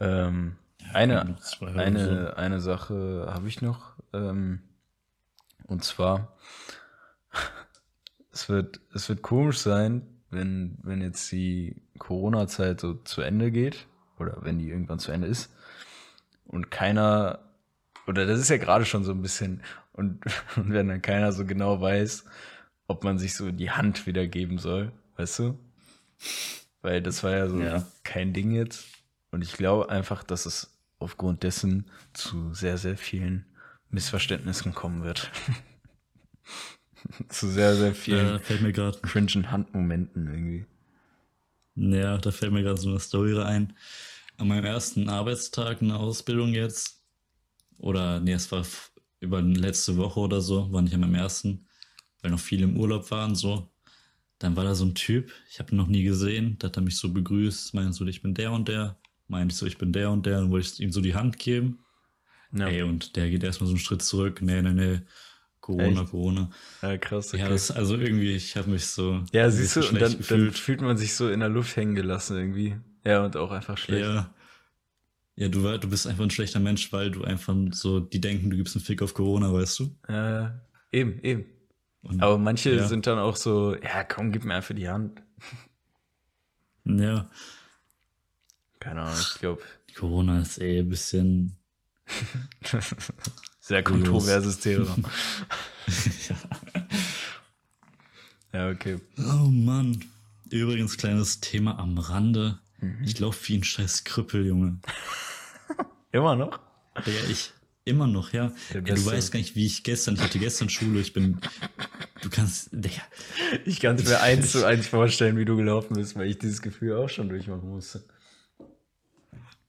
Ähm, 0.02 0.58
ja, 0.82 0.92
eine, 0.92 1.38
eine, 1.76 2.28
so. 2.28 2.36
eine 2.36 2.60
Sache 2.60 3.28
habe 3.30 3.48
ich 3.48 3.62
noch. 3.62 3.94
Ähm, 4.12 4.60
und 5.66 5.86
zwar, 5.86 6.36
es 8.34 8.50
wird, 8.50 8.82
es 8.94 9.08
wird 9.08 9.22
komisch 9.22 9.60
sein, 9.60 10.06
wenn, 10.30 10.78
wenn 10.84 11.02
jetzt 11.02 11.32
die 11.32 11.82
Corona-Zeit 12.00 12.82
so 12.82 12.96
zu 12.96 13.22
Ende 13.22 13.50
geht, 13.50 13.88
oder 14.20 14.40
wenn 14.42 14.60
die 14.60 14.68
irgendwann 14.68 15.00
zu 15.00 15.14
Ende 15.14 15.28
ist, 15.28 15.56
und 16.48 16.70
keiner 16.70 17.40
oder 18.08 18.26
das 18.26 18.42
ist 18.42 18.50
ja 18.50 18.58
gerade 18.58 18.84
schon 18.84 19.06
so 19.06 19.14
ein 19.14 19.22
bisschen, 19.22 19.64
und, 19.94 20.22
und 20.58 20.74
wenn 20.74 20.90
dann 20.90 21.02
keiner 21.02 21.32
so 21.32 21.46
genau 21.46 21.80
weiß, 21.80 22.26
ob 22.88 23.06
man 23.06 23.18
sich 23.18 23.36
so 23.36 23.52
die 23.52 23.72
Hand 23.72 24.06
wieder 24.06 24.28
geben 24.28 24.58
soll, 24.58 24.92
weißt 25.16 25.40
du? 25.40 25.60
Weil 26.82 27.02
das 27.02 27.24
war 27.24 27.32
ja 27.32 27.50
so 27.50 27.60
ja. 27.60 27.86
kein 28.04 28.34
Ding 28.34 28.52
jetzt. 28.52 28.86
Und 29.32 29.42
ich 29.42 29.54
glaube 29.54 29.90
einfach, 29.90 30.24
dass 30.24 30.46
es 30.46 30.80
aufgrund 31.00 31.44
dessen 31.44 31.90
zu 32.14 32.54
sehr, 32.54 32.78
sehr 32.78 32.98
vielen 32.98 33.46
Missverständnissen 33.90 34.74
kommen 34.74 35.04
wird. 35.04 35.32
zu 37.30 37.50
sehr, 37.50 37.76
sehr 37.76 37.94
vielen 37.94 38.28
ja, 38.28 38.40
fällt 38.40 38.62
mir 38.62 38.74
grad, 38.74 39.04
cringen 39.04 39.52
Handmomenten 39.52 40.28
irgendwie. 40.28 40.66
Ja, 41.76 42.18
da 42.18 42.32
fällt 42.32 42.54
mir 42.54 42.64
gerade 42.64 42.80
so 42.80 42.90
eine 42.90 43.00
Story 43.00 43.38
ein. 43.42 43.74
An 44.38 44.48
meinem 44.48 44.66
ersten 44.66 45.10
Arbeitstag 45.10 45.82
in 45.82 45.90
der 45.90 45.98
Ausbildung 45.98 46.54
jetzt 46.54 46.96
oder 47.80 48.20
nee, 48.20 48.34
es 48.34 48.52
war 48.52 48.66
über 49.20 49.42
letzte 49.42 49.98
Woche 49.98 50.20
oder 50.20 50.42
so, 50.42 50.72
war 50.72 50.82
nicht 50.82 50.94
an 50.94 51.02
meinem 51.02 51.16
ersten, 51.16 51.68
weil 52.22 52.32
noch 52.32 52.40
viele 52.40 52.64
im 52.64 52.78
Urlaub 52.78 53.10
waren 53.12 53.36
so. 53.36 53.70
Dann 54.40 54.56
war 54.56 54.64
da 54.64 54.76
so 54.76 54.86
ein 54.86 54.96
Typ, 54.96 55.32
ich 55.50 55.60
habe 55.60 55.72
ihn 55.72 55.78
noch 55.78 55.88
nie 55.88 56.04
gesehen, 56.04 56.58
da 56.60 56.68
hat 56.68 56.78
er 56.78 56.84
mich 56.84 56.98
so 56.98 57.12
begrüßt, 57.14 57.74
meinte 57.74 57.94
so, 57.94 58.06
ich 58.06 58.22
bin 58.22 58.34
der 58.34 58.52
und 58.52 58.68
der, 58.68 58.98
meinte 59.28 59.54
ich 59.54 59.58
so, 59.58 59.66
ich 59.66 59.78
bin 59.78 59.94
der 59.94 60.12
und 60.12 60.26
der, 60.26 60.40
und 60.40 60.52
wollte 60.52 60.68
ich 60.68 60.80
ihm 60.80 60.92
so 60.92 61.02
die 61.02 61.16
Hand 61.16 61.40
geben. 61.40 61.80
Ja. 62.52 62.68
Ey, 62.68 62.84
und 62.84 63.16
der 63.16 63.30
geht 63.30 63.44
erstmal 63.44 63.68
so 63.68 63.74
einen 63.74 63.80
Schritt 63.80 64.02
zurück, 64.02 64.42
nee, 64.42 64.62
nee, 64.62 64.74
nee, 64.74 65.00
Corona, 65.62 66.02
Echt? 66.02 66.12
Corona. 66.12 66.50
Ja, 66.82 66.98
krass. 66.98 67.34
Okay. 67.34 67.42
Ja, 67.42 67.50
das, 67.50 67.72
also 67.72 67.98
irgendwie, 67.98 68.36
ich 68.36 68.56
habe 68.56 68.70
mich 68.70 68.86
so. 68.86 69.24
Ja, 69.32 69.50
siehst 69.50 69.76
du, 69.78 69.88
und 69.88 70.00
dann, 70.00 70.16
dann, 70.30 70.52
fühlt 70.52 70.82
man 70.82 70.96
sich 70.98 71.16
so 71.16 71.30
in 71.30 71.40
der 71.40 71.50
Luft 71.50 71.76
hängen 71.76 71.96
gelassen 71.96 72.38
irgendwie. 72.38 72.76
Ja, 73.04 73.26
und 73.26 73.36
auch 73.36 73.52
einfach 73.52 73.78
schlecht. 73.78 74.06
Ja, 74.06 74.34
ja, 75.38 75.50
du, 75.50 75.78
du 75.78 75.90
bist 75.90 76.08
einfach 76.08 76.24
ein 76.24 76.30
schlechter 76.30 76.60
Mensch, 76.60 76.94
weil 76.94 77.12
du 77.12 77.24
einfach 77.24 77.56
so, 77.72 78.00
die 78.00 78.22
denken, 78.22 78.50
du 78.50 78.56
gibst 78.56 78.76
einen 78.76 78.86
Fick 78.86 79.02
auf 79.02 79.14
Corona, 79.14 79.52
weißt 79.52 79.80
du? 79.80 79.96
Ja, 80.08 80.46
äh, 80.46 80.52
eben, 80.92 81.20
eben. 81.24 81.46
Und, 82.06 82.22
Aber 82.22 82.38
manche 82.38 82.76
ja. 82.76 82.88
sind 82.88 83.08
dann 83.08 83.18
auch 83.18 83.36
so, 83.36 83.76
ja, 83.76 84.04
komm, 84.04 84.32
gib 84.32 84.46
mir 84.46 84.56
einfach 84.56 84.76
die 84.76 84.88
Hand. 84.88 85.22
Ja. 86.84 87.30
Keine 88.80 89.02
Ahnung, 89.02 89.20
ich 89.20 89.40
glaube. 89.40 89.62
Corona 89.96 90.40
ist 90.40 90.60
eh 90.60 90.80
ein 90.80 90.90
bisschen. 90.90 91.58
Sehr 93.60 93.82
kontroverses 93.82 94.60
Thema. 94.60 94.96
ja. 96.30 96.36
ja, 98.54 98.70
okay. 98.70 99.00
Oh 99.18 99.50
Mann. 99.50 100.06
Übrigens, 100.52 100.98
kleines 100.98 101.40
Thema 101.40 101.80
am 101.80 101.98
Rande. 101.98 102.60
Mhm. 102.80 103.04
Ich 103.04 103.20
laufe 103.20 103.48
wie 103.48 103.58
ein 103.58 103.64
scheiß 103.64 104.04
Krüppel, 104.04 104.46
Junge. 104.46 104.80
Immer 106.12 106.36
noch? 106.36 106.60
Ja, 107.06 107.30
ich. 107.30 107.52
Immer 107.86 108.08
noch, 108.08 108.34
ja. 108.34 108.52
ja 108.74 108.82
du 108.82 109.06
weißt 109.06 109.32
gar 109.32 109.38
nicht, 109.38 109.56
wie 109.56 109.68
ich 109.68 109.84
gestern, 109.84 110.16
ich 110.16 110.22
hatte 110.22 110.40
gestern 110.40 110.70
Schule, 110.70 111.00
ich 111.00 111.14
bin, 111.14 111.38
du 112.24 112.32
kannst, 112.32 112.70
Digga. 112.72 113.04
Ich 113.64 113.80
kann 113.80 113.96
es 113.96 114.10
mir 114.10 114.22
eins 114.22 114.54
zu 114.54 114.66
eins 114.66 114.88
vorstellen, 114.88 115.38
wie 115.38 115.46
du 115.46 115.56
gelaufen 115.56 115.96
bist, 115.96 116.16
weil 116.16 116.28
ich 116.28 116.40
dieses 116.40 116.64
Gefühl 116.64 116.96
auch 116.96 117.10
schon 117.10 117.30
durchmachen 117.30 117.70
musste. 117.70 118.04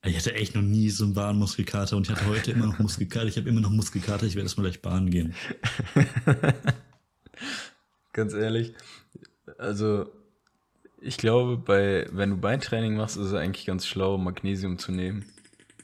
Ich 0.02 0.16
hatte 0.16 0.34
echt 0.34 0.54
noch 0.54 0.62
nie 0.62 0.88
so 0.88 1.04
einen 1.04 1.12
Bahnmuskelkater 1.12 1.96
und 1.96 2.08
ich 2.08 2.16
hatte 2.16 2.26
heute 2.26 2.52
immer 2.52 2.66
noch 2.66 2.78
Muskelkater. 2.78 3.26
Ich 3.26 3.36
habe 3.36 3.50
immer 3.50 3.60
noch 3.60 3.70
Muskelkater, 3.70 4.24
ich 4.24 4.34
werde 4.34 4.46
erstmal 4.46 4.70
gleich 4.70 4.80
Bahn 4.80 5.10
gehen. 5.10 5.34
Ganz 8.14 8.32
ehrlich, 8.32 8.72
also 9.58 10.10
ich 11.00 11.18
glaube, 11.18 11.58
bei, 11.58 12.08
wenn 12.12 12.30
du 12.30 12.36
Beintraining 12.38 12.96
machst, 12.96 13.18
ist 13.18 13.26
es 13.26 13.34
eigentlich 13.34 13.66
ganz 13.66 13.86
schlau, 13.86 14.16
Magnesium 14.16 14.78
zu 14.78 14.90
nehmen. 14.90 15.26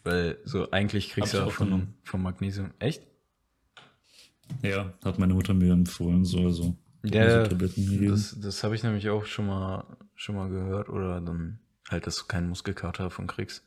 Weil 0.04 0.38
so 0.44 0.70
eigentlich 0.70 1.10
kriegst 1.10 1.34
Hab 1.34 1.42
du 1.42 1.46
auch 1.46 1.52
von, 1.52 1.94
von 2.02 2.22
Magnesium. 2.22 2.72
Echt? 2.78 3.06
Ja, 4.62 4.92
hat 5.04 5.18
meine 5.18 5.34
Mutter 5.34 5.54
mir 5.54 5.72
empfohlen, 5.72 6.24
so 6.24 6.44
also. 6.44 6.76
Ja, 7.04 7.48
das, 7.48 8.36
das 8.40 8.62
habe 8.62 8.74
ich 8.76 8.82
nämlich 8.82 9.08
auch 9.08 9.26
schon 9.26 9.46
mal, 9.46 9.84
schon 10.14 10.36
mal 10.36 10.48
gehört. 10.48 10.88
Oder 10.88 11.20
dann 11.20 11.58
halt, 11.90 12.06
dass 12.06 12.16
du 12.16 12.24
keinen 12.26 12.48
Muskelkater 12.48 13.04
davon 13.04 13.26
kriegst. 13.26 13.64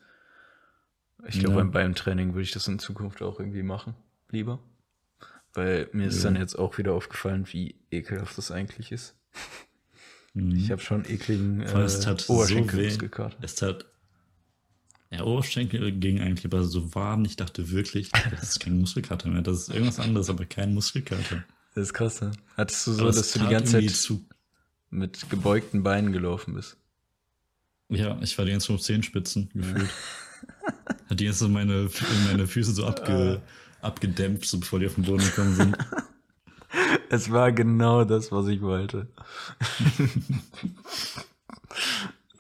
Ich 1.28 1.40
glaube, 1.40 1.56
ja. 1.56 1.58
beim 1.58 1.72
Beintraining 1.72 2.34
würde 2.34 2.44
ich 2.44 2.52
das 2.52 2.68
in 2.68 2.80
Zukunft 2.80 3.22
auch 3.22 3.40
irgendwie 3.40 3.64
machen. 3.64 3.96
Lieber. 4.30 4.60
Weil 5.54 5.90
mir 5.94 6.08
ist 6.08 6.24
ja. 6.24 6.30
dann 6.30 6.40
jetzt 6.40 6.56
auch 6.56 6.78
wieder 6.78 6.94
aufgefallen, 6.94 7.46
wie 7.52 7.76
ekelhaft 7.92 8.38
das 8.38 8.52
eigentlich 8.52 8.92
ist. 8.92 9.16
Mhm. 10.38 10.52
Ich 10.58 10.70
habe 10.70 10.82
schon 10.82 11.06
ekligen 11.06 11.62
äh, 11.62 11.88
Oberschenkelmuskelkater. 12.28 13.38
So 13.38 13.46
es 13.46 13.56
tat 13.56 13.86
ja, 15.12 15.24
Oberschenkel 15.24 15.92
ging 15.94 16.20
eigentlich 16.20 16.46
aber 16.46 16.64
so 16.64 16.94
warm. 16.96 17.26
Ich 17.26 17.36
dachte 17.36 17.70
wirklich, 17.72 18.12
das 18.32 18.50
ist 18.50 18.60
kein 18.60 18.80
Muskelkater 18.80 19.30
mehr. 19.30 19.42
Das 19.42 19.60
ist 19.60 19.70
irgendwas 19.70 20.00
anderes, 20.00 20.30
aber 20.30 20.46
kein 20.46 20.74
Muskelkater. 20.74 21.44
Das 21.74 21.84
ist 21.84 21.94
krass, 21.94 22.22
ne? 22.22 22.32
Hattest 22.58 22.88
du 22.88 22.94
so, 22.94 23.06
dass 23.06 23.32
du 23.34 23.40
die 23.40 23.48
ganze 23.48 23.74
Zeit 23.74 23.90
zu... 23.92 24.26
mit 24.90 25.30
gebeugten 25.30 25.84
Beinen 25.84 26.12
gelaufen 26.12 26.54
bist? 26.54 26.78
Ja, 27.90 28.18
ich 28.22 28.38
war 28.38 28.46
die 28.46 28.52
ganze 28.52 28.68
Zeit 28.68 28.76
auf 28.76 28.82
Zehenspitzen 28.82 29.50
gefühlt. 29.54 29.90
Hat 31.10 31.20
die 31.20 31.26
ganze 31.26 31.48
meine, 31.48 31.90
meine 32.28 32.48
Füße 32.48 32.72
so 32.72 32.86
abge, 32.86 33.42
abgedämpft, 33.82 34.46
so 34.50 34.60
bevor 34.60 34.80
die 34.80 34.88
auf 34.88 34.96
den 34.96 35.04
Boden 35.04 35.24
gekommen 35.24 35.56
sind. 35.56 35.78
Es 37.10 37.32
war 37.32 37.52
genau 37.52 38.04
das, 38.04 38.32
was 38.32 38.48
ich 38.48 38.62
wollte. 38.62 39.08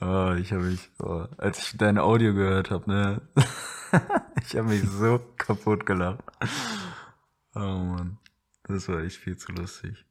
oh, 0.06 0.34
ich 0.36 0.52
habe 0.52 0.64
mich, 0.64 0.90
oh, 1.00 1.26
als 1.38 1.60
ich 1.60 1.78
dein 1.78 1.98
Audio 1.98 2.34
gehört 2.34 2.70
habe, 2.72 2.90
ne, 2.90 3.22
ich 4.44 4.56
habe 4.56 4.70
mich 4.70 4.84
so 4.84 5.20
kaputt 5.38 5.86
gelacht. 5.86 6.24
Oh 7.56 7.60
Mann, 7.60 8.18
das 8.64 8.88
war 8.88 9.02
echt 9.02 9.18
viel 9.18 9.38
zu 9.38 9.52
lustig. 9.54 10.06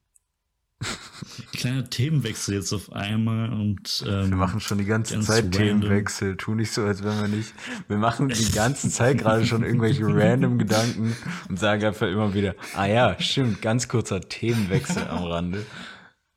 Kleiner 1.52 1.88
Themenwechsel 1.88 2.56
jetzt 2.56 2.72
auf 2.72 2.92
einmal 2.92 3.52
und 3.52 4.04
ähm, 4.06 4.30
wir 4.30 4.36
machen 4.36 4.60
schon 4.60 4.78
die 4.78 4.84
ganze 4.84 5.18
Zeit 5.20 5.44
random. 5.44 5.80
Themenwechsel. 5.80 6.36
Tu 6.36 6.54
nicht 6.54 6.72
so, 6.72 6.84
als 6.84 7.02
wenn 7.04 7.18
wir 7.20 7.28
nicht. 7.28 7.54
Wir 7.88 7.96
machen 7.96 8.28
die 8.28 8.50
ganze 8.52 8.90
Zeit 8.90 9.18
gerade 9.18 9.46
schon 9.46 9.62
irgendwelche 9.62 10.04
random 10.06 10.58
Gedanken 10.58 11.16
und 11.48 11.58
sagen 11.58 11.84
einfach 11.84 12.08
immer 12.08 12.34
wieder, 12.34 12.54
ah 12.74 12.86
ja, 12.86 13.18
stimmt, 13.20 13.62
ganz 13.62 13.88
kurzer 13.88 14.20
Themenwechsel 14.20 15.06
am 15.08 15.24
Rande. 15.24 15.64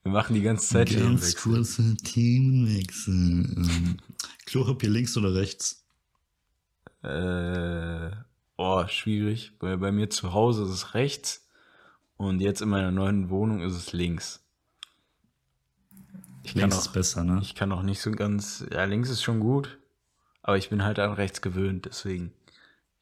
Wir 0.08 0.14
machen 0.14 0.36
die 0.36 0.42
ganze 0.42 0.70
Zeit 0.70 0.90
ganz 0.90 0.96
Themenwechsel. 0.96 1.54
Ganz 1.54 1.68
kurzer 1.68 1.98
Themenwechsel. 1.98 3.14
Ähm, 3.14 3.98
Klopapier 4.46 4.90
links 4.90 5.18
oder 5.18 5.36
rechts? 5.36 5.86
Äh, 7.04 8.12
oh, 8.56 8.88
schwierig. 8.88 9.52
Weil 9.60 9.78
bei 9.78 9.92
mir 9.92 10.10
zu 10.10 10.32
Hause 10.32 10.64
ist 10.64 10.70
es 10.70 10.94
rechts. 10.94 11.46
Und 12.16 12.40
jetzt 12.40 12.62
in 12.62 12.70
meiner 12.70 12.92
neuen 12.92 13.30
Wohnung 13.30 13.60
ist 13.60 13.74
es 13.74 13.92
links. 13.92 14.40
Ich 16.44 16.56
links 16.56 16.78
auch, 16.78 16.80
ist 16.80 16.94
besser, 16.94 17.26
ne? 17.26 17.40
Ich 17.42 17.54
kann 17.54 17.74
auch 17.74 17.84
nicht 17.84 18.00
so 18.00 18.12
ganz. 18.12 18.66
Ja, 18.72 18.86
links 18.86 19.10
ist 19.10 19.24
schon 19.24 19.42
gut. 19.42 19.78
Aber 20.42 20.58
ich 20.58 20.70
bin 20.70 20.86
halt 20.86 21.00
an 21.00 21.12
rechts 21.12 21.42
gewöhnt, 21.42 21.86
deswegen. 21.86 22.32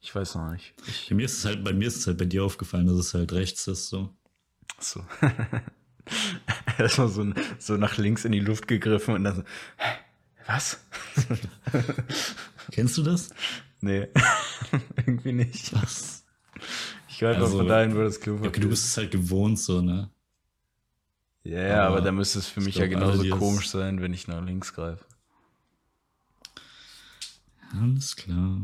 Ich 0.00 0.12
weiß 0.12 0.34
noch 0.34 0.50
nicht. 0.50 0.74
Ich, 0.88 1.08
Bei 1.08 1.14
mir 1.14 1.26
ist 1.26 1.38
es 1.38 1.44
halt, 1.44 1.62
bei 1.62 1.72
mir 1.72 1.86
ist 1.86 1.98
es 1.98 2.06
halt 2.08 2.18
bei 2.18 2.24
dir 2.24 2.42
aufgefallen, 2.42 2.88
dass 2.88 2.96
es 2.96 3.14
halt 3.14 3.32
rechts 3.32 3.68
ist, 3.68 3.90
so. 3.90 4.12
so. 4.80 5.04
Erstmal 6.78 7.08
so, 7.08 7.32
so 7.58 7.76
nach 7.76 7.96
links 7.96 8.24
in 8.24 8.32
die 8.32 8.40
Luft 8.40 8.68
gegriffen 8.68 9.14
und 9.14 9.24
dann 9.24 9.36
so, 9.36 9.42
hä, 9.76 9.88
was? 10.46 10.78
Kennst 12.70 12.96
du 12.98 13.02
das? 13.02 13.30
nee, 13.80 14.08
irgendwie 14.96 15.32
nicht. 15.32 15.72
Was? 15.74 16.24
Ich 17.08 17.18
greife 17.18 17.40
Also, 17.40 17.58
von 17.58 17.68
dahin, 17.68 17.94
wo 17.94 18.00
das 18.00 18.20
Klo 18.20 18.36
Ja, 18.42 18.48
okay, 18.48 18.60
du 18.60 18.68
bist 18.68 18.84
es 18.84 18.96
halt 18.96 19.10
gewohnt, 19.10 19.58
so, 19.58 19.80
ne? 19.80 20.10
Ja, 21.44 21.60
ja, 21.62 21.80
aber 21.86 21.96
aber 21.98 22.00
dann 22.02 22.16
müsste 22.16 22.40
es 22.40 22.48
für 22.48 22.60
ich 22.60 22.66
mich 22.66 22.74
glaub, 22.74 22.88
ja 22.90 22.94
genauso 22.98 23.22
es- 23.22 23.30
komisch 23.30 23.68
sein, 23.68 24.00
wenn 24.00 24.12
ich 24.12 24.26
nach 24.28 24.44
links 24.44 24.74
greife. 24.74 25.04
Alles 27.80 28.16
klar. 28.16 28.60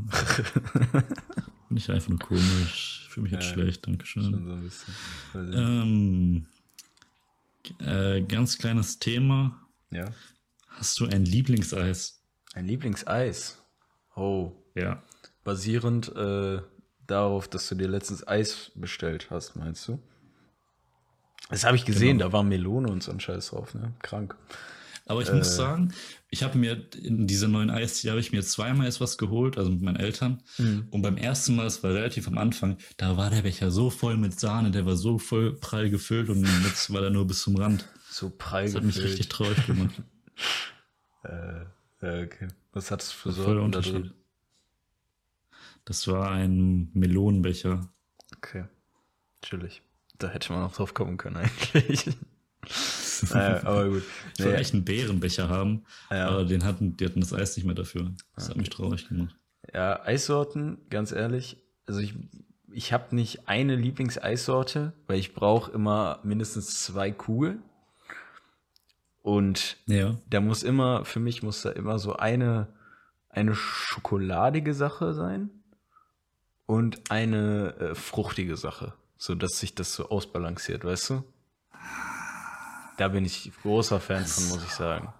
Nicht 1.68 1.90
einfach 1.90 2.08
nur 2.08 2.18
komisch. 2.18 3.06
Fühle 3.10 3.24
mich 3.24 3.32
jetzt 3.32 3.46
Ja. 3.46 3.52
schlecht, 3.54 3.86
Dankeschön. 3.86 4.22
Schon 4.24 4.44
so 4.46 4.52
ein 4.52 4.62
bisschen. 4.62 4.94
Weiß 5.32 5.48
ich 5.50 5.56
Ähm, 5.56 6.46
äh, 7.80 8.20
ganz 8.22 8.58
kleines 8.58 8.98
Thema. 8.98 9.66
Ja. 9.90 10.06
Hast 10.68 10.98
du 11.00 11.06
ein 11.06 11.24
Lieblingseis? 11.24 12.22
Ein 12.54 12.66
Lieblingseis. 12.66 13.62
Oh. 14.16 14.52
Ja. 14.74 15.02
Basierend 15.44 16.14
äh, 16.16 16.60
darauf, 17.06 17.48
dass 17.48 17.68
du 17.68 17.74
dir 17.74 17.88
letztens 17.88 18.26
Eis 18.26 18.72
bestellt 18.74 19.28
hast, 19.30 19.56
meinst 19.56 19.86
du? 19.88 19.98
Das 21.50 21.64
habe 21.64 21.76
ich 21.76 21.84
gesehen, 21.84 22.18
Genau. 22.18 22.28
da 22.30 22.32
war 22.32 22.42
Melone 22.42 22.90
und 22.90 23.02
so 23.02 23.12
ein 23.12 23.20
Scheiß 23.20 23.48
drauf, 23.48 23.74
ne? 23.74 23.92
Krank. 24.02 24.36
Aber 25.06 25.20
ich 25.22 25.28
Äh. 25.28 25.34
muss 25.34 25.56
sagen, 25.56 25.92
ich 26.30 26.42
habe 26.42 26.56
mir 26.58 26.86
in 27.02 27.26
dieser 27.26 27.48
neuen 27.48 27.70
Eis, 27.70 28.00
die 28.00 28.10
habe 28.10 28.20
ich 28.20 28.32
mir 28.32 28.42
zweimal 28.42 28.86
jetzt 28.86 29.00
was 29.00 29.18
geholt, 29.18 29.58
also 29.58 29.70
mit 29.70 29.82
meinen 29.82 29.96
Eltern. 29.96 30.42
Mhm. 30.58 30.86
Und 30.90 31.02
beim 31.02 31.16
ersten 31.16 31.56
Mal, 31.56 31.64
das 31.64 31.82
war 31.82 31.92
relativ 31.92 32.28
am 32.28 32.38
Anfang, 32.38 32.76
da 32.96 33.16
war 33.16 33.28
der 33.30 33.42
Becher 33.42 33.70
so 33.70 33.90
voll 33.90 34.16
mit 34.16 34.38
Sahne, 34.38 34.70
der 34.70 34.86
war 34.86 34.96
so 34.96 35.18
voll 35.18 35.54
prall 35.56 35.90
gefüllt 35.90 36.28
und 36.30 36.46
jetzt 36.64 36.90
war 36.92 37.02
er 37.02 37.10
nur 37.10 37.26
bis 37.26 37.42
zum 37.42 37.56
Rand. 37.56 37.88
So 38.10 38.30
prall 38.30 38.64
Das 38.66 38.74
hat 38.76 38.84
mich 38.84 38.94
gefüllt. 38.94 39.12
richtig 39.12 39.28
traurig 39.28 39.66
gemacht. 39.66 40.02
Äh, 41.24 42.24
okay. 42.24 42.48
Was 42.72 42.90
hat 42.90 43.00
es 43.02 43.12
für 43.12 43.30
Sorten 43.30 43.54
da 43.58 43.62
Unterschied. 43.62 43.94
drin? 43.94 44.12
Das 45.84 46.08
war 46.08 46.30
ein 46.32 46.90
Melonenbecher. 46.94 47.88
Okay. 48.36 48.64
Chillig. 49.42 49.82
Da 50.18 50.28
hätte 50.28 50.52
man 50.52 50.62
auch 50.64 50.72
drauf 50.74 50.94
kommen 50.94 51.16
können, 51.16 51.36
eigentlich. 51.74 52.06
Naja, 53.30 53.60
aber 53.64 53.88
gut. 53.88 54.02
Ich 54.34 54.40
wollte 54.44 54.52
Nee, 54.54 54.60
echt 54.60 54.74
einen 54.74 54.84
Bärenbecher 54.84 55.48
haben, 55.48 55.84
Ja. 56.10 56.28
aber 56.28 56.44
den 56.44 56.64
hatten, 56.64 56.96
die 56.96 57.04
hatten 57.04 57.20
das 57.20 57.32
Eis 57.32 57.56
nicht 57.56 57.64
mehr 57.66 57.74
dafür. 57.74 58.10
Das 58.34 58.48
hat 58.48 58.56
mich 58.56 58.70
traurig 58.70 59.08
gemacht. 59.08 59.34
Ja, 59.72 60.02
Eissorten, 60.04 60.78
ganz 60.90 61.12
ehrlich. 61.12 61.56
Also 61.86 62.00
ich, 62.00 62.14
ich 62.70 62.92
habe 62.92 63.14
nicht 63.14 63.48
eine 63.48 63.76
Lieblingseissorte, 63.76 64.92
weil 65.06 65.18
ich 65.18 65.34
brauche 65.34 65.70
immer 65.72 66.18
mindestens 66.22 66.82
zwei 66.82 67.10
Kugeln. 67.12 67.62
Und 69.22 69.76
Ja. 69.86 70.16
da 70.28 70.40
muss 70.40 70.62
immer, 70.62 71.04
für 71.04 71.20
mich 71.20 71.42
muss 71.42 71.62
da 71.62 71.70
immer 71.70 71.98
so 71.98 72.14
eine, 72.16 72.68
eine 73.28 73.54
schokoladige 73.54 74.74
Sache 74.74 75.14
sein 75.14 75.50
und 76.66 77.10
eine 77.10 77.74
äh, 77.78 77.94
fruchtige 77.94 78.56
Sache, 78.56 78.94
so 79.16 79.34
dass 79.34 79.58
sich 79.60 79.74
das 79.74 79.94
so 79.94 80.08
ausbalanciert, 80.10 80.84
weißt 80.84 81.10
du? 81.10 81.24
Da 83.02 83.08
bin 83.08 83.24
ich 83.24 83.50
großer 83.62 83.98
Fan 83.98 84.24
von, 84.24 84.48
muss 84.50 84.62
ich 84.62 84.70
sagen. 84.70 85.12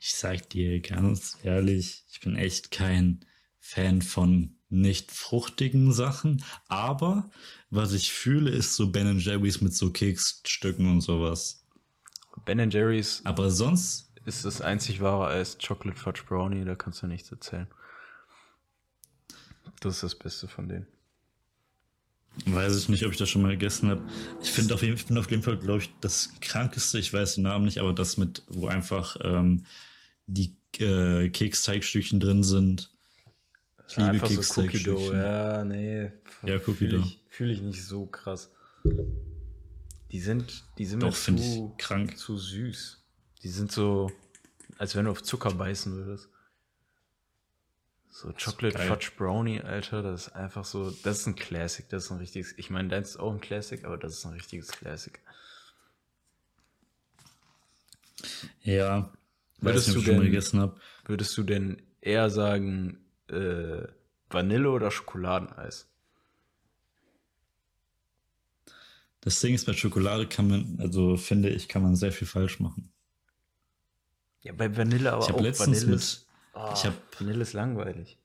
Ich 0.00 0.16
sag 0.16 0.50
dir 0.50 0.80
ganz 0.80 1.38
ehrlich, 1.44 2.04
ich 2.10 2.18
bin 2.18 2.34
echt 2.34 2.72
kein 2.72 3.24
Fan 3.60 4.02
von 4.02 4.56
nicht 4.68 5.12
fruchtigen 5.12 5.92
Sachen, 5.92 6.42
aber 6.66 7.30
was 7.70 7.92
ich 7.92 8.12
fühle, 8.12 8.50
ist 8.50 8.74
so 8.74 8.90
Ben 8.90 9.16
Jerry's 9.16 9.60
mit 9.60 9.76
so 9.76 9.92
Keksstücken 9.92 10.90
und 10.90 11.02
sowas. 11.02 11.64
Ben 12.44 12.68
Jerry's 12.68 13.20
Aber 13.22 13.52
sonst, 13.52 14.12
ist 14.24 14.44
das 14.44 14.60
einzig 14.60 15.00
wahre 15.00 15.28
Eis 15.28 15.58
Chocolate 15.64 15.96
Fudge 16.00 16.24
Brownie, 16.26 16.64
da 16.64 16.74
kannst 16.74 17.00
du 17.00 17.06
nichts 17.06 17.30
erzählen. 17.30 17.68
Das 19.78 19.94
ist 19.94 20.02
das 20.02 20.14
Beste 20.16 20.48
von 20.48 20.68
denen. 20.68 20.88
Weiß 22.44 22.76
ich 22.76 22.88
nicht, 22.88 23.04
ob 23.06 23.12
ich 23.12 23.18
das 23.18 23.28
schon 23.30 23.42
mal 23.42 23.52
gegessen 23.52 23.88
habe. 23.90 24.02
Ich 24.42 24.50
finde 24.50 24.74
auf 24.74 24.82
jeden, 24.82 25.02
bin 25.04 25.16
auf 25.18 25.30
jeden 25.30 25.42
Fall, 25.42 25.56
glaube 25.56 25.82
ich, 25.82 25.90
das 26.00 26.32
krankeste, 26.40 26.98
ich 26.98 27.12
weiß 27.12 27.36
den 27.36 27.44
Namen 27.44 27.64
nicht, 27.64 27.78
aber 27.78 27.92
das 27.92 28.16
mit, 28.16 28.42
wo 28.48 28.66
einfach 28.66 29.16
ähm, 29.22 29.64
die 30.26 30.56
äh, 30.78 31.28
Keksteigstückchen 31.30 32.20
drin 32.20 32.42
sind. 32.42 32.90
Ich 33.88 33.96
liebe 33.96 34.10
Einfach 34.10 34.28
so 34.28 34.60
Cookie 34.62 34.82
Dough, 34.82 34.96
Keksteigstückchen. 34.96 35.16
ja, 35.16 35.64
nee. 35.64 36.12
Ja, 36.44 36.56
Cookie 36.56 36.72
Fühle 36.74 36.98
Dough. 36.98 37.06
ich, 37.06 37.20
fühl 37.30 37.50
ich 37.50 37.60
nicht 37.62 37.84
so 37.84 38.06
krass. 38.06 38.50
Die 40.12 40.20
sind, 40.20 40.64
die 40.78 40.86
sind 40.86 41.02
Doch, 41.02 41.08
mir 41.28 41.36
zu, 41.36 41.72
ich 41.76 41.84
krank. 41.84 42.18
zu 42.18 42.36
süß. 42.38 43.02
Die 43.42 43.48
sind 43.48 43.70
so, 43.72 44.10
als 44.78 44.94
wenn 44.96 45.04
du 45.06 45.10
auf 45.12 45.22
Zucker 45.22 45.52
beißen 45.52 45.94
würdest. 45.94 46.28
So 48.18 48.32
Chocolate. 48.32 48.78
Fudge 48.78 49.10
Brownie, 49.14 49.60
Alter, 49.60 50.00
das 50.02 50.28
ist 50.28 50.32
einfach 50.34 50.64
so, 50.64 50.90
das 50.90 51.18
ist 51.18 51.26
ein 51.26 51.36
Classic, 51.36 51.86
das 51.90 52.04
ist 52.06 52.10
ein 52.12 52.16
richtiges, 52.16 52.54
ich 52.56 52.70
meine, 52.70 52.88
deins 52.88 53.10
ist 53.10 53.16
auch 53.18 53.30
ein 53.30 53.42
Classic, 53.42 53.84
aber 53.84 53.98
das 53.98 54.14
ist 54.14 54.24
ein 54.24 54.32
richtiges 54.32 54.68
Classic. 54.68 55.20
Ja, 58.62 59.12
Würdest 59.58 59.88
nicht, 59.88 59.98
du 59.98 60.10
denn- 60.12 60.22
gegessen 60.22 60.60
habe. 60.60 60.80
Würdest 61.04 61.36
du 61.36 61.42
denn 61.42 61.82
eher 62.00 62.30
sagen, 62.30 63.04
äh, 63.28 63.82
Vanille 64.30 64.70
oder 64.70 64.90
Schokoladeneis? 64.90 65.86
Das 69.20 69.38
Ding 69.40 69.52
ist, 69.54 69.66
bei 69.66 69.74
Schokolade 69.74 70.26
kann 70.26 70.48
man, 70.48 70.78
also 70.80 71.18
finde 71.18 71.50
ich, 71.50 71.68
kann 71.68 71.82
man 71.82 71.96
sehr 71.96 72.12
viel 72.12 72.26
falsch 72.26 72.60
machen. 72.60 72.90
Ja, 74.40 74.54
bei 74.54 74.74
Vanille 74.74 75.12
aber 75.12 75.22
Ich 75.28 75.34
auch. 75.34 75.40
letztens 75.40 75.68
Vanille 75.82 75.86
mit, 75.88 75.96
ist, 75.96 76.25
oh, 76.56 76.70
ich 76.74 76.84
hab- 76.84 76.94
Vanille 77.20 77.42
ist 77.42 77.52
langweilig. 77.52 78.18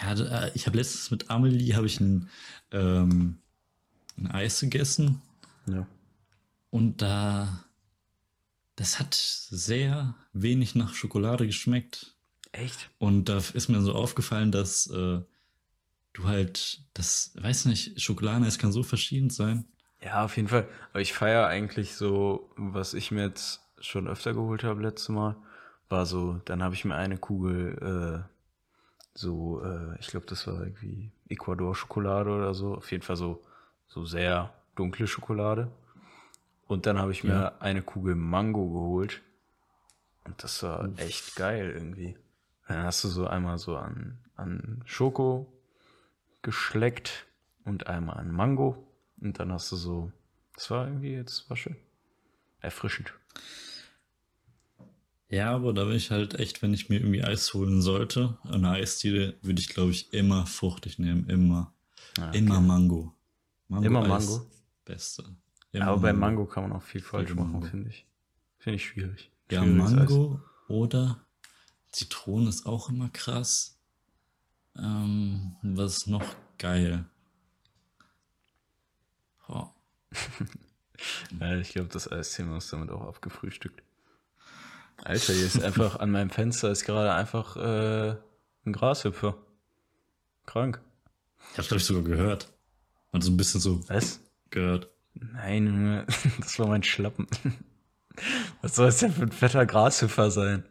ja, 0.00 0.14
da- 0.14 0.48
ich 0.54 0.66
habe 0.66 0.76
letztens 0.78 1.10
mit 1.10 1.30
Amelie 1.30 1.74
habe 1.74 1.86
ich 1.86 2.00
ein, 2.00 2.28
ähm, 2.72 3.38
ein 4.16 4.30
Eis 4.30 4.60
gegessen 4.60 5.20
Ja. 5.66 5.86
und 6.70 7.02
da, 7.02 7.64
das 8.76 8.98
hat 8.98 9.14
sehr 9.14 10.14
wenig 10.32 10.74
nach 10.74 10.94
Schokolade 10.94 11.46
geschmeckt. 11.46 12.14
Echt? 12.52 12.90
Und 12.98 13.28
da 13.28 13.38
ist 13.38 13.68
mir 13.68 13.80
so 13.82 13.94
aufgefallen, 13.94 14.50
dass 14.52 14.86
äh, 14.88 15.20
du 16.12 16.24
halt, 16.24 16.82
das, 16.94 17.32
weiß 17.40 17.66
nicht, 17.66 18.00
Schokoladeneis 18.00 18.58
kann 18.58 18.72
so 18.72 18.82
verschieden 18.82 19.30
sein. 19.30 19.64
Ja, 20.02 20.24
auf 20.24 20.36
jeden 20.36 20.48
Fall. 20.48 20.66
Aber 20.90 21.00
ich 21.00 21.12
feiere 21.12 21.46
eigentlich 21.46 21.94
so, 21.94 22.50
was 22.56 22.94
ich 22.94 23.10
mir 23.10 23.22
jetzt 23.22 23.60
schon 23.80 24.08
öfter 24.08 24.32
geholt 24.34 24.64
habe 24.64 24.82
letztes 24.82 25.10
Mal, 25.10 25.36
war 25.90 26.06
so, 26.06 26.40
dann 26.46 26.62
habe 26.62 26.74
ich 26.74 26.84
mir 26.84 26.94
eine 26.94 27.18
Kugel, 27.18 28.24
äh, 28.26 28.30
so, 29.14 29.62
äh, 29.62 29.98
ich 29.98 30.06
glaube, 30.06 30.26
das 30.26 30.46
war 30.46 30.60
irgendwie 30.62 31.10
Ecuador-Schokolade 31.28 32.30
oder 32.30 32.54
so. 32.54 32.76
Auf 32.76 32.90
jeden 32.92 33.02
Fall 33.02 33.16
so, 33.16 33.44
so 33.88 34.06
sehr 34.06 34.54
dunkle 34.76 35.06
Schokolade. 35.06 35.70
Und 36.66 36.86
dann 36.86 36.98
habe 36.98 37.10
ich 37.12 37.24
mir 37.24 37.30
Ja. 37.32 37.52
eine 37.58 37.82
Kugel 37.82 38.14
Mango 38.14 38.66
geholt. 38.70 39.20
Und 40.24 40.42
das 40.44 40.62
war 40.62 40.88
echt 40.96 41.34
geil 41.34 41.70
irgendwie. 41.74 42.16
Dann 42.68 42.84
hast 42.84 43.02
du 43.02 43.08
so 43.08 43.26
einmal 43.26 43.58
so 43.58 43.76
an, 43.76 44.18
an 44.36 44.82
Schoko 44.86 45.52
geschleckt 46.42 47.26
und 47.64 47.88
einmal 47.88 48.16
an 48.18 48.30
Mango. 48.30 48.86
Und 49.20 49.40
dann 49.40 49.52
hast 49.52 49.72
du 49.72 49.76
so, 49.76 50.12
das 50.54 50.70
war 50.70 50.86
irgendwie 50.86 51.12
jetzt, 51.14 51.50
war 51.50 51.56
schön. 51.56 51.76
Erfrischend. 52.60 53.12
Ja, 55.30 55.54
aber 55.54 55.72
da 55.72 55.84
bin 55.84 55.94
ich 55.94 56.10
halt 56.10 56.34
echt, 56.34 56.60
wenn 56.60 56.74
ich 56.74 56.88
mir 56.88 56.96
irgendwie 56.96 57.22
Eis 57.22 57.54
holen 57.54 57.80
sollte, 57.82 58.36
eine 58.50 58.70
Eisdiele, 58.70 59.38
würde 59.42 59.60
ich, 59.60 59.68
glaube 59.68 59.92
ich, 59.92 60.12
immer 60.12 60.44
fruchtig 60.44 60.98
nehmen. 60.98 61.28
Immer. 61.28 61.72
Ja, 62.18 62.30
Immer 62.32 62.60
Mango. 62.60 63.14
Mango 63.68 63.86
Immer 63.86 64.02
Eis, 64.02 64.08
Mango? 64.26 64.50
Beste. 64.84 65.24
Immer 65.70 65.86
Aber 65.86 66.00
bei 66.00 66.12
Mango 66.12 66.46
kann 66.46 66.64
man 66.64 66.72
auch 66.72 66.82
viel 66.82 67.00
falsch 67.00 67.32
machen, 67.34 67.52
Mango. 67.52 67.66
finde 67.68 67.90
ich. 67.90 68.06
Finde 68.58 68.76
ich 68.76 68.84
schwierig. 68.84 69.30
Ja, 69.52 69.62
Schwieriges 69.62 69.92
Mango 69.92 70.40
oder 70.66 71.24
Zitrone 71.92 72.48
ist 72.48 72.66
auch 72.66 72.88
immer 72.88 73.08
krass. 73.10 73.78
Ähm, 74.76 75.54
was 75.62 75.98
ist 75.98 76.06
noch 76.08 76.24
geil? 76.58 77.04
Oh. 79.48 79.68
Eis. 80.10 80.18
Ja, 81.40 81.56
ich 81.56 81.70
glaube, 81.70 81.88
das 81.88 82.12
Eisthema 82.12 82.58
ist 82.58 82.70
damit 82.74 82.90
auch 82.90 83.00
abgefrühstückt. 83.00 83.82
Alter, 85.04 85.32
hier 85.32 85.46
ist 85.46 85.62
einfach 85.62 85.98
an 86.00 86.10
meinem 86.10 86.30
Fenster 86.30 86.70
ist 86.70 86.84
gerade 86.84 87.12
einfach 87.12 87.56
äh, 87.56 88.16
ein 88.66 88.72
Grashüpfer. 88.72 89.36
Krank. 90.46 90.80
Ich 91.52 91.58
hab's, 91.58 91.68
glaube 91.68 91.80
ich, 91.80 91.86
sogar 91.86 92.02
gehört. 92.02 92.48
Und 93.12 93.22
so 93.22 93.30
ein 93.30 93.36
bisschen 93.36 93.60
so 93.60 93.88
Was? 93.88 94.20
gehört. 94.50 94.88
Nein, 95.14 96.06
das 96.40 96.58
war 96.58 96.68
mein 96.68 96.82
Schlappen. 96.82 97.26
Was 98.62 98.76
soll 98.76 98.88
es 98.88 98.98
denn 98.98 99.12
für 99.12 99.22
ein 99.22 99.32
fetter 99.32 99.64
Grashüpfer 99.66 100.30
sein? 100.30 100.64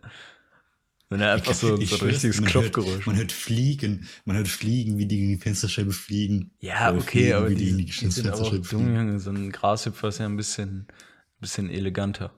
Wenn 1.09 1.21
er 1.21 1.34
einfach 1.34 1.55
so, 1.55 1.75
so 1.75 1.95
ein 1.95 2.01
richtiges 2.09 2.39
man 2.39 2.49
Klopfgeräusch. 2.51 3.07
Man 3.07 3.15
hört 3.15 3.32
Fliegen, 3.32 4.07
man 4.25 4.38
hört 4.38 4.47
Fliegen, 4.47 4.99
wie 4.99 5.07
die 5.07 5.17
gegen 5.17 5.30
die 5.30 5.38
Fensterscheibe 5.38 5.91
fliegen. 5.91 6.51
Ja, 6.59 6.91
Oder 6.91 6.99
okay, 6.99 7.09
Fliegen, 7.09 7.34
aber 7.34 7.49
wie 7.49 7.55
die, 7.55 7.65
gegen 7.65 7.77
die 7.77 8.11
sind 8.11 8.30
auch 8.30 8.51
dumm, 8.51 8.95
Junge. 8.95 9.19
So 9.19 9.32
ein 9.32 9.51
Grashüpfer 9.51 10.09
ist 10.09 10.19
ja 10.19 10.25
ein 10.25 10.38
bisschen, 10.38 10.86
bisschen 11.39 11.71
eleganter. 11.71 12.32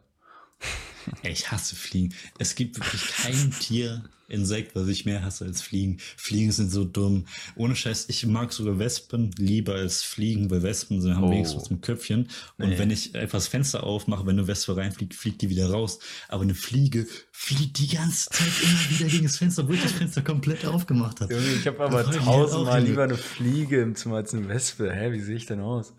Ich 1.23 1.51
hasse 1.51 1.75
Fliegen. 1.75 2.13
Es 2.39 2.55
gibt 2.55 2.77
wirklich 2.77 3.07
kein 3.07 3.51
Tier, 3.59 4.03
Insekt, 4.27 4.75
was 4.75 4.87
ich 4.87 5.03
mehr 5.05 5.25
hasse 5.25 5.43
als 5.43 5.61
Fliegen. 5.61 5.97
Fliegen 6.15 6.53
sind 6.53 6.71
so 6.71 6.85
dumm. 6.85 7.25
Ohne 7.57 7.75
Scheiß, 7.75 8.05
ich 8.07 8.25
mag 8.25 8.53
sogar 8.53 8.79
Wespen 8.79 9.31
lieber 9.37 9.73
als 9.75 10.03
Fliegen, 10.03 10.49
weil 10.49 10.63
Wespen 10.63 11.01
sind, 11.01 11.15
haben 11.17 11.25
Oh. 11.25 11.31
wenigstens 11.31 11.69
ein 11.69 11.81
Köpfchen. 11.81 12.29
Und 12.57 12.69
Nee. 12.69 12.77
wenn 12.79 12.91
ich 12.91 13.11
das 13.11 13.47
Fenster 13.49 13.83
aufmache, 13.83 14.25
wenn 14.25 14.39
eine 14.39 14.47
Wespe 14.47 14.77
reinfliegt, 14.77 15.15
fliegt 15.15 15.41
die 15.41 15.49
wieder 15.49 15.69
raus. 15.69 15.99
Aber 16.29 16.43
eine 16.43 16.55
Fliege 16.55 17.07
fliegt 17.33 17.77
die 17.79 17.89
ganze 17.89 18.29
Zeit 18.29 18.47
immer 18.63 18.89
wieder 18.99 19.09
gegen 19.09 19.23
das 19.25 19.35
Fenster, 19.35 19.63
obwohl 19.63 19.75
ich 19.75 19.83
das 19.83 19.91
Fenster 19.91 20.21
komplett 20.21 20.65
aufgemacht 20.65 21.19
habe. 21.19 21.35
Ich 21.59 21.67
habe 21.67 21.83
aber 21.83 22.09
tausendmal 22.09 22.81
lieber 22.85 23.03
eine 23.03 23.17
Fliege 23.17 23.81
im 23.81 23.95
Zimmer 23.95 24.15
als 24.15 24.33
eine 24.33 24.47
Wespe. 24.47 24.93
Hä, 24.93 25.11
wie 25.11 25.19
sehe 25.19 25.35
ich 25.35 25.45
denn 25.45 25.59
aus? 25.59 25.93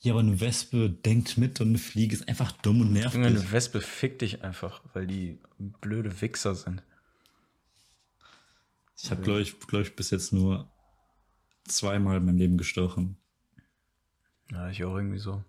Ja, 0.00 0.12
aber 0.12 0.20
eine 0.20 0.40
Wespe 0.40 0.90
denkt 0.90 1.38
mit 1.38 1.60
und 1.60 1.68
eine 1.68 1.78
Fliege 1.78 2.14
ist 2.14 2.28
einfach 2.28 2.52
dumm 2.52 2.82
und 2.82 2.92
nervig. 2.92 3.20
Eine 3.24 3.50
Wespe 3.50 3.80
fickt 3.80 4.22
dich 4.22 4.42
einfach, 4.42 4.80
weil 4.94 5.06
die 5.06 5.40
blöde 5.58 6.20
Wichser 6.20 6.54
sind. 6.54 6.82
Ich 8.96 9.10
habe, 9.10 9.22
glaube 9.22 9.40
ich, 9.40 9.58
glaub 9.60 9.82
ich, 9.82 9.96
bis 9.96 10.10
jetzt 10.10 10.32
nur 10.32 10.70
zweimal 11.64 12.18
in 12.18 12.24
meinem 12.26 12.38
Leben 12.38 12.58
gestochen. 12.58 13.16
Ja, 14.50 14.70
ich 14.70 14.84
auch 14.84 14.96
irgendwie 14.96 15.18
so. 15.18 15.44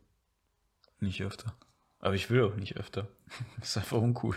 Nicht 0.99 1.21
öfter. 1.21 1.55
Aber 1.99 2.15
ich 2.15 2.29
will 2.29 2.43
auch 2.43 2.55
nicht 2.55 2.75
öfter. 2.77 3.07
ist 3.61 3.77
einfach 3.77 3.97
uncool. 3.97 4.35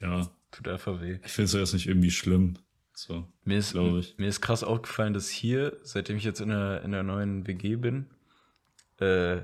Ja, 0.00 0.30
Tut 0.50 0.68
einfach 0.68 1.00
weh. 1.00 1.18
ich 1.24 1.32
finde 1.32 1.46
es 1.46 1.52
jetzt 1.52 1.72
nicht 1.72 1.88
irgendwie 1.88 2.10
schlimm. 2.10 2.58
So, 2.96 3.26
Mir 3.44 3.58
ist, 3.58 3.74
ich. 3.74 4.18
mir 4.18 4.28
ist 4.28 4.40
krass 4.40 4.62
aufgefallen, 4.62 5.14
dass 5.14 5.28
hier, 5.28 5.76
seitdem 5.82 6.16
ich 6.16 6.24
jetzt 6.24 6.40
in 6.40 6.50
der, 6.50 6.82
in 6.82 6.92
der 6.92 7.02
neuen 7.02 7.46
WG 7.46 7.74
bin, 7.74 8.08
äh, 9.00 9.38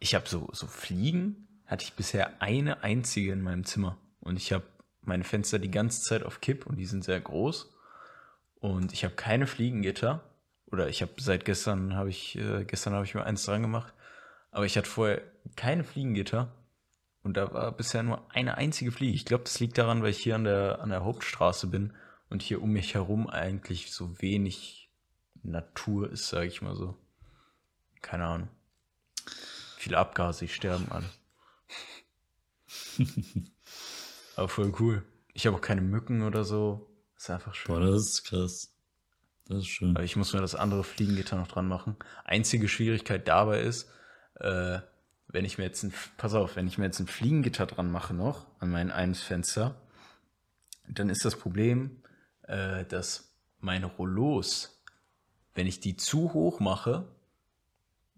ich 0.00 0.14
habe 0.14 0.28
so, 0.28 0.48
so 0.52 0.66
Fliegen, 0.66 1.46
hatte 1.66 1.84
ich 1.84 1.92
bisher 1.92 2.42
eine 2.42 2.82
einzige 2.82 3.32
in 3.32 3.42
meinem 3.42 3.64
Zimmer. 3.64 3.96
Und 4.18 4.36
ich 4.36 4.52
habe 4.52 4.64
meine 5.02 5.22
Fenster 5.22 5.60
die 5.60 5.70
ganze 5.70 6.02
Zeit 6.02 6.24
auf 6.24 6.40
Kipp 6.40 6.66
und 6.66 6.76
die 6.76 6.86
sind 6.86 7.04
sehr 7.04 7.20
groß. 7.20 7.72
Und 8.56 8.92
ich 8.92 9.04
habe 9.04 9.14
keine 9.14 9.46
Fliegengitter. 9.46 10.20
Oder 10.66 10.88
ich 10.88 11.00
habe 11.00 11.12
seit 11.18 11.44
gestern 11.44 11.94
habe 11.94 12.10
ich, 12.10 12.36
äh, 12.36 12.64
gestern 12.64 12.94
habe 12.94 13.04
ich 13.04 13.14
mir 13.14 13.24
eins 13.24 13.44
dran 13.44 13.62
gemacht. 13.62 13.94
Aber 14.50 14.66
ich 14.66 14.76
hatte 14.76 14.88
vorher 14.88 15.22
keine 15.54 15.84
Fliegengitter. 15.84 16.52
Und 17.22 17.36
da 17.36 17.52
war 17.52 17.70
bisher 17.70 18.02
nur 18.02 18.24
eine 18.34 18.56
einzige 18.56 18.90
Fliege. 18.90 19.14
Ich 19.14 19.26
glaube, 19.26 19.44
das 19.44 19.60
liegt 19.60 19.78
daran, 19.78 20.02
weil 20.02 20.10
ich 20.10 20.18
hier 20.18 20.34
an 20.34 20.44
der, 20.44 20.80
an 20.80 20.90
der 20.90 21.04
Hauptstraße 21.04 21.68
bin 21.68 21.92
und 22.30 22.42
hier 22.42 22.62
um 22.62 22.70
mich 22.70 22.94
herum 22.94 23.28
eigentlich 23.28 23.92
so 23.92 24.20
wenig 24.22 24.90
Natur 25.42 26.10
ist, 26.10 26.28
sage 26.28 26.46
ich 26.46 26.62
mal 26.62 26.76
so. 26.76 26.96
Keine 28.00 28.24
Ahnung. 28.24 28.48
Viele 29.76 29.98
Abgase, 29.98 30.44
ich 30.44 30.54
sterben 30.54 30.86
alle. 30.90 31.10
Aber 34.36 34.48
voll 34.48 34.72
cool. 34.78 35.04
Ich 35.32 35.46
habe 35.46 35.56
auch 35.56 35.60
keine 35.60 35.80
Mücken 35.80 36.22
oder 36.22 36.44
so. 36.44 36.90
Ist 37.16 37.30
einfach 37.30 37.54
schön. 37.54 37.74
Boah, 37.74 37.80
das 37.80 38.02
ist 38.02 38.24
krass. 38.24 38.74
Das 39.46 39.58
ist 39.58 39.68
schön. 39.68 39.96
Aber 39.96 40.04
ich 40.04 40.16
muss 40.16 40.32
mir 40.32 40.40
das 40.40 40.54
andere 40.54 40.84
Fliegengitter 40.84 41.36
noch 41.36 41.48
dran 41.48 41.68
machen. 41.68 41.96
Einzige 42.24 42.68
Schwierigkeit 42.68 43.26
dabei 43.26 43.60
ist, 43.60 43.90
äh, 44.36 44.78
wenn 45.28 45.44
ich 45.44 45.58
mir 45.58 45.64
jetzt 45.64 45.82
ein, 45.82 45.92
pass 46.16 46.34
auf, 46.34 46.56
wenn 46.56 46.66
ich 46.66 46.78
mir 46.78 46.84
jetzt 46.86 47.00
ein 47.00 47.06
Fliegengitter 47.06 47.66
dran 47.66 47.90
mache 47.90 48.14
noch 48.14 48.46
an 48.60 48.70
mein 48.70 48.90
eines 48.90 49.22
Fenster, 49.22 49.80
dann 50.88 51.08
ist 51.08 51.24
das 51.24 51.36
Problem, 51.36 52.02
äh, 52.50 52.84
dass 52.84 53.32
meine 53.60 53.86
Rollos, 53.86 54.82
wenn 55.54 55.66
ich 55.66 55.80
die 55.80 55.96
zu 55.96 56.32
hoch 56.32 56.60
mache, 56.60 57.06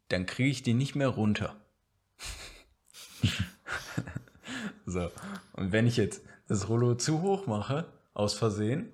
dann 0.09 0.27
kriege 0.27 0.51
ich 0.51 0.63
die 0.63 0.75
nicht 0.75 0.95
mehr 0.95 1.09
runter. 1.09 1.57
so. 4.87 5.11
Und 5.53 5.73
wenn 5.73 5.87
ich 5.87 5.97
jetzt 5.97 6.23
das 6.49 6.69
Rollo 6.69 6.95
zu 6.95 7.23
hoch 7.23 7.47
mache, 7.47 7.87
aus 8.15 8.35
Versehen, 8.35 8.93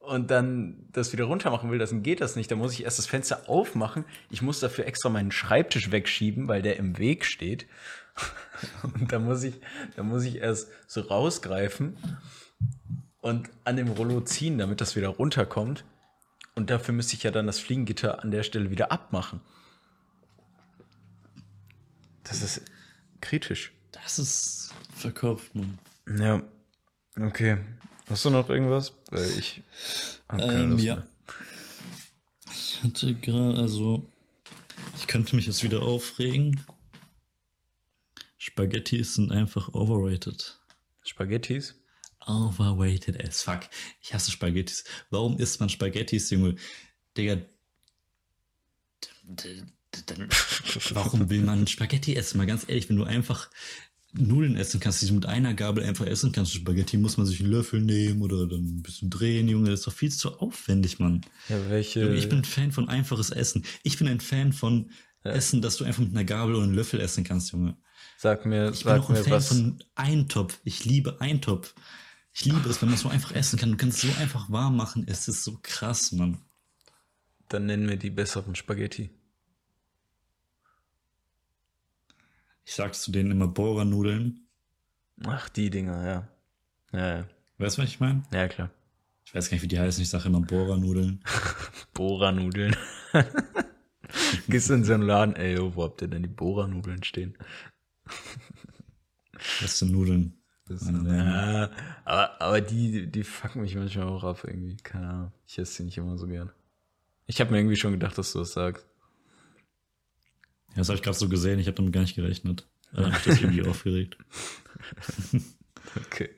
und 0.00 0.30
dann 0.30 0.88
das 0.90 1.12
wieder 1.12 1.24
runter 1.24 1.50
machen 1.50 1.70
will, 1.70 1.78
dann 1.78 2.02
geht 2.02 2.22
das 2.22 2.34
nicht. 2.34 2.50
Dann 2.50 2.56
muss 2.56 2.72
ich 2.72 2.84
erst 2.84 2.98
das 2.98 3.06
Fenster 3.06 3.46
aufmachen. 3.46 4.06
Ich 4.30 4.40
muss 4.40 4.58
dafür 4.58 4.86
extra 4.86 5.10
meinen 5.10 5.32
Schreibtisch 5.32 5.90
wegschieben, 5.90 6.48
weil 6.48 6.62
der 6.62 6.78
im 6.78 6.96
Weg 6.96 7.26
steht. 7.26 7.66
Und 8.82 9.12
dann 9.12 9.26
muss 9.26 9.42
ich, 9.42 9.60
dann 9.96 10.08
muss 10.08 10.24
ich 10.24 10.36
erst 10.36 10.70
so 10.86 11.02
rausgreifen 11.02 11.98
und 13.20 13.48
an 13.64 13.76
dem 13.76 13.88
Rollo 13.88 14.20
ziehen, 14.20 14.58
damit 14.58 14.80
das 14.80 14.96
wieder 14.96 15.08
runterkommt. 15.08 15.84
Und 16.54 16.70
dafür 16.70 16.94
müsste 16.94 17.14
ich 17.14 17.22
ja 17.22 17.30
dann 17.30 17.46
das 17.46 17.58
Fliegengitter 17.58 18.22
an 18.22 18.30
der 18.30 18.42
Stelle 18.42 18.70
wieder 18.70 18.90
abmachen. 18.90 19.40
Das 22.24 22.42
ist 22.42 22.62
kritisch. 23.20 23.72
Das 23.92 24.18
ist 24.18 24.74
verkauft, 24.94 25.54
Mann. 25.54 25.78
Ja, 26.18 26.42
okay. 27.20 27.58
Hast 28.08 28.24
du 28.24 28.30
noch 28.30 28.48
irgendwas? 28.48 28.92
Weil 29.10 29.28
ich 29.38 29.62
hab 30.28 30.38
keine 30.40 30.62
Ähm, 30.62 30.70
Lust 30.70 30.84
ja. 30.84 30.94
mehr. 30.96 31.06
Ich 32.50 32.82
hatte 32.82 33.14
gerade, 33.14 33.58
also, 33.58 34.06
ich 34.96 35.06
könnte 35.06 35.36
mich 35.36 35.46
jetzt 35.46 35.62
wieder 35.62 35.82
aufregen. 35.82 36.60
Spaghettis 38.36 39.14
sind 39.14 39.30
einfach 39.30 39.74
overrated. 39.74 40.58
Spaghettis? 41.02 41.77
Overrated 42.28 43.22
as 43.26 43.42
fuck. 43.42 43.60
Ich 44.02 44.12
hasse 44.14 44.30
Spaghettis. 44.30 44.84
Warum 45.10 45.38
isst 45.38 45.60
man 45.60 45.68
Spaghettis, 45.68 46.30
Junge? 46.30 46.56
Digga. 47.16 47.38
Warum 50.92 51.30
will 51.30 51.42
man 51.42 51.66
Spaghetti 51.66 52.14
essen? 52.14 52.38
Mal 52.38 52.46
ganz 52.46 52.64
ehrlich, 52.68 52.88
wenn 52.88 52.96
du 52.96 53.04
einfach 53.04 53.50
Nudeln 54.12 54.56
essen 54.56 54.80
kannst, 54.80 55.02
die 55.02 55.06
du 55.06 55.14
mit 55.14 55.26
einer 55.26 55.54
Gabel 55.54 55.84
einfach 55.84 56.06
essen 56.06 56.32
kannst, 56.32 56.52
Spaghetti, 56.54 56.96
muss 56.96 57.16
man 57.16 57.26
sich 57.26 57.40
einen 57.40 57.50
Löffel 57.50 57.80
nehmen 57.80 58.22
oder 58.22 58.46
dann 58.46 58.60
ein 58.78 58.82
bisschen 58.82 59.10
drehen, 59.10 59.48
Junge. 59.48 59.70
Das 59.70 59.80
ist 59.80 59.86
doch 59.86 59.92
viel 59.92 60.10
zu 60.10 60.38
aufwendig, 60.38 60.98
Mann. 60.98 61.22
Ja, 61.48 61.68
welche. 61.70 62.14
Ich 62.14 62.28
bin 62.28 62.38
ein 62.38 62.44
Fan 62.44 62.72
von 62.72 62.88
einfaches 62.88 63.30
Essen. 63.30 63.64
Ich 63.82 63.98
bin 63.98 64.08
ein 64.08 64.20
Fan 64.20 64.52
von 64.52 64.90
Essen, 65.24 65.60
dass 65.62 65.76
du 65.76 65.84
einfach 65.84 66.02
mit 66.02 66.12
einer 66.12 66.24
Gabel 66.24 66.54
oder 66.54 66.64
einem 66.64 66.74
Löffel 66.74 67.00
essen 67.00 67.24
kannst, 67.24 67.52
Junge. 67.52 67.76
sag 68.18 68.46
mir, 68.46 68.70
Ich 68.72 68.84
bin 68.84 68.92
sag 68.92 69.00
auch 69.02 69.10
ein 69.10 69.16
Fan 69.16 69.32
was. 69.32 69.48
von 69.48 69.82
Eintopf. 69.94 70.58
Ich 70.64 70.84
liebe 70.84 71.20
Eintopf. 71.20 71.74
Ich 72.32 72.44
liebe 72.44 72.68
es, 72.68 72.80
wenn 72.80 72.88
man 72.88 72.98
so 72.98 73.08
einfach 73.08 73.32
essen 73.32 73.58
kann. 73.58 73.72
Du 73.72 73.76
kannst 73.76 74.04
es 74.04 74.14
so 74.14 74.20
einfach 74.20 74.50
warm 74.50 74.76
machen. 74.76 75.04
Es 75.08 75.28
ist 75.28 75.44
so 75.44 75.58
krass, 75.62 76.12
Mann. 76.12 76.38
Dann 77.48 77.66
nennen 77.66 77.88
wir 77.88 77.96
die 77.96 78.10
besseren 78.10 78.54
Spaghetti. 78.54 79.10
Ich 82.64 82.74
sag 82.74 82.94
zu 82.94 83.10
denen 83.10 83.30
immer 83.30 83.48
Bohrernudeln. 83.48 84.46
Ach, 85.24 85.48
die 85.48 85.70
Dinger, 85.70 86.06
ja. 86.06 86.28
Ja, 86.92 87.16
ja. 87.18 87.28
Weißt 87.56 87.78
du, 87.78 87.82
was 87.82 87.88
ich 87.88 88.00
meine? 88.00 88.22
Ja, 88.32 88.46
klar. 88.46 88.70
Ich 89.24 89.34
weiß 89.34 89.48
gar 89.48 89.56
nicht, 89.56 89.62
wie 89.62 89.68
die 89.68 89.78
heißen. 89.78 90.02
Ich 90.02 90.10
sage 90.10 90.28
immer 90.28 90.40
Bohrernudeln. 90.40 91.22
Bohrernudeln. 91.94 92.76
Gehst 94.48 94.70
du 94.70 94.74
in 94.74 94.84
so 94.84 94.94
einen 94.94 95.02
Laden, 95.02 95.36
ey, 95.36 95.58
wo 95.74 95.82
habt 95.82 96.02
ihr 96.02 96.08
denn 96.08 96.22
die 96.22 96.28
Bohrernudeln 96.28 97.02
stehen? 97.02 97.36
Was 99.60 99.78
sind 99.78 99.92
Nudeln? 99.92 100.37
Damen. 100.68 101.06
Ja, 101.06 101.70
aber, 102.04 102.40
aber 102.40 102.60
die, 102.60 103.06
die 103.06 103.24
fucken 103.24 103.62
mich 103.62 103.74
manchmal 103.74 104.08
auch 104.08 104.24
ab 104.24 104.44
irgendwie. 104.44 104.76
Keine 104.76 105.08
Ahnung. 105.08 105.32
Ich 105.46 105.58
esse 105.58 105.78
die 105.78 105.84
nicht 105.84 105.98
immer 105.98 106.18
so 106.18 106.26
gern. 106.26 106.50
Ich 107.26 107.40
habe 107.40 107.50
mir 107.50 107.58
irgendwie 107.58 107.76
schon 107.76 107.92
gedacht, 107.92 108.16
dass 108.16 108.32
du 108.32 108.40
das 108.40 108.52
sagst. 108.52 108.86
Ja, 110.70 110.76
das 110.76 110.88
habe 110.88 110.96
ich 110.96 111.02
gerade 111.02 111.18
so 111.18 111.28
gesehen. 111.28 111.58
Ich 111.58 111.66
habe 111.66 111.76
damit 111.76 111.92
gar 111.92 112.02
nicht 112.02 112.16
gerechnet. 112.16 112.66
Da 112.92 113.04
habe 113.04 113.16
ich 113.16 113.24
das 113.24 113.40
irgendwie 113.40 113.66
aufgeregt. 113.66 114.16
Okay. 116.06 116.28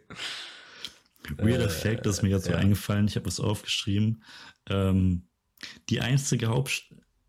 Weirder 1.39 1.69
Fact, 1.69 2.07
das 2.07 2.19
ist 2.19 2.23
mir 2.23 2.29
jetzt 2.29 2.45
so 2.45 2.53
ja. 2.53 2.59
eingefallen. 2.59 3.09
Ich 3.09 3.17
habe 3.17 3.29
es 3.29 3.41
aufgeschrieben. 3.41 4.23
Ähm, 4.69 5.27
die, 5.89 6.01
einzige 6.01 6.47
Hauptst 6.47 6.85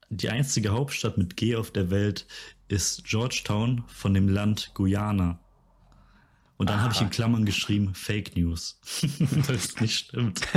die 0.10 0.30
einzige 0.30 0.70
Hauptstadt 0.70 1.18
mit 1.18 1.38
G 1.38 1.56
auf 1.56 1.72
der 1.72 1.90
Welt 1.90 2.28
ist 2.68 3.06
Georgetown 3.06 3.84
von 3.88 4.14
dem 4.14 4.28
Land 4.28 4.72
Guyana. 4.74 5.40
Und 6.62 6.70
dann 6.70 6.84
habe 6.84 6.94
ich 6.94 7.02
in 7.02 7.10
Klammern 7.10 7.44
geschrieben 7.44 7.96
Fake 7.96 8.38
News. 8.38 8.80
das 9.48 9.82
nicht 9.82 9.98
stimmt. 9.98 10.42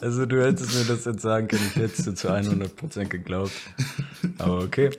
Also 0.00 0.26
du 0.26 0.42
hättest 0.42 0.74
mir 0.74 0.84
das 0.84 1.04
jetzt 1.04 1.20
sagen 1.22 1.46
können, 1.46 1.62
ich 1.68 1.76
hätte 1.76 1.94
es 1.96 2.04
dir 2.04 2.14
zu 2.14 2.30
100% 2.30 3.04
geglaubt. 3.06 3.52
Aber 4.38 4.60
okay. 4.62 4.90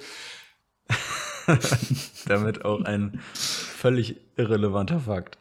Damit 2.28 2.64
auch 2.64 2.82
ein 2.84 3.20
völlig 3.34 4.16
irrelevanter 4.38 5.02
Fakt. 5.02 5.38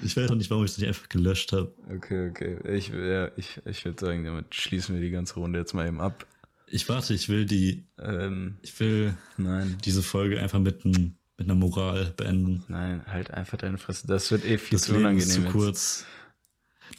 Ich 0.00 0.16
weiß 0.16 0.30
auch 0.30 0.36
nicht, 0.36 0.50
warum 0.50 0.64
ich 0.64 0.70
es 0.70 0.78
nicht 0.78 0.88
einfach 0.88 1.08
gelöscht 1.08 1.52
habe. 1.52 1.72
Okay, 1.94 2.30
okay. 2.30 2.56
Ich, 2.72 2.88
ja, 2.88 3.30
ich, 3.36 3.60
ich 3.64 3.84
würde 3.84 4.00
sagen, 4.00 4.24
damit 4.24 4.54
schließen 4.54 4.94
wir 4.94 5.02
die 5.02 5.10
ganze 5.10 5.34
Runde 5.34 5.58
jetzt 5.58 5.74
mal 5.74 5.86
eben 5.86 6.00
ab. 6.00 6.24
Ich 6.72 6.88
warte, 6.88 7.14
ich 7.14 7.28
will 7.28 7.46
die, 7.46 7.86
Ähm, 7.98 8.58
ich 8.62 8.78
will 8.80 9.16
nein, 9.36 9.76
diese 9.84 10.02
Folge 10.02 10.40
einfach 10.40 10.60
mit, 10.60 10.84
ein, 10.84 11.18
mit 11.36 11.46
einer 11.48 11.54
Moral 11.56 12.12
beenden. 12.16 12.64
nein, 12.68 13.04
halt 13.06 13.30
einfach 13.32 13.58
deine 13.58 13.76
Fresse. 13.78 14.06
Das 14.06 14.30
wird 14.30 14.44
eh 14.44 14.56
viel 14.58 14.76
Das 14.78 14.82
zu 14.86 14.92
Leben 14.92 15.04
unangenehm. 15.04 15.28
ist 15.28 15.34
zu 15.34 15.40
jetzt. 15.42 15.52
kurz. 15.52 16.06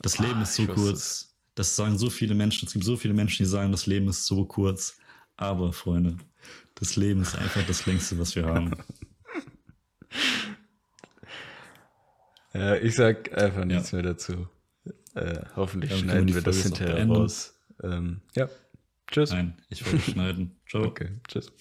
Das 0.02 0.20
Ah, 0.20 0.24
Leben 0.24 0.42
ist 0.42 0.56
so 0.56 0.64
ich 0.64 0.70
wusste 0.70 0.82
kurz. 0.84 1.36
Das 1.56 1.76
sagen 1.76 1.98
so 1.98 2.10
viele 2.10 2.34
Menschen. 2.36 2.66
Es 2.68 2.74
gibt 2.74 2.86
so 2.86 2.98
viele 2.98 3.14
Menschen, 3.14 3.44
die 3.44 3.50
sagen, 3.50 3.72
das 3.72 3.86
Leben 3.86 4.08
ist 4.10 4.26
so 4.26 4.46
kurz. 4.46 4.98
Aber, 5.38 5.74
Freunde, 5.74 6.18
das 6.76 6.96
Leben 6.98 7.22
ist 7.22 7.36
einfach 7.38 7.66
das 7.66 7.86
längste, 7.86 8.20
was 8.20 8.36
wir 8.36 8.46
haben. 8.46 8.72
Ja, 12.54 12.76
ich 12.76 12.96
sag 12.96 13.32
einfach 13.38 13.64
nichts 13.64 13.94
mehr 13.94 14.02
dazu. 14.02 14.48
Äh, 15.14 15.40
hoffentlich 15.56 15.92
wir 15.92 15.98
schneiden 16.00 16.34
wir 16.34 16.42
das 16.42 16.64
hinterher 16.64 17.06
raus. 17.08 17.54
Ähm, 17.82 18.22
ja. 18.36 18.50
Tschüss. 19.12 19.32
Nein, 19.32 19.62
ich 19.70 19.86
wollte 19.86 20.00
schneiden. 20.00 20.60
Ciao. 20.68 20.86
Okay, 20.86 21.10
tschüss. 21.28 21.52